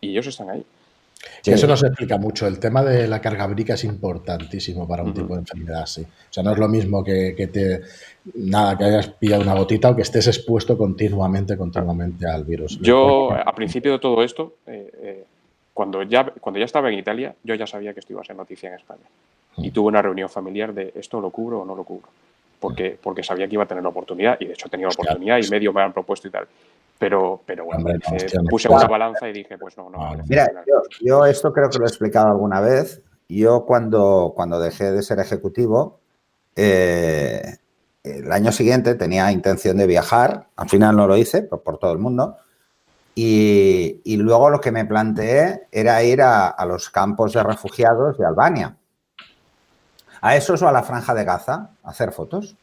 Y 0.00 0.10
ellos 0.10 0.26
están 0.26 0.50
ahí. 0.50 0.64
Eso 1.44 1.66
no 1.66 1.76
se 1.76 1.86
explica 1.86 2.16
mucho. 2.18 2.46
El 2.46 2.58
tema 2.58 2.82
de 2.82 3.08
la 3.08 3.20
carga 3.20 3.46
vírica 3.46 3.74
es 3.74 3.84
importantísimo 3.84 4.86
para 4.86 5.02
un 5.02 5.14
tipo 5.14 5.34
de 5.34 5.40
enfermedad, 5.40 5.86
sí. 5.86 6.02
O 6.02 6.32
sea, 6.32 6.42
no 6.42 6.52
es 6.52 6.58
lo 6.58 6.68
mismo 6.68 7.02
que, 7.02 7.34
que, 7.36 7.46
te 7.48 7.80
nada, 8.34 8.76
que 8.76 8.84
hayas 8.84 9.08
pillado 9.08 9.42
una 9.42 9.54
gotita 9.54 9.90
o 9.90 9.96
que 9.96 10.02
estés 10.02 10.26
expuesto 10.26 10.76
continuamente, 10.76 11.56
continuamente 11.56 12.26
al 12.28 12.44
virus. 12.44 12.78
Yo, 12.80 13.32
a 13.32 13.54
principio 13.54 13.92
de 13.92 13.98
todo 13.98 14.22
esto, 14.22 14.56
eh, 14.66 14.90
eh, 15.02 15.24
cuando, 15.72 16.02
ya, 16.02 16.32
cuando 16.40 16.58
ya 16.58 16.64
estaba 16.64 16.88
en 16.90 16.98
Italia, 16.98 17.34
yo 17.42 17.54
ya 17.54 17.66
sabía 17.66 17.94
que 17.94 18.00
esto 18.00 18.12
iba 18.12 18.22
a 18.22 18.24
ser 18.24 18.36
noticia 18.36 18.68
en 18.68 18.76
España. 18.76 19.06
Y 19.56 19.70
mm. 19.70 19.72
tuve 19.72 19.88
una 19.88 20.02
reunión 20.02 20.28
familiar 20.28 20.72
de 20.72 20.92
esto 20.94 21.20
lo 21.20 21.30
cubro 21.30 21.60
o 21.60 21.64
no 21.64 21.74
lo 21.74 21.84
cubro. 21.84 22.08
Porque, 22.60 22.90
mm. 22.90 22.96
porque 23.02 23.22
sabía 23.22 23.48
que 23.48 23.54
iba 23.54 23.64
a 23.64 23.68
tener 23.68 23.82
la 23.82 23.90
oportunidad 23.90 24.36
y 24.40 24.46
de 24.46 24.52
hecho 24.52 24.66
he 24.68 24.70
tenido 24.70 24.88
la 24.88 24.94
oportunidad 24.94 25.38
y 25.42 25.48
medio 25.48 25.72
me 25.72 25.82
han 25.82 25.92
propuesto 25.92 26.28
y 26.28 26.30
tal. 26.30 26.46
Pero, 26.98 27.42
pero 27.46 27.64
bueno, 27.64 27.84
puse 28.50 28.68
una 28.68 28.86
balanza 28.86 29.28
y 29.28 29.32
dije, 29.32 29.56
pues 29.56 29.76
no, 29.76 29.88
no. 29.88 30.16
Mira, 30.26 30.50
yo, 31.00 31.26
esto 31.26 31.52
creo 31.52 31.70
que 31.70 31.78
lo 31.78 31.84
he 31.84 31.88
explicado 31.88 32.28
alguna 32.28 32.60
vez. 32.60 33.02
Yo 33.28 33.64
cuando, 33.66 34.32
cuando 34.34 34.58
dejé 34.58 34.90
de 34.90 35.02
ser 35.02 35.20
ejecutivo, 35.20 36.00
eh, 36.56 37.58
el 38.02 38.32
año 38.32 38.52
siguiente 38.52 38.94
tenía 38.94 39.30
intención 39.30 39.76
de 39.76 39.86
viajar, 39.86 40.48
al 40.56 40.68
final 40.68 40.96
no 40.96 41.06
lo 41.06 41.16
hice 41.16 41.42
por, 41.42 41.78
todo 41.78 41.92
el 41.92 41.98
mundo, 41.98 42.36
y, 43.14 44.16
luego 44.16 44.50
lo 44.50 44.60
que 44.60 44.72
me 44.72 44.84
planteé 44.84 45.66
era 45.72 46.02
ir 46.02 46.22
a, 46.22 46.54
los 46.66 46.90
campos 46.90 47.32
de 47.32 47.42
refugiados 47.42 48.16
de 48.16 48.26
Albania. 48.26 48.76
A 50.20 50.36
esos 50.36 50.62
o 50.62 50.68
a 50.68 50.72
la 50.72 50.82
franja 50.82 51.14
de 51.14 51.24
Gaza, 51.24 51.70
a 51.82 51.90
hacer 51.90 52.12
fotos. 52.12 52.56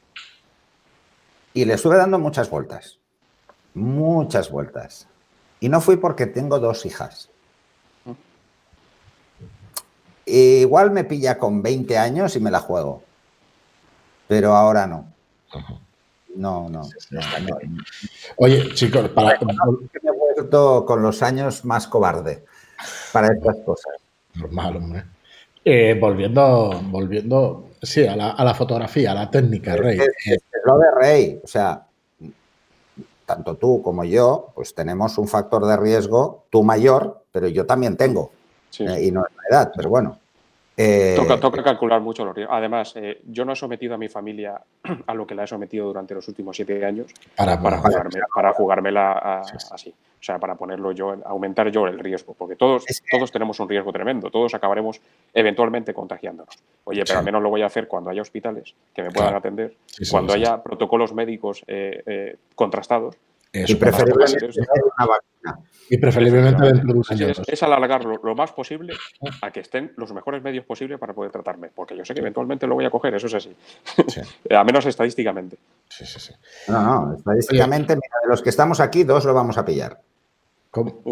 Y 1.54 1.66
le 1.66 1.76
estuve 1.76 1.98
dando 1.98 2.20
muchas 2.20 2.50
vueltas, 2.50 3.00
muchas 3.76 4.50
vueltas. 4.50 5.08
Y 5.60 5.70
no 5.70 5.82
fui 5.82 5.98
porque 5.98 6.26
tengo 6.26 6.60
dos 6.60 6.86
hijas. 6.86 7.30
igual 10.26 10.90
me 10.90 11.04
pilla 11.04 11.38
con 11.38 11.62
20 11.62 11.98
años 12.00 12.36
y 12.36 12.40
me 12.40 12.50
la 12.50 12.60
juego. 12.60 13.04
Pero 14.28 14.56
ahora 14.56 14.88
no. 14.88 15.14
No, 16.36 16.68
no, 16.68 16.82
Oye, 18.38 18.74
chicos, 18.74 19.10
para. 19.10 19.40
me 19.40 19.54
he 19.54 20.12
vuelto 20.36 20.86
con 20.86 21.02
los 21.02 21.24
años 21.24 21.64
más 21.64 21.88
cobarde 21.88 22.44
para 23.14 23.34
estas 23.34 23.56
cosas. 23.66 23.94
Normal, 24.34 24.76
hombre. 24.76 25.04
Eh, 25.64 25.98
volviendo, 26.00 26.82
volviendo, 26.90 27.70
sí, 27.82 28.06
a 28.06 28.16
la, 28.16 28.54
fotografía, 28.54 29.12
a 29.12 29.16
la 29.16 29.32
técnica, 29.32 29.76
Rey. 29.76 29.98
Es, 30.26 30.44
lo 30.66 30.78
de 30.78 30.92
Rey, 30.92 31.42
o 31.44 31.48
sea, 31.48 31.86
tanto 33.26 33.56
tú 33.56 33.82
como 33.82 34.04
yo, 34.04 34.52
pues 34.56 34.74
tenemos 34.74 35.18
un 35.18 35.28
factor 35.28 35.66
de 35.66 35.78
riesgo, 35.78 36.46
tú 36.50 36.64
mayor, 36.64 37.24
pero 37.32 37.48
yo 37.48 37.66
también 37.66 37.98
tengo, 37.98 38.32
eh, 38.80 39.06
y 39.06 39.12
no 39.12 39.26
es 39.26 39.36
la 39.36 39.58
edad, 39.58 39.72
pero 39.76 39.90
bueno. 39.90 40.20
Eh, 40.78 41.18
toca, 41.40 41.64
calcular 41.64 42.02
mucho 42.02 42.26
los 42.26 42.36
riesgos. 42.36 42.56
Además, 42.58 42.94
eh, 42.96 43.22
yo 43.26 43.46
no 43.46 43.54
he 43.54 43.56
sometido 43.56 43.96
a 43.96 43.98
mi 43.98 44.10
familia 44.10 44.62
a 45.08 45.14
lo 45.14 45.26
que 45.26 45.34
la 45.34 45.46
he 45.46 45.48
sometido 45.48 45.86
durante 45.86 46.14
los 46.14 46.28
últimos 46.28 46.56
siete 46.56 46.84
años 46.86 47.14
para, 47.36 47.62
para, 47.62 47.82
para 48.34 48.54
jugármela 48.54 49.42
así. 49.72 49.90
O 49.90 50.24
sea, 50.26 50.40
para 50.40 50.56
ponerlo 50.56 50.92
yo, 50.92 51.16
aumentar 51.26 51.70
yo 51.70 51.88
el 51.88 52.00
riesgo. 52.00 52.34
Porque 52.34 52.56
todos, 52.56 52.84
todos 53.10 53.32
tenemos 53.32 53.60
un 53.60 53.70
riesgo 53.70 53.94
tremendo. 53.94 54.30
Todos 54.30 54.54
acabaremos 54.54 55.00
eventualmente 55.34 55.94
contagiándonos. 55.94 56.56
Oye, 56.84 57.04
pero 57.06 57.20
al 57.20 57.26
menos 57.26 57.42
lo 57.42 57.50
voy 57.50 57.62
a 57.62 57.68
hacer 57.68 57.88
cuando 57.88 58.10
haya 58.10 58.22
hospitales 58.22 58.74
que 58.94 59.04
me 59.04 59.12
puedan 59.12 59.36
atender, 59.36 59.76
cuando 60.10 60.34
haya 60.34 60.62
protocolos 60.62 61.14
médicos 61.14 61.64
eh, 61.68 62.38
contrastados 62.56 63.16
y 63.54 63.76
preferiblemente 63.76 64.46
una 64.46 65.06
vacuna. 65.08 65.60
Y 65.90 65.98
preferiblemente 65.98 66.64
dentro 66.64 66.94
de 66.94 67.00
un 67.00 67.06
año. 67.10 67.28
Es, 67.48 67.64
alargarlo 67.64 68.20
lo 68.24 68.36
más 68.36 68.52
posible 68.52 68.94
a 69.42 69.52
que 69.52 69.60
estén 69.62 69.94
los 69.98 70.14
mejores 70.14 70.42
medios 70.44 70.66
posibles 70.66 71.00
para 71.00 71.14
poder 71.14 71.32
tratarme. 71.32 71.70
Porque 71.74 71.96
yo 71.96 72.04
sé 72.06 72.14
que 72.14 72.22
eventualmente 72.22 72.68
lo 72.68 72.76
voy 72.76 72.86
a 72.86 72.90
coger, 72.90 73.14
eso 73.16 73.28
es 73.28 73.34
así. 73.36 73.56
a 74.50 74.64
menos 74.66 74.86
estadísticamente. 74.86 75.58
Sí, 75.90 76.06
sí, 76.06 76.20
sí. 76.20 76.34
No, 76.68 76.82
no, 76.82 77.16
estadísticamente, 77.16 77.96
mira, 77.96 78.16
de 78.24 78.30
los 78.30 78.42
que 78.42 78.50
estamos 78.50 78.80
aquí, 78.80 79.04
dos 79.04 79.26
lo 79.26 79.34
vamos 79.34 79.58
a 79.58 79.66
pillar. 79.66 80.00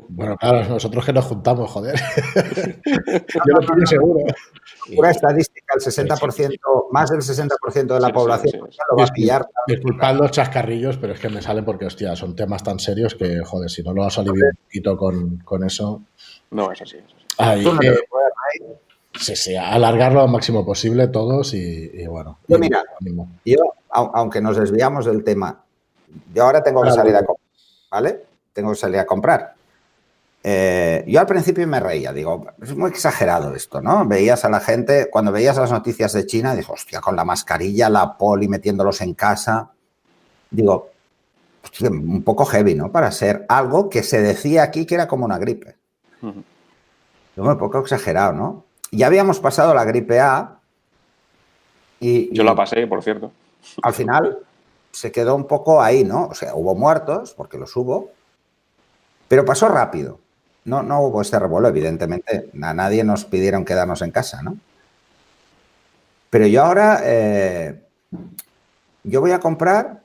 Bueno, 0.09 0.37
claro, 0.37 0.67
nosotros 0.67 1.05
que 1.05 1.13
nos 1.13 1.25
juntamos, 1.25 1.69
joder. 1.71 1.95
Yo 2.85 3.41
lo 3.45 3.59
pillo 3.59 3.85
seguro. 3.85 4.25
Pura 4.95 5.11
estadística, 5.11 5.75
el 5.75 5.81
60%, 5.81 6.87
más 6.91 7.09
del 7.09 7.21
60% 7.21 7.93
de 7.93 7.99
la 7.99 8.09
población 8.09 8.69
lo 8.89 8.97
va 8.97 9.05
a 9.05 9.07
pillar. 9.07 9.47
Disculpad 9.67 10.15
los 10.15 10.31
chascarrillos, 10.31 10.97
pero 10.97 11.13
es 11.13 11.19
que 11.19 11.29
me 11.29 11.41
salen 11.41 11.63
porque, 11.63 11.85
hostia, 11.85 12.15
son 12.15 12.35
temas 12.35 12.63
tan 12.63 12.79
serios 12.79 13.15
que, 13.15 13.39
joder, 13.45 13.69
si 13.69 13.83
no 13.83 13.93
lo 13.93 14.03
has 14.03 14.17
aliviado 14.17 14.51
un 14.51 14.57
poquito 14.65 14.97
con, 14.97 15.63
eso. 15.63 16.01
No, 16.51 16.71
es 16.71 16.81
así. 16.81 16.97
sí, 19.13 19.35
sí, 19.35 19.55
alargarlo 19.55 20.21
al 20.21 20.29
máximo 20.29 20.65
posible 20.65 21.07
todos 21.07 21.53
y, 21.53 22.05
bueno. 22.07 22.39
Yo, 22.47 22.59
mira, 22.59 22.83
yo, 23.45 23.73
aunque 23.89 24.41
nos 24.41 24.57
desviamos 24.57 25.05
del 25.05 25.23
tema, 25.23 25.63
yo 26.33 26.43
ahora 26.43 26.61
tengo 26.61 26.83
que 26.83 26.91
salir 26.91 27.15
a 27.15 27.25
comprar, 27.25 27.47
¿vale? 27.89 28.21
Tengo 28.51 28.71
que 28.71 28.77
salir 28.77 28.99
a 28.99 29.05
comprar. 29.05 29.52
Eh, 30.45 31.05
yo 31.07 31.21
al 31.21 31.25
principio 31.25 31.65
me 31.65 31.79
reía, 31.79 32.11
digo, 32.11 32.45
es 32.61 32.75
muy 32.75 32.89
exagerado 32.89 33.55
esto, 33.55 33.81
¿no? 33.81 34.05
Veías 34.05 34.43
a 34.43 34.49
la 34.49 34.59
gente, 34.59 35.09
cuando 35.09 35.31
veías 35.31 35.55
las 35.55 35.71
noticias 35.71 36.11
de 36.11 36.25
China, 36.25 36.53
dijo, 36.53 36.73
hostia, 36.73 36.99
con 36.99 37.15
la 37.15 37.23
mascarilla, 37.23 37.89
la 37.89 38.17
poli 38.17 38.49
metiéndolos 38.49 38.99
en 38.99 39.13
casa. 39.13 39.71
Digo, 40.51 40.91
un 41.89 42.23
poco 42.23 42.43
heavy, 42.43 42.75
¿no? 42.75 42.91
Para 42.91 43.09
ser 43.11 43.45
algo 43.47 43.89
que 43.89 44.03
se 44.03 44.21
decía 44.21 44.63
aquí 44.63 44.85
que 44.85 44.95
era 44.95 45.07
como 45.07 45.23
una 45.23 45.37
gripe. 45.37 45.77
un 46.21 47.57
poco 47.57 47.79
exagerado, 47.79 48.33
¿no? 48.33 48.65
Ya 48.91 49.07
habíamos 49.07 49.39
pasado 49.39 49.73
la 49.73 49.85
gripe 49.85 50.19
A. 50.19 50.59
Y, 52.01 52.35
Yo 52.35 52.43
la 52.43 52.53
pasé, 52.53 52.85
por 52.85 53.01
cierto. 53.01 53.31
Al 53.81 53.93
final 53.93 54.39
se 54.91 55.09
quedó 55.11 55.35
un 55.35 55.47
poco 55.47 55.81
ahí, 55.81 56.03
¿no? 56.03 56.27
O 56.27 56.33
sea, 56.35 56.53
hubo 56.53 56.75
muertos, 56.75 57.33
porque 57.33 57.57
los 57.57 57.73
hubo, 57.77 58.11
pero 59.29 59.45
pasó 59.45 59.69
rápido. 59.69 60.19
No, 60.65 60.81
no 60.81 61.01
hubo 61.01 61.21
este 61.21 61.37
revuelo, 61.39 61.67
evidentemente. 61.67 62.49
A 62.61 62.73
nadie 62.73 63.03
nos 63.03 63.25
pidieron 63.25 63.65
quedarnos 63.65 64.01
en 64.01 64.11
casa, 64.11 64.41
¿no? 64.41 64.57
Pero 66.29 66.47
yo 66.47 66.63
ahora, 66.63 67.01
eh, 67.03 67.83
yo 69.03 69.21
voy 69.21 69.31
a 69.31 69.39
comprar 69.39 70.01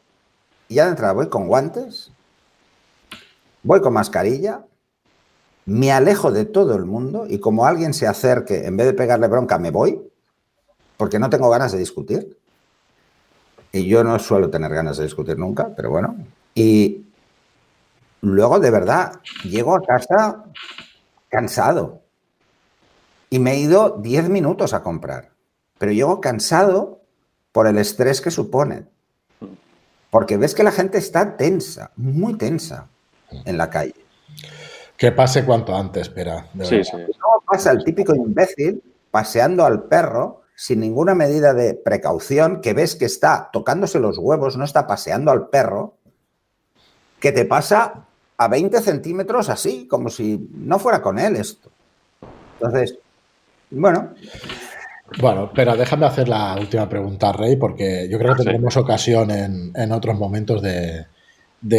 y 0.68 0.74
ya 0.74 0.84
de 0.84 0.90
entrada 0.90 1.14
voy 1.14 1.28
con 1.28 1.46
guantes, 1.46 2.10
voy 3.62 3.80
con 3.80 3.94
mascarilla, 3.94 4.64
me 5.64 5.92
alejo 5.92 6.30
de 6.30 6.44
todo 6.44 6.74
el 6.74 6.84
mundo 6.84 7.26
y 7.28 7.38
como 7.38 7.64
alguien 7.64 7.94
se 7.94 8.06
acerque, 8.06 8.66
en 8.66 8.76
vez 8.76 8.86
de 8.86 8.92
pegarle 8.94 9.26
bronca, 9.28 9.58
me 9.58 9.70
voy, 9.70 10.00
porque 10.96 11.18
no 11.18 11.30
tengo 11.30 11.48
ganas 11.48 11.72
de 11.72 11.78
discutir. 11.78 12.36
Y 13.72 13.86
yo 13.86 14.02
no 14.02 14.18
suelo 14.18 14.50
tener 14.50 14.72
ganas 14.72 14.96
de 14.96 15.04
discutir 15.04 15.38
nunca, 15.38 15.70
pero 15.76 15.90
bueno. 15.90 16.16
Y, 16.54 17.07
Luego, 18.20 18.58
de 18.58 18.70
verdad, 18.70 19.20
llego 19.44 19.74
a 19.74 19.82
casa 19.82 20.44
cansado. 21.28 22.02
Y 23.30 23.38
me 23.38 23.52
he 23.52 23.58
ido 23.58 23.98
10 24.00 24.28
minutos 24.28 24.72
a 24.72 24.82
comprar. 24.82 25.30
Pero 25.78 25.92
llego 25.92 26.20
cansado 26.20 27.00
por 27.52 27.66
el 27.66 27.78
estrés 27.78 28.20
que 28.20 28.30
supone. 28.30 28.86
Porque 30.10 30.36
ves 30.36 30.54
que 30.54 30.62
la 30.62 30.72
gente 30.72 30.98
está 30.98 31.36
tensa, 31.36 31.90
muy 31.96 32.34
tensa 32.34 32.88
en 33.44 33.58
la 33.58 33.68
calle. 33.68 33.94
Que 34.96 35.12
pase 35.12 35.44
cuanto 35.44 35.76
antes, 35.76 36.02
espera. 36.02 36.48
Sí, 36.62 36.82
sí. 36.82 36.96
No 36.96 37.42
pasa 37.46 37.70
el 37.70 37.84
típico 37.84 38.14
imbécil 38.14 38.82
paseando 39.10 39.64
al 39.64 39.84
perro 39.84 40.42
sin 40.56 40.80
ninguna 40.80 41.14
medida 41.14 41.54
de 41.54 41.74
precaución, 41.74 42.60
que 42.60 42.72
ves 42.72 42.96
que 42.96 43.04
está 43.04 43.48
tocándose 43.52 44.00
los 44.00 44.18
huevos, 44.18 44.56
no 44.56 44.64
está 44.64 44.88
paseando 44.88 45.30
al 45.30 45.48
perro, 45.50 45.94
que 47.20 47.30
te 47.30 47.44
pasa 47.44 48.07
a 48.38 48.48
20 48.48 48.80
centímetros 48.80 49.48
así, 49.48 49.86
como 49.86 50.08
si 50.08 50.48
no 50.54 50.78
fuera 50.78 51.02
con 51.02 51.18
él 51.18 51.36
esto. 51.36 51.70
Entonces, 52.54 52.96
bueno. 53.70 54.14
Bueno, 55.20 55.50
pero 55.54 55.76
déjame 55.76 56.06
hacer 56.06 56.28
la 56.28 56.56
última 56.58 56.88
pregunta, 56.88 57.32
Rey, 57.32 57.56
porque 57.56 58.08
yo 58.10 58.18
creo 58.18 58.34
que 58.34 58.44
tendremos 58.44 58.76
ocasión 58.76 59.30
en, 59.30 59.92
otros 59.92 60.18
momentos 60.18 60.62
de, 60.62 61.06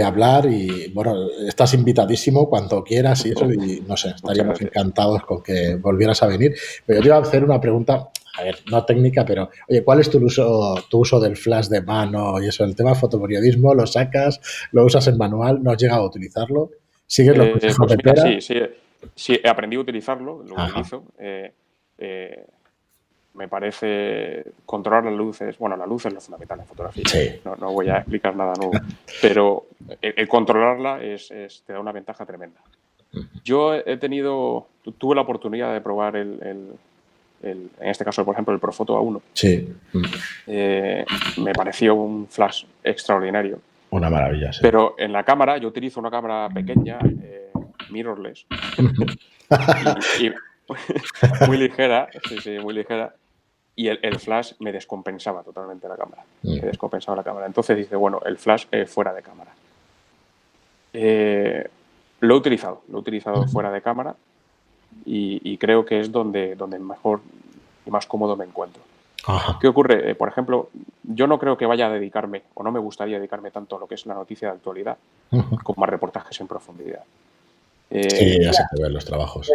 hablar 0.04 0.48
y, 0.48 0.92
bueno, 0.92 1.14
estás 1.48 1.74
invitadísimo 1.76 2.50
cuando 2.50 2.84
quieras 2.84 3.26
y 3.26 3.32
eso, 3.32 3.50
y 3.52 3.82
no 3.88 3.96
sé, 3.96 4.10
estaríamos 4.10 4.60
encantados 4.62 5.24
con 5.24 5.42
que 5.42 5.76
volvieras 5.76 6.22
a 6.24 6.28
venir. 6.28 6.56
Pero 6.86 7.00
yo 7.00 7.04
te 7.04 7.08
iba 7.08 7.18
a 7.18 7.22
hacer 7.22 7.44
una 7.44 7.62
pregunta 7.62 8.10
a 8.40 8.44
ver, 8.44 8.60
no 8.72 8.86
técnica, 8.86 9.26
pero, 9.26 9.50
oye, 9.68 9.84
¿cuál 9.84 10.00
es 10.00 10.10
tu 10.10 10.18
uso, 10.24 10.76
tu 10.90 11.00
uso 11.00 11.20
del 11.20 11.36
flash 11.36 11.68
de 11.68 11.82
mano 11.82 12.42
y 12.42 12.48
eso? 12.48 12.64
El 12.64 12.76
tema 12.76 12.96
fotoperiodismo, 12.96 13.74
lo 13.74 13.86
sacas, 13.86 14.40
lo 14.72 14.86
usas 14.86 15.08
en 15.08 15.18
manual, 15.18 15.62
no 15.62 15.72
has 15.72 15.78
llegado 15.78 16.04
a 16.04 16.08
utilizarlo, 16.08 16.72
sigues 17.06 17.38
los 17.38 17.48
eh, 17.48 17.74
pues 17.78 18.22
Sí, 18.24 18.42
sí, 18.42 18.56
sí, 19.16 19.40
he 19.44 19.50
aprendido 19.50 19.82
a 19.82 19.84
utilizarlo, 19.84 20.44
lo 20.44 20.56
utilizo. 20.56 21.04
Eh, 21.18 21.52
eh, 21.98 22.46
me 23.34 23.48
parece 23.48 24.44
controlar 24.66 25.06
las 25.06 25.14
luces. 25.14 25.58
Bueno, 25.58 25.78
la 25.78 25.86
luz 25.86 26.06
es 26.06 26.14
lo 26.14 26.20
fundamental 26.20 26.60
en 26.60 26.66
fotografía. 26.66 27.04
No, 27.46 27.72
voy 27.72 27.90
a 27.90 27.98
explicar 27.98 28.36
nada 28.36 28.54
nuevo. 28.58 28.74
Pero 29.22 29.68
el, 30.02 30.28
controlarla 30.28 31.04
es, 31.04 31.30
te 31.66 31.74
da 31.74 31.80
una 31.80 31.92
ventaja 31.92 32.26
tremenda. 32.26 32.60
Yo 33.44 33.76
he 33.76 33.98
tenido, 33.98 34.68
tuve 34.98 35.16
la 35.16 35.22
oportunidad 35.22 35.74
de 35.74 35.82
probar 35.82 36.16
el, 36.16 36.74
en 37.42 37.70
este 37.80 38.04
caso, 38.04 38.26
por 38.26 38.34
ejemplo, 38.34 38.54
el 38.54 38.60
Profoto 38.60 38.98
A1. 38.98 39.22
Sí. 39.34 39.74
Eh, 40.48 41.06
me 41.38 41.54
pareció 41.54 41.96
un 41.96 42.28
flash 42.28 42.66
extraordinario. 42.84 43.60
Una 43.92 44.10
maravilla, 44.10 44.52
sí. 44.54 44.60
Pero 44.62 44.96
en 44.98 45.12
la 45.12 45.24
cámara, 45.24 45.58
yo 45.58 45.68
utilizo 45.68 46.00
una 46.00 46.12
cámara 46.12 46.50
pequeña, 46.54 47.00
eh, 47.02 47.52
mirrorless, 47.90 48.46
y, 50.20 50.32
muy 51.48 51.58
ligera, 51.58 52.10
sí, 52.28 52.38
sí, 52.40 52.60
muy 52.60 52.74
ligera, 52.74 53.16
y 53.76 53.88
el, 53.88 54.20
flash 54.20 54.54
me 54.60 54.72
descompensaba 54.72 55.42
totalmente 55.42 55.88
la 55.88 55.96
cámara. 55.96 56.24
Me 56.44 56.58
mm. 56.58 56.66
descompensaba 56.66 57.16
la 57.16 57.24
cámara. 57.24 57.46
Entonces 57.46 57.78
dice, 57.78 57.96
bueno, 57.96 58.22
el 58.26 58.38
flash 58.38 58.66
fuera 58.88 59.14
de 59.14 59.22
cámara. 59.22 59.52
Eh, 60.92 61.68
lo 62.20 62.36
he 62.36 62.38
utilizado, 62.38 62.82
lo 62.90 62.98
he 62.98 63.02
utilizado 63.02 63.48
fuera 63.48 63.72
de 63.72 63.82
cámara 63.82 64.16
y, 65.06 65.58
creo 65.58 65.86
que 65.86 66.00
es 66.00 66.12
donde, 66.12 66.56
donde 66.56 66.78
mejor 66.78 67.22
y 67.86 67.90
más 67.90 68.06
cómodo 68.06 68.36
me 68.36 68.46
encuentro. 68.46 68.82
¿Qué 69.60 69.68
ocurre? 69.68 70.12
Eh, 70.12 70.16
por 70.16 70.30
ejemplo, 70.30 70.70
yo 71.04 71.28
no 71.28 71.40
creo 71.40 71.58
que 71.58 71.66
vaya 71.66 71.88
a 71.88 71.90
dedicarme, 71.90 72.44
o 72.54 72.64
no 72.64 72.72
me 72.72 72.80
gustaría 72.80 73.18
dedicarme 73.18 73.52
tanto 73.52 73.76
a 73.76 73.80
lo 73.80 73.88
que 73.88 73.96
es 73.96 74.06
la 74.06 74.14
noticia 74.14 74.50
de 74.50 74.56
actualidad, 74.56 74.98
como 75.64 75.84
a 75.84 75.88
reportajes 75.88 76.40
en 76.40 76.48
profundidad. 76.48 77.04
Eh, 77.90 78.10
sí, 78.10 78.44
ya 78.44 78.54
se 78.54 78.64
te 78.74 78.82
ven 78.82 78.94
los 78.94 79.06
trabajos. 79.06 79.52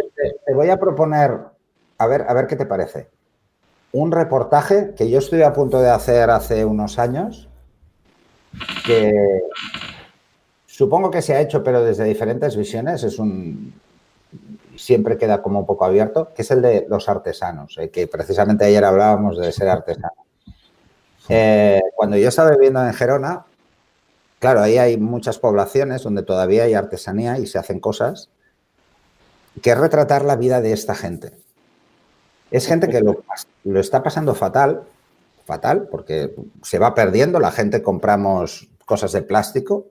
Te, 0.47 0.55
voy 0.55 0.70
a 0.70 0.78
proponer, 0.78 1.39
a 1.99 2.07
ver, 2.07 2.26
a 2.28 2.35
ver 2.35 2.47
qué 2.47 2.57
te 2.57 2.66
parece. 2.66 3.09
Un 3.93 4.11
reportaje 4.11 4.95
que 4.97 5.09
yo 5.09 5.18
estoy 5.18 5.43
a 5.43 5.53
punto 5.53 5.80
de 5.80 5.91
hacer 5.91 6.30
hace 6.30 6.64
unos 6.64 6.99
años, 6.99 7.49
que 8.85 9.41
supongo 10.66 11.11
que 11.11 11.22
se 11.22 11.35
ha 11.35 11.41
hecho, 11.41 11.62
pero 11.62 11.82
desde 11.82 12.05
diferentes 12.05 12.57
visiones. 12.57 13.05
Es 13.05 13.18
un, 13.18 13.72
siempre 14.76 15.18
queda 15.18 15.42
como 15.42 15.60
un 15.60 15.66
poco 15.66 15.84
abierto, 15.84 16.32
que 16.34 16.42
es 16.42 16.50
el 16.50 16.62
de 16.62 16.86
los 16.88 17.08
artesanos, 17.08 17.76
eh, 17.78 17.90
que 17.90 18.06
precisamente 18.06 18.64
ayer 18.64 18.84
hablábamos 18.84 19.38
de 19.38 19.52
ser 19.52 19.68
artesano. 19.68 20.24
Eh, 21.28 21.80
cuando 21.94 22.16
yo 22.16 22.28
estaba 22.28 22.50
viviendo 22.50 22.84
en 22.84 22.92
Gerona, 22.92 23.46
claro, 24.38 24.60
ahí 24.60 24.78
hay 24.78 24.96
muchas 24.96 25.38
poblaciones 25.38 26.02
donde 26.02 26.22
todavía 26.22 26.64
hay 26.64 26.74
artesanía 26.74 27.38
y 27.38 27.46
se 27.46 27.58
hacen 27.58 27.80
cosas, 27.80 28.30
que 29.62 29.70
es 29.70 29.78
retratar 29.78 30.24
la 30.24 30.36
vida 30.36 30.60
de 30.60 30.72
esta 30.72 30.94
gente. 30.94 31.32
Es 32.50 32.66
gente 32.66 32.88
que 32.88 33.00
lo, 33.00 33.22
está 33.80 34.02
pasando 34.02 34.34
fatal, 34.34 34.82
fatal, 35.44 35.88
porque 35.90 36.34
se 36.62 36.78
va 36.78 36.94
perdiendo, 36.94 37.40
la 37.40 37.52
gente 37.52 37.82
compramos 37.82 38.68
cosas 38.84 39.12
de 39.12 39.22
plástico 39.22 39.86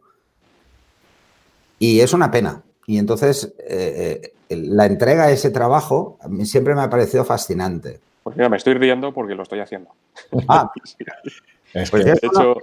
y 1.79 2.01
es 2.01 2.13
una 2.13 2.31
pena, 2.31 2.63
y 2.85 2.97
entonces, 2.97 3.53
eh, 3.59 4.33
la 4.55 4.85
entrega 4.85 5.27
de 5.27 5.33
ese 5.33 5.51
trabajo 5.51 6.17
a 6.21 6.27
mí 6.27 6.45
siempre 6.45 6.75
me 6.75 6.81
ha 6.81 6.89
parecido 6.89 7.23
fascinante. 7.23 7.99
Pues 8.23 8.35
mira, 8.37 8.49
me 8.49 8.57
estoy 8.57 8.73
riendo 8.75 9.13
porque 9.13 9.35
lo 9.35 9.43
estoy 9.43 9.59
haciendo. 9.59 9.89
Ah, 10.47 10.71
pues 11.91 12.05
de 12.05 12.13
hecho, 12.13 12.55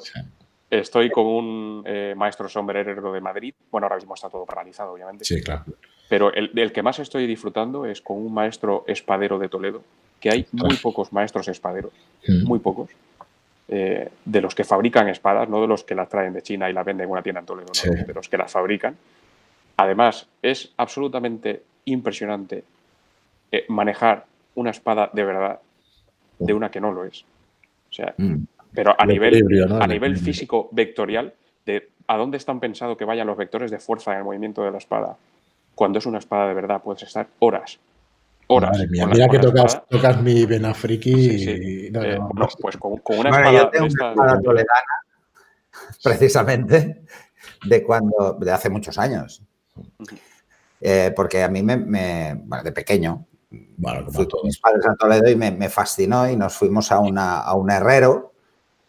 estoy 0.70 1.10
con 1.10 1.26
un 1.26 1.82
eh, 1.86 2.14
maestro 2.16 2.48
sombrerero 2.48 3.12
de 3.12 3.20
Madrid. 3.20 3.54
Bueno, 3.70 3.86
ahora 3.86 3.96
mismo 3.96 4.14
está 4.14 4.30
todo 4.30 4.46
paralizado, 4.46 4.92
obviamente. 4.92 5.24
Sí, 5.24 5.42
claro. 5.42 5.64
Pero 6.08 6.32
el, 6.32 6.50
el, 6.56 6.72
que 6.72 6.82
más 6.82 6.98
estoy 6.98 7.26
disfrutando 7.26 7.86
es 7.86 8.00
con 8.00 8.16
un 8.16 8.32
maestro 8.32 8.84
espadero 8.86 9.38
de 9.38 9.48
Toledo, 9.48 9.82
que 10.18 10.30
hay 10.30 10.46
muy 10.52 10.76
pocos 10.76 11.12
maestros 11.12 11.46
espaderos, 11.48 11.92
mm. 12.26 12.48
muy 12.48 12.58
pocos, 12.58 12.90
eh, 13.68 14.10
de 14.24 14.40
los 14.40 14.54
que 14.54 14.64
fabrican 14.64 15.08
espadas, 15.08 15.48
no 15.48 15.60
de 15.60 15.68
los 15.68 15.84
que 15.84 15.94
las 15.94 16.08
traen 16.08 16.32
de 16.32 16.42
China 16.42 16.68
y 16.68 16.72
las 16.72 16.84
venden 16.84 17.04
en 17.04 17.12
una 17.12 17.22
tienda 17.22 17.40
en 17.40 17.46
Toledo, 17.46 17.70
de 17.84 18.12
los 18.12 18.28
que 18.28 18.36
las 18.36 18.50
fabrican. 18.50 18.96
Además, 19.76 20.26
es 20.42 20.72
absolutamente 20.76 21.62
impresionante 21.84 22.64
eh, 23.52 23.64
manejar 23.68 24.26
una 24.54 24.70
espada 24.70 25.10
de 25.12 25.24
verdad 25.24 25.60
de 26.38 26.54
una 26.54 26.70
que 26.70 26.80
no 26.80 26.92
lo 26.92 27.04
es. 27.04 27.24
O 27.90 27.92
sea, 27.92 28.14
mm. 28.16 28.36
pero 28.72 28.94
a 28.98 29.04
nivel, 29.06 29.42
a 29.80 29.86
nivel 29.86 30.16
físico 30.16 30.68
vectorial, 30.72 31.32
de 31.66 31.88
a 32.06 32.16
dónde 32.16 32.38
están 32.38 32.60
pensados 32.60 32.96
que 32.96 33.04
vayan 33.04 33.26
los 33.26 33.36
vectores 33.36 33.70
de 33.70 33.78
fuerza 33.78 34.12
en 34.12 34.18
el 34.18 34.24
movimiento 34.24 34.62
de 34.62 34.70
la 34.70 34.78
espada. 34.78 35.16
Cuando 35.74 35.98
es 35.98 36.06
una 36.06 36.18
espada 36.18 36.48
de 36.48 36.54
verdad, 36.54 36.82
puedes 36.82 37.02
estar 37.02 37.28
horas. 37.38 37.78
Horas. 38.48 38.76
mira 38.88 39.28
que 39.28 39.38
tocas, 39.38 39.86
tocas, 39.88 40.20
mi 40.20 40.44
vena 40.44 40.74
friki. 40.74 41.12
Y... 41.12 41.86
Eh, 41.86 42.18
pues 42.60 42.76
con, 42.76 43.00
una 43.18 43.30
espada. 43.30 43.70
Yo 43.72 43.86
espada 43.86 44.40
toledana, 44.42 45.04
precisamente, 46.02 47.02
de 47.64 47.82
cuando. 47.84 48.36
de 48.40 48.50
hace 48.50 48.68
muchos 48.68 48.98
años. 48.98 49.42
Eh, 50.80 51.12
porque 51.14 51.42
a 51.42 51.48
mí 51.48 51.62
me, 51.62 52.34
bueno, 52.34 52.64
de 52.64 52.72
pequeño, 52.72 53.26
fui 54.10 54.28
con 54.28 54.40
mis 54.44 54.58
padres 54.58 54.86
a 54.86 54.94
Toledo 54.94 55.28
y 55.28 55.36
me, 55.36 55.68
fascinó 55.68 56.28
y 56.28 56.36
nos 56.36 56.54
fuimos 56.54 56.90
a, 56.92 57.00
una, 57.00 57.40
a 57.40 57.54
un 57.54 57.70
herrero 57.70 58.32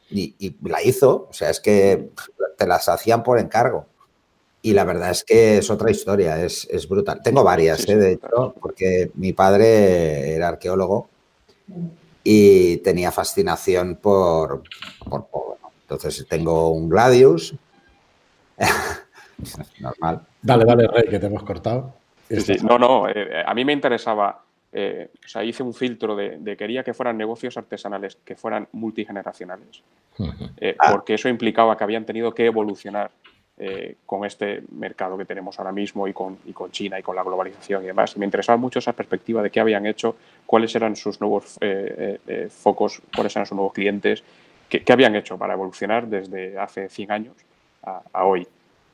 y, 0.10 0.56
la 0.64 0.82
hizo. 0.84 1.28
O 1.30 1.34
sea, 1.34 1.50
es 1.50 1.60
que 1.60 2.12
te 2.58 2.68
las 2.68 2.88
hacían 2.90 3.24
por 3.24 3.40
encargo. 3.40 3.88
Y 4.62 4.74
la 4.74 4.84
verdad 4.84 5.10
es 5.10 5.24
que 5.24 5.58
es 5.58 5.70
otra 5.72 5.90
historia, 5.90 6.44
es, 6.44 6.88
brutal. 6.88 7.22
Tengo 7.24 7.44
varias, 7.44 7.88
¿eh? 7.90 7.96
de 7.96 8.14
hecho, 8.14 8.54
porque 8.62 9.12
mi 9.16 9.34
padre 9.34 10.36
era 10.36 10.50
arqueólogo 10.50 11.10
y 12.24 12.78
tenía 12.78 13.12
fascinación 13.12 13.96
por, 13.96 14.62
por 15.10 15.26
Entonces 15.82 16.28
tengo 16.30 16.70
un 16.70 16.90
Gladius, 16.90 17.56
normal. 19.80 20.28
Dale, 20.42 20.66
dale, 20.66 20.88
Rey, 20.88 21.04
que 21.10 21.20
te 21.20 21.28
hemos 21.28 21.44
cortado. 21.44 21.94
No, 22.64 22.80
no, 22.80 23.10
eh, 23.10 23.44
a 23.46 23.54
mí 23.54 23.66
me 23.66 23.74
interesaba 23.74 24.42
eh, 24.74 25.10
o 25.26 25.28
sea, 25.28 25.44
hice 25.44 25.64
un 25.64 25.74
filtro 25.74 26.16
de, 26.16 26.56
quería 26.58 26.84
que 26.84 26.94
fueran 26.94 27.18
negocios 27.18 27.58
artesanales, 27.58 28.18
que 28.24 28.36
fueran 28.36 28.68
multigeneracionales, 28.72 29.84
eh, 30.58 30.76
ah. 30.80 30.92
porque 30.92 31.16
eso 31.16 31.28
implicaba 31.28 31.78
que 31.78 31.84
habían 31.84 32.06
tenido 32.06 32.34
que 32.34 32.46
evolucionar 32.46 33.12
eh, 33.58 33.98
con 34.06 34.26
este 34.26 34.64
mercado 34.72 35.18
que 35.18 35.26
tenemos 35.26 35.60
ahora 35.60 35.74
mismo 35.74 36.08
y 36.08 36.14
con, 36.14 36.38
y 36.46 36.54
con 36.54 36.72
China 36.72 36.98
y 36.98 37.04
con 37.04 37.18
la 37.18 37.24
globalización 37.24 37.84
y 37.84 37.88
demás. 37.88 38.16
Y 38.16 38.20
me 38.20 38.26
interesaba 38.26 38.56
mucho 38.56 38.80
esa 38.80 38.94
perspectiva 38.94 39.44
de 39.44 39.50
qué 39.50 39.60
habían 39.60 39.86
hecho, 39.86 40.16
cuáles 40.46 40.74
eran 40.74 40.96
sus 40.96 41.20
nuevos 41.20 41.60
focos, 42.50 43.02
cuáles 43.14 43.36
eran 43.36 43.46
sus 43.46 43.56
nuevos 43.56 43.74
clientes, 43.74 44.24
qué, 44.70 44.84
habían 44.94 45.16
hecho 45.16 45.38
para 45.38 45.54
evolucionar 45.54 46.08
desde 46.08 46.58
hace 46.58 46.88
100 46.88 47.12
años 47.12 47.36
a, 47.84 48.24
hoy. 48.24 48.48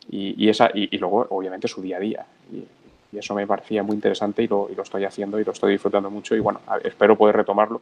Y, 0.09 0.47
esa, 0.47 0.69
y, 0.73 0.97
luego, 0.97 1.27
obviamente, 1.31 1.67
su 1.67 1.81
día 1.81 1.97
a 1.97 1.99
día. 1.99 2.25
Y, 2.51 2.63
y 3.11 3.17
eso 3.17 3.33
me 3.35 3.47
parecía 3.47 3.83
muy 3.83 3.95
interesante 3.95 4.43
y 4.43 4.47
lo, 4.47 4.69
y 4.71 4.75
lo 4.75 4.83
estoy 4.83 5.05
haciendo 5.05 5.39
y 5.39 5.43
lo 5.43 5.51
estoy 5.51 5.73
disfrutando 5.73 6.09
mucho 6.09 6.35
y 6.35 6.39
bueno, 6.39 6.59
espero 6.83 7.17
poder 7.17 7.37
retomarlo 7.37 7.81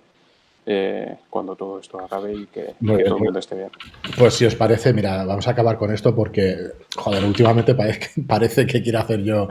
eh, 0.67 1.17
cuando 1.29 1.55
todo 1.55 1.79
esto 1.79 1.99
acabe 1.99 2.33
y 2.33 2.45
que, 2.47 2.73
todo 2.83 2.97
el 2.97 3.23
mundo 3.23 3.39
esté 3.39 3.55
bien. 3.55 3.69
Pues 4.17 4.33
si 4.33 4.45
os 4.45 4.55
parece, 4.55 4.93
mira, 4.93 5.23
vamos 5.23 5.47
a 5.47 5.51
acabar 5.51 5.77
con 5.77 5.93
esto 5.93 6.15
porque, 6.15 6.57
joder, 6.95 7.23
últimamente 7.23 7.75
parece, 8.27 8.65
que 8.65 8.81
quiero 8.81 8.99
hacer 8.99 9.21
yo 9.21 9.47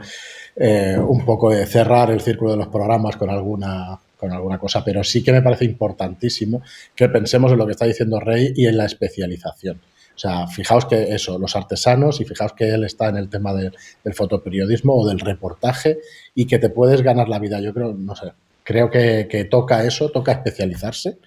eh, 0.55 0.97
un 0.97 1.25
poco 1.25 1.51
de 1.51 1.65
cerrar 1.65 2.11
el 2.11 2.21
círculo 2.21 2.51
de 2.51 2.57
los 2.57 2.67
programas 2.67 3.15
con 3.17 3.29
alguna 3.29 3.99
con 4.17 4.31
alguna 4.31 4.57
cosa, 4.57 4.81
pero 4.83 5.03
sí 5.03 5.21
que 5.21 5.33
me 5.33 5.41
parece 5.41 5.65
importantísimo 5.65 6.61
que 6.95 7.09
pensemos 7.09 7.51
en 7.51 7.57
lo 7.57 7.65
que 7.65 7.73
está 7.73 7.85
diciendo 7.85 8.19
Rey 8.19 8.53
y 8.55 8.65
en 8.65 8.77
la 8.77 8.85
especialización. 8.85 9.79
O 10.15 10.17
sea, 10.17 10.47
fijaos 10.47 10.85
que 10.85 11.13
eso, 11.13 11.37
los 11.37 11.55
artesanos, 11.55 12.21
y 12.21 12.25
fijaos 12.25 12.53
que 12.53 12.69
él 12.69 12.85
está 12.85 13.09
en 13.09 13.17
el 13.17 13.29
tema 13.29 13.53
del 13.53 13.73
fotoperiodismo 14.13 14.95
o 14.95 15.07
del 15.07 15.19
reportaje 15.19 15.99
y 16.33 16.45
que 16.45 16.57
te 16.57 16.69
puedes 16.69 17.01
ganar 17.01 17.27
la 17.27 17.39
vida. 17.39 17.59
Yo 17.59 17.73
creo, 17.73 17.93
no 17.93 18.15
sé, 18.15 18.31
creo 18.63 18.89
que, 18.89 19.47
toca 19.49 19.83
eso, 19.83 20.09
toca 20.09 20.31
especializarse 20.31 21.17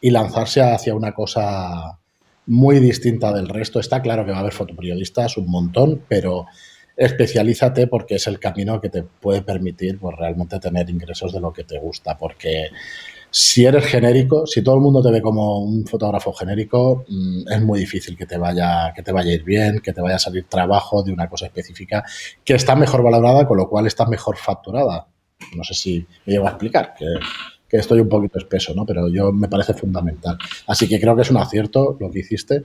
y 0.00 0.10
lanzarse 0.10 0.62
hacia 0.62 0.94
una 0.94 1.12
cosa 1.12 1.98
muy 2.46 2.80
distinta 2.80 3.32
del 3.32 3.48
resto. 3.48 3.78
Está 3.78 4.00
claro 4.00 4.24
que 4.24 4.32
va 4.32 4.38
a 4.38 4.40
haber 4.40 4.54
fotoperiodistas 4.54 5.36
un 5.36 5.50
montón, 5.50 6.02
pero 6.08 6.46
especialízate 6.96 7.86
porque 7.86 8.16
es 8.16 8.26
el 8.26 8.40
camino 8.40 8.80
que 8.80 8.88
te 8.88 9.02
puede 9.02 9.42
permitir 9.42 9.98
pues, 9.98 10.16
realmente 10.16 10.58
tener 10.58 10.88
ingresos 10.88 11.32
de 11.32 11.40
lo 11.40 11.52
que 11.52 11.64
te 11.64 11.78
gusta, 11.78 12.16
porque 12.16 12.68
si 13.30 13.64
eres 13.64 13.86
genérico, 13.86 14.46
si 14.46 14.62
todo 14.62 14.74
el 14.74 14.80
mundo 14.80 15.02
te 15.02 15.10
ve 15.10 15.22
como 15.22 15.60
un 15.60 15.86
fotógrafo 15.86 16.32
genérico, 16.32 17.04
mm, 17.08 17.48
es 17.48 17.62
muy 17.62 17.80
difícil 17.80 18.16
que 18.16 18.26
te 18.26 18.36
vaya, 18.36 18.92
que 18.94 19.02
te 19.02 19.12
vaya 19.12 19.30
a 19.30 19.34
ir 19.34 19.44
bien, 19.44 19.80
que 19.80 19.92
te 19.92 20.00
vaya 20.00 20.16
a 20.16 20.18
salir 20.18 20.46
trabajo 20.48 21.02
de 21.02 21.12
una 21.12 21.28
cosa 21.28 21.46
específica 21.46 22.04
que 22.44 22.54
está 22.54 22.74
mejor 22.74 23.02
valorada, 23.02 23.46
con 23.46 23.56
lo 23.56 23.68
cual 23.68 23.86
está 23.86 24.06
mejor 24.06 24.36
facturada. 24.36 25.06
No 25.56 25.64
sé 25.64 25.74
si 25.74 26.06
me 26.26 26.32
llevo 26.32 26.46
a 26.46 26.50
explicar, 26.50 26.94
que, 26.98 27.06
estoy 27.76 28.00
un 28.00 28.08
poquito 28.08 28.38
espeso, 28.38 28.74
¿no? 28.74 28.84
Pero 28.84 29.08
yo 29.08 29.30
me 29.30 29.48
parece 29.48 29.74
fundamental. 29.74 30.36
Así 30.66 30.88
que 30.88 31.00
creo 31.00 31.14
que 31.14 31.22
es 31.22 31.30
un 31.30 31.36
acierto 31.36 31.96
lo 32.00 32.10
que 32.10 32.18
hiciste. 32.18 32.64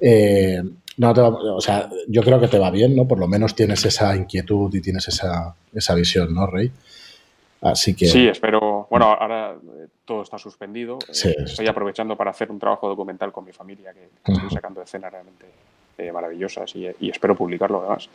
Eh, 0.00 0.60
no 0.96 1.12
o 1.12 1.60
sea, 1.60 1.88
yo 2.08 2.22
creo 2.22 2.40
que 2.40 2.48
te 2.48 2.58
va 2.58 2.70
bien, 2.72 2.96
¿no? 2.96 3.06
Por 3.06 3.20
lo 3.20 3.28
menos 3.28 3.54
tienes 3.54 3.84
esa 3.84 4.14
inquietud 4.16 4.74
y 4.74 4.80
tienes 4.80 5.06
esa, 5.06 5.54
esa 5.72 5.94
visión, 5.94 6.34
¿no, 6.34 6.46
Rey? 6.48 6.72
Así 7.60 7.94
que... 7.94 8.06
Sí, 8.06 8.26
espero. 8.26 8.86
Bueno, 8.90 9.06
ahora 9.06 9.52
eh, 9.52 9.86
todo 10.04 10.22
está 10.22 10.38
suspendido. 10.38 10.98
Eh, 11.08 11.36
estoy 11.44 11.66
aprovechando 11.66 12.16
para 12.16 12.30
hacer 12.30 12.50
un 12.50 12.58
trabajo 12.58 12.88
documental 12.88 13.32
con 13.32 13.44
mi 13.44 13.52
familia 13.52 13.92
que, 13.92 14.08
estoy 14.32 14.50
sacando 14.50 14.80
escenas 14.82 15.12
realmente 15.12 15.46
eh, 15.98 16.10
maravillosas 16.10 16.74
y, 16.74 16.86
espero 17.10 17.36
publicarlo 17.36 17.80
además. 17.80 18.08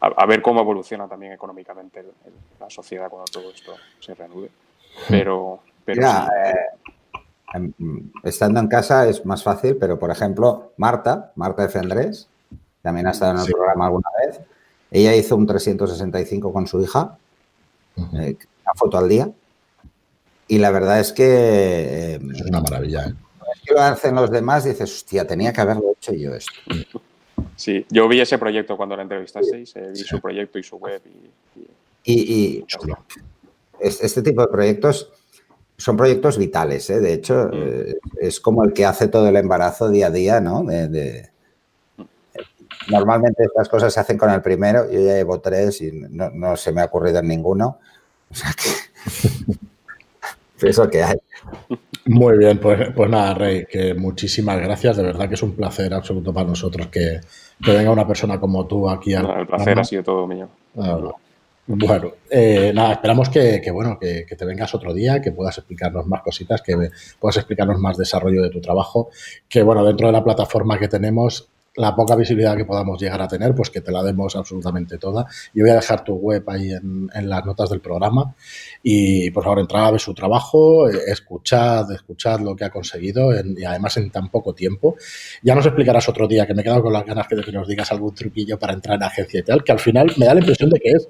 A, 0.00 0.26
ver 0.26 0.42
cómo 0.42 0.60
evoluciona 0.60 1.06
también 1.06 1.32
económicamente 1.32 2.02
la 2.58 2.68
sociedad 2.68 3.08
cuando 3.08 3.30
todo 3.30 3.50
esto 3.50 3.74
se 4.00 4.14
reanude. 4.14 4.48
Pero, 5.08 5.60
pero 5.84 6.02
em, 7.54 8.10
estando 8.24 8.58
en 8.58 8.68
casa 8.68 9.08
es 9.08 9.24
más 9.24 9.44
fácil, 9.44 9.76
pero 9.76 9.98
por 9.98 10.10
ejemplo, 10.10 10.72
Marta, 10.76 11.30
Marta 11.36 11.62
de 11.62 11.68
Fendrés, 11.68 12.28
también 12.80 13.06
ha 13.06 13.10
estado 13.12 13.32
en 13.32 13.46
el 13.46 13.52
programa 13.52 13.86
alguna 13.86 14.08
vez. 14.26 14.40
Ella 14.90 15.14
hizo 15.14 15.36
un 15.36 15.46
365 15.46 16.52
con 16.52 16.66
su 16.66 16.82
hija 16.82 17.16
una 17.96 18.74
foto 18.76 18.98
al 18.98 19.08
día. 19.08 19.30
Y 20.48 20.58
la 20.58 20.70
verdad 20.70 21.00
es 21.00 21.12
que... 21.12 22.14
Em, 22.14 22.30
es 22.30 22.42
una 22.42 22.60
maravilla. 22.60 23.06
¿eh? 23.06 23.14
Que 23.64 23.74
lo 23.74 23.80
hacen 23.80 24.14
los 24.14 24.30
demás 24.30 24.64
dices, 24.64 24.92
hostia, 24.92 25.26
tenía 25.26 25.52
que 25.52 25.60
haberlo 25.60 25.92
hecho 25.92 26.12
yo 26.12 26.34
esto. 26.34 26.52
Sí, 27.56 27.86
yo 27.90 28.08
vi 28.08 28.20
ese 28.20 28.38
proyecto 28.38 28.76
cuando 28.76 28.96
la 28.96 29.02
entrevistasteis, 29.02 29.76
eh, 29.76 29.90
vi 29.92 30.00
su 30.00 30.20
proyecto 30.20 30.58
y 30.58 30.62
su 30.62 30.76
web. 30.76 31.00
Y, 32.04 32.64
este 33.80 34.22
tipo 34.22 34.42
de 34.42 34.48
proyectos 34.48 35.10
son 35.76 35.96
proyectos 35.96 36.38
vitales, 36.38 36.88
¿eh? 36.90 37.00
de 37.00 37.14
hecho, 37.14 37.50
mm. 37.52 38.20
es 38.20 38.40
como 38.40 38.64
el 38.64 38.72
que 38.72 38.84
hace 38.84 39.08
todo 39.08 39.28
el 39.28 39.36
embarazo 39.36 39.90
día 39.90 40.06
a 40.06 40.10
día, 40.10 40.40
¿no? 40.40 40.62
De, 40.62 41.31
Normalmente 42.88 43.44
estas 43.44 43.68
cosas 43.68 43.92
se 43.92 44.00
hacen 44.00 44.18
con 44.18 44.30
el 44.30 44.42
primero, 44.42 44.90
yo 44.90 45.00
ya 45.00 45.14
llevo 45.14 45.40
tres 45.40 45.80
y 45.82 45.92
no, 45.92 46.56
se 46.56 46.72
me 46.72 46.80
ha 46.80 46.86
ocurrido 46.86 47.18
en 47.18 47.28
ninguno. 47.28 47.78
O 48.30 48.34
sea 48.34 48.50
que 48.52 50.66
eso 50.68 50.88
que 50.88 51.02
hay. 51.02 51.16
Muy 52.06 52.36
bien, 52.36 52.58
pues, 52.58 52.90
pues 52.94 53.10
nada, 53.10 53.34
Rey, 53.34 53.66
que 53.66 53.94
muchísimas 53.94 54.60
gracias. 54.60 54.96
De 54.96 55.02
verdad 55.02 55.28
que 55.28 55.34
es 55.34 55.42
un 55.42 55.54
placer 55.54 55.92
absoluto 55.94 56.32
para 56.32 56.48
nosotros 56.48 56.88
que, 56.88 57.20
venga 57.60 57.90
una 57.90 58.06
persona 58.06 58.40
como 58.40 58.66
tú 58.66 58.88
aquí. 58.88 59.14
Al 59.14 59.40
el 59.40 59.46
placer 59.46 59.78
ha 59.78 59.84
sido 59.84 60.02
todo 60.02 60.26
mío. 60.26 60.48
Bueno, 61.64 62.10
eh, 62.28 62.72
nada, 62.74 62.94
esperamos 62.94 63.28
que, 63.28 63.62
bueno, 63.72 63.96
que, 64.00 64.26
que, 64.28 64.34
te 64.34 64.44
vengas 64.44 64.74
otro 64.74 64.92
día, 64.92 65.22
que 65.22 65.30
puedas 65.30 65.56
explicarnos 65.58 66.06
más 66.08 66.22
cositas, 66.22 66.60
que 66.60 66.90
puedas 67.20 67.36
explicarnos 67.36 67.78
más 67.78 67.96
desarrollo 67.96 68.42
de 68.42 68.50
tu 68.50 68.60
trabajo, 68.60 69.10
que 69.48 69.62
bueno, 69.62 69.84
dentro 69.84 70.08
de 70.08 70.12
la 70.12 70.24
plataforma 70.24 70.78
que 70.78 70.88
tenemos 70.88 71.51
la 71.76 71.94
poca 71.94 72.14
visibilidad 72.16 72.56
que 72.56 72.64
podamos 72.64 73.00
llegar 73.00 73.22
a 73.22 73.28
tener, 73.28 73.54
pues 73.54 73.70
que 73.70 73.80
te 73.80 73.90
la 73.90 74.02
demos 74.02 74.36
absolutamente 74.36 74.98
toda. 74.98 75.26
Yo 75.54 75.64
voy 75.64 75.70
a 75.70 75.76
dejar 75.76 76.04
tu 76.04 76.14
web 76.14 76.44
ahí 76.48 76.70
en, 76.70 77.08
las 77.28 77.46
notas 77.46 77.70
del 77.70 77.80
programa 77.80 78.34
y 78.82 79.30
por 79.30 79.44
favor 79.44 79.60
entrad 79.60 79.86
a 79.86 79.90
ver 79.92 80.00
su 80.00 80.12
trabajo, 80.12 80.88
eh, 80.88 80.98
escuchad, 81.06 81.90
escuchad 81.92 82.40
lo 82.40 82.54
que 82.54 82.64
ha 82.64 82.70
conseguido 82.70 83.30
y 83.32 83.64
además 83.64 83.96
en 83.96 84.10
tan 84.10 84.28
poco 84.28 84.54
tiempo. 84.54 84.96
Ya 85.42 85.54
nos 85.54 85.64
explicarás 85.64 86.08
otro 86.08 86.28
día, 86.28 86.46
que 86.46 86.54
me 86.54 86.60
he 86.60 86.64
quedado 86.64 86.82
con 86.82 86.92
las 86.92 87.06
ganas 87.06 87.26
que, 87.26 87.40
que 87.40 87.52
nos 87.52 87.66
digas 87.66 87.90
algún 87.90 88.14
truquillo 88.14 88.58
para 88.58 88.74
entrar 88.74 88.96
en 88.96 89.04
agencia 89.04 89.40
y 89.40 89.42
tal, 89.42 89.64
que 89.64 89.72
al 89.72 89.78
final 89.78 90.12
me 90.18 90.26
da 90.26 90.34
la 90.34 90.40
impresión 90.40 90.68
de 90.68 90.78
que 90.78 90.90
es 90.90 91.08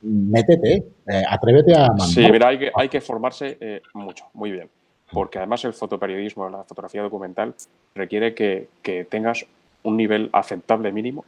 métete, 0.00 0.84
eh, 1.06 1.22
atrévete 1.28 1.74
a 1.74 1.88
mandar. 1.88 2.08
Sí, 2.08 2.26
mira, 2.30 2.48
hay 2.48 2.58
que, 2.58 2.70
hay 2.74 2.88
que 2.88 3.00
formarse 3.00 3.58
eh, 3.60 3.82
mucho, 3.92 4.26
muy 4.32 4.52
bien. 4.52 4.70
Porque 5.10 5.38
además 5.38 5.64
el 5.64 5.72
fotoperiodismo, 5.72 6.48
la 6.50 6.64
fotografía 6.64 7.02
documental, 7.02 7.54
requiere 7.94 8.34
que 8.34 8.68
tengas 9.08 9.46
un 9.82 9.96
nivel 9.96 10.28
aceptable 10.32 10.92
mínimo 10.92 11.24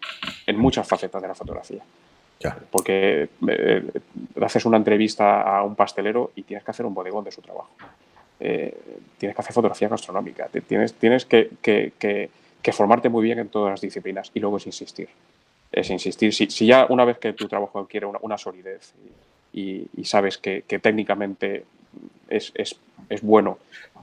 en 0.46 0.58
muchas 0.58 0.86
facetas 0.86 1.22
de 1.22 1.28
la 1.28 1.34
fotografía. 1.34 1.82
Porque 2.70 3.28
eh, 3.48 3.90
haces 4.40 4.64
una 4.64 4.78
entrevista 4.78 5.42
a 5.42 5.62
un 5.62 5.74
pastelero 5.74 6.32
y 6.34 6.42
tienes 6.42 6.64
que 6.64 6.70
hacer 6.70 6.86
un 6.86 6.94
bodegón 6.94 7.24
de 7.24 7.30
su 7.30 7.42
trabajo. 7.42 7.70
Eh, 8.40 8.74
tienes 9.18 9.36
que 9.36 9.42
hacer 9.42 9.52
fotografía 9.52 9.88
gastronómica. 9.88 10.48
Tienes, 10.66 10.94
tienes 10.94 11.26
que, 11.26 11.50
que, 11.60 12.72
formarte 12.72 13.10
muy 13.10 13.22
bien 13.22 13.38
en 13.38 13.48
todas 13.48 13.72
las 13.72 13.80
disciplinas 13.82 14.30
y 14.32 14.40
luego 14.40 14.56
es 14.56 14.66
insistir. 14.66 15.08
Es 15.70 15.90
insistir. 15.90 16.32
Si, 16.32 16.46
si 16.50 16.66
ya 16.66 16.86
una 16.88 17.04
vez 17.04 17.18
que 17.18 17.34
tu 17.34 17.46
trabajo 17.46 17.78
adquiere 17.78 18.06
una, 18.06 18.38
solidez 18.38 18.94
y, 19.52 19.86
sabes 20.04 20.38
que, 20.38 20.62
técnicamente 20.62 21.64
es, 22.30 22.52
es, 22.54 22.80
es, 23.10 23.20
bueno, 23.20 23.58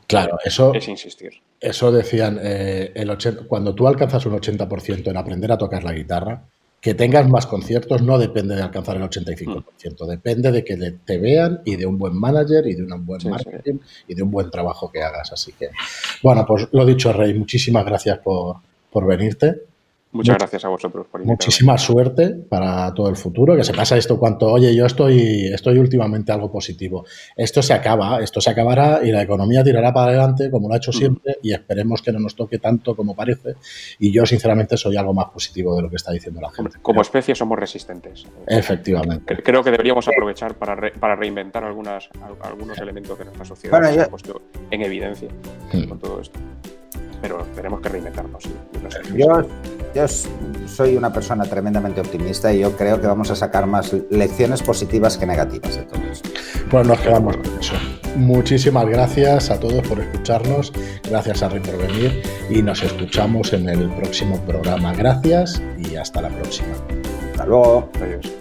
claro, 0.07 0.37
eso, 0.43 0.73
es 0.73 0.87
insistir. 0.87 1.33
Eso 1.59 1.91
decían, 1.91 2.39
eh, 2.41 2.91
el 2.95 3.17
cuando 3.47 3.75
tú 3.75 3.87
alcanzas 3.87 4.25
un 4.25 4.33
80% 4.33 5.07
en 5.07 5.17
aprender 5.17 5.51
a 5.51 5.57
tocar 5.57 5.83
la 5.83 5.93
guitarra, 5.93 6.43
que 6.79 6.93
tengas 6.93 7.27
más 7.27 7.47
conciertos 7.47 8.01
no 8.03 8.17
depende 8.19 8.55
de 8.55 8.61
alcanzar 8.61 8.97
el 8.97 9.03
85%, 9.03 9.63
mm. 9.65 10.07
depende 10.07 10.51
de 10.51 10.63
que 10.63 10.77
te 11.03 11.17
vean 11.17 11.61
y 11.65 11.75
de 11.75 11.85
un 11.85 11.97
buen 11.97 12.15
manager 12.15 12.67
y 12.67 12.75
de 12.75 12.83
un 12.83 13.05
buen 13.05 13.27
marketing 13.29 13.79
y 14.07 14.13
de 14.13 14.23
un 14.23 14.31
buen 14.31 14.51
trabajo 14.51 14.91
que 14.91 15.01
hagas. 15.01 15.31
Así 15.31 15.53
que, 15.53 15.69
bueno, 16.21 16.45
pues 16.47 16.67
lo 16.71 16.85
dicho, 16.85 17.11
Rey, 17.11 17.33
muchísimas 17.33 17.83
gracias 17.83 18.19
por, 18.19 18.57
por 18.91 19.05
venirte. 19.07 19.63
Muchas 20.17 20.37
gracias 20.37 20.65
a 20.65 20.69
vosotros 20.69 21.05
por 21.05 21.21
invitarme. 21.21 21.33
Muchísima 21.33 21.77
suerte 21.77 22.29
para 22.29 22.93
todo 22.93 23.09
el 23.09 23.15
futuro, 23.15 23.55
que 23.55 23.63
se 23.63 23.73
pasa 23.73 23.97
esto 23.97 24.19
cuanto, 24.19 24.51
oye, 24.51 24.75
yo 24.75 24.85
estoy, 24.85 25.47
estoy 25.53 25.77
últimamente 25.77 26.31
algo 26.31 26.51
positivo. 26.51 27.05
Esto 27.35 27.61
se 27.61 27.73
acaba, 27.73 28.21
esto 28.21 28.41
se 28.41 28.49
acabará 28.49 29.01
y 29.03 29.11
la 29.11 29.21
economía 29.21 29.63
tirará 29.63 29.93
para 29.93 30.09
adelante 30.09 30.49
como 30.49 30.67
lo 30.67 30.73
ha 30.73 30.77
hecho 30.77 30.91
mm. 30.91 30.93
siempre 30.93 31.37
y 31.43 31.53
esperemos 31.53 32.01
que 32.01 32.11
no 32.11 32.19
nos 32.19 32.35
toque 32.35 32.57
tanto 32.57 32.95
como 32.95 33.15
parece. 33.15 33.55
Y 33.99 34.11
yo, 34.11 34.25
sinceramente, 34.25 34.75
soy 34.75 34.97
algo 34.97 35.13
más 35.13 35.27
positivo 35.27 35.75
de 35.75 35.83
lo 35.83 35.89
que 35.89 35.97
está 35.97 36.11
diciendo 36.11 36.41
la 36.41 36.51
gente. 36.51 36.77
Como 36.81 37.01
especie 37.01 37.35
somos 37.35 37.59
resistentes. 37.59 38.25
Efectivamente. 38.47 39.37
Creo 39.43 39.63
que 39.63 39.71
deberíamos 39.71 40.07
aprovechar 40.07 40.55
para, 40.55 40.91
para 40.99 41.15
reinventar 41.15 41.63
algunas, 41.63 42.09
algunos 42.41 42.77
elementos 42.79 43.17
de 43.19 43.25
nuestra 43.25 43.45
sociedad 43.45 43.81
que 43.81 43.93
se 43.93 44.01
han 44.01 44.09
puesto 44.09 44.41
en 44.71 44.81
evidencia 44.81 45.29
mm. 45.73 45.83
con 45.87 45.99
todo 45.99 46.21
esto 46.21 46.39
pero 47.21 47.45
tenemos 47.55 47.81
que 47.81 47.89
reinventarnos. 47.89 48.43
Yo, 49.15 49.47
yo 49.97 50.27
soy 50.67 50.95
una 50.95 51.11
persona 51.11 51.43
tremendamente 51.45 52.01
optimista 52.01 52.53
y 52.53 52.59
yo 52.59 52.75
creo 52.75 53.01
que 53.01 53.07
vamos 53.07 53.31
a 53.31 53.35
sacar 53.35 53.65
más 53.65 53.93
lecciones 54.09 54.61
positivas 54.61 55.17
que 55.17 55.25
negativas 55.25 55.75
de 55.75 55.83
todo 55.83 56.01
esto. 56.11 56.29
Pues 56.69 56.87
nos 56.87 56.99
quedamos 56.99 57.37
con 57.37 57.59
eso. 57.59 57.73
Muchísimas 58.15 58.85
gracias 58.87 59.49
a 59.49 59.59
todos 59.59 59.87
por 59.87 59.99
escucharnos, 59.99 60.71
gracias 61.09 61.43
a 61.43 61.49
por 61.49 61.77
venir 61.77 62.21
y 62.49 62.61
nos 62.61 62.83
escuchamos 62.83 63.53
en 63.53 63.69
el 63.69 63.89
próximo 63.91 64.39
programa. 64.41 64.93
Gracias 64.93 65.61
y 65.77 65.95
hasta 65.95 66.21
la 66.21 66.29
próxima. 66.29 66.75
Hasta 67.31 67.45
luego. 67.45 67.89
Adiós. 68.01 68.31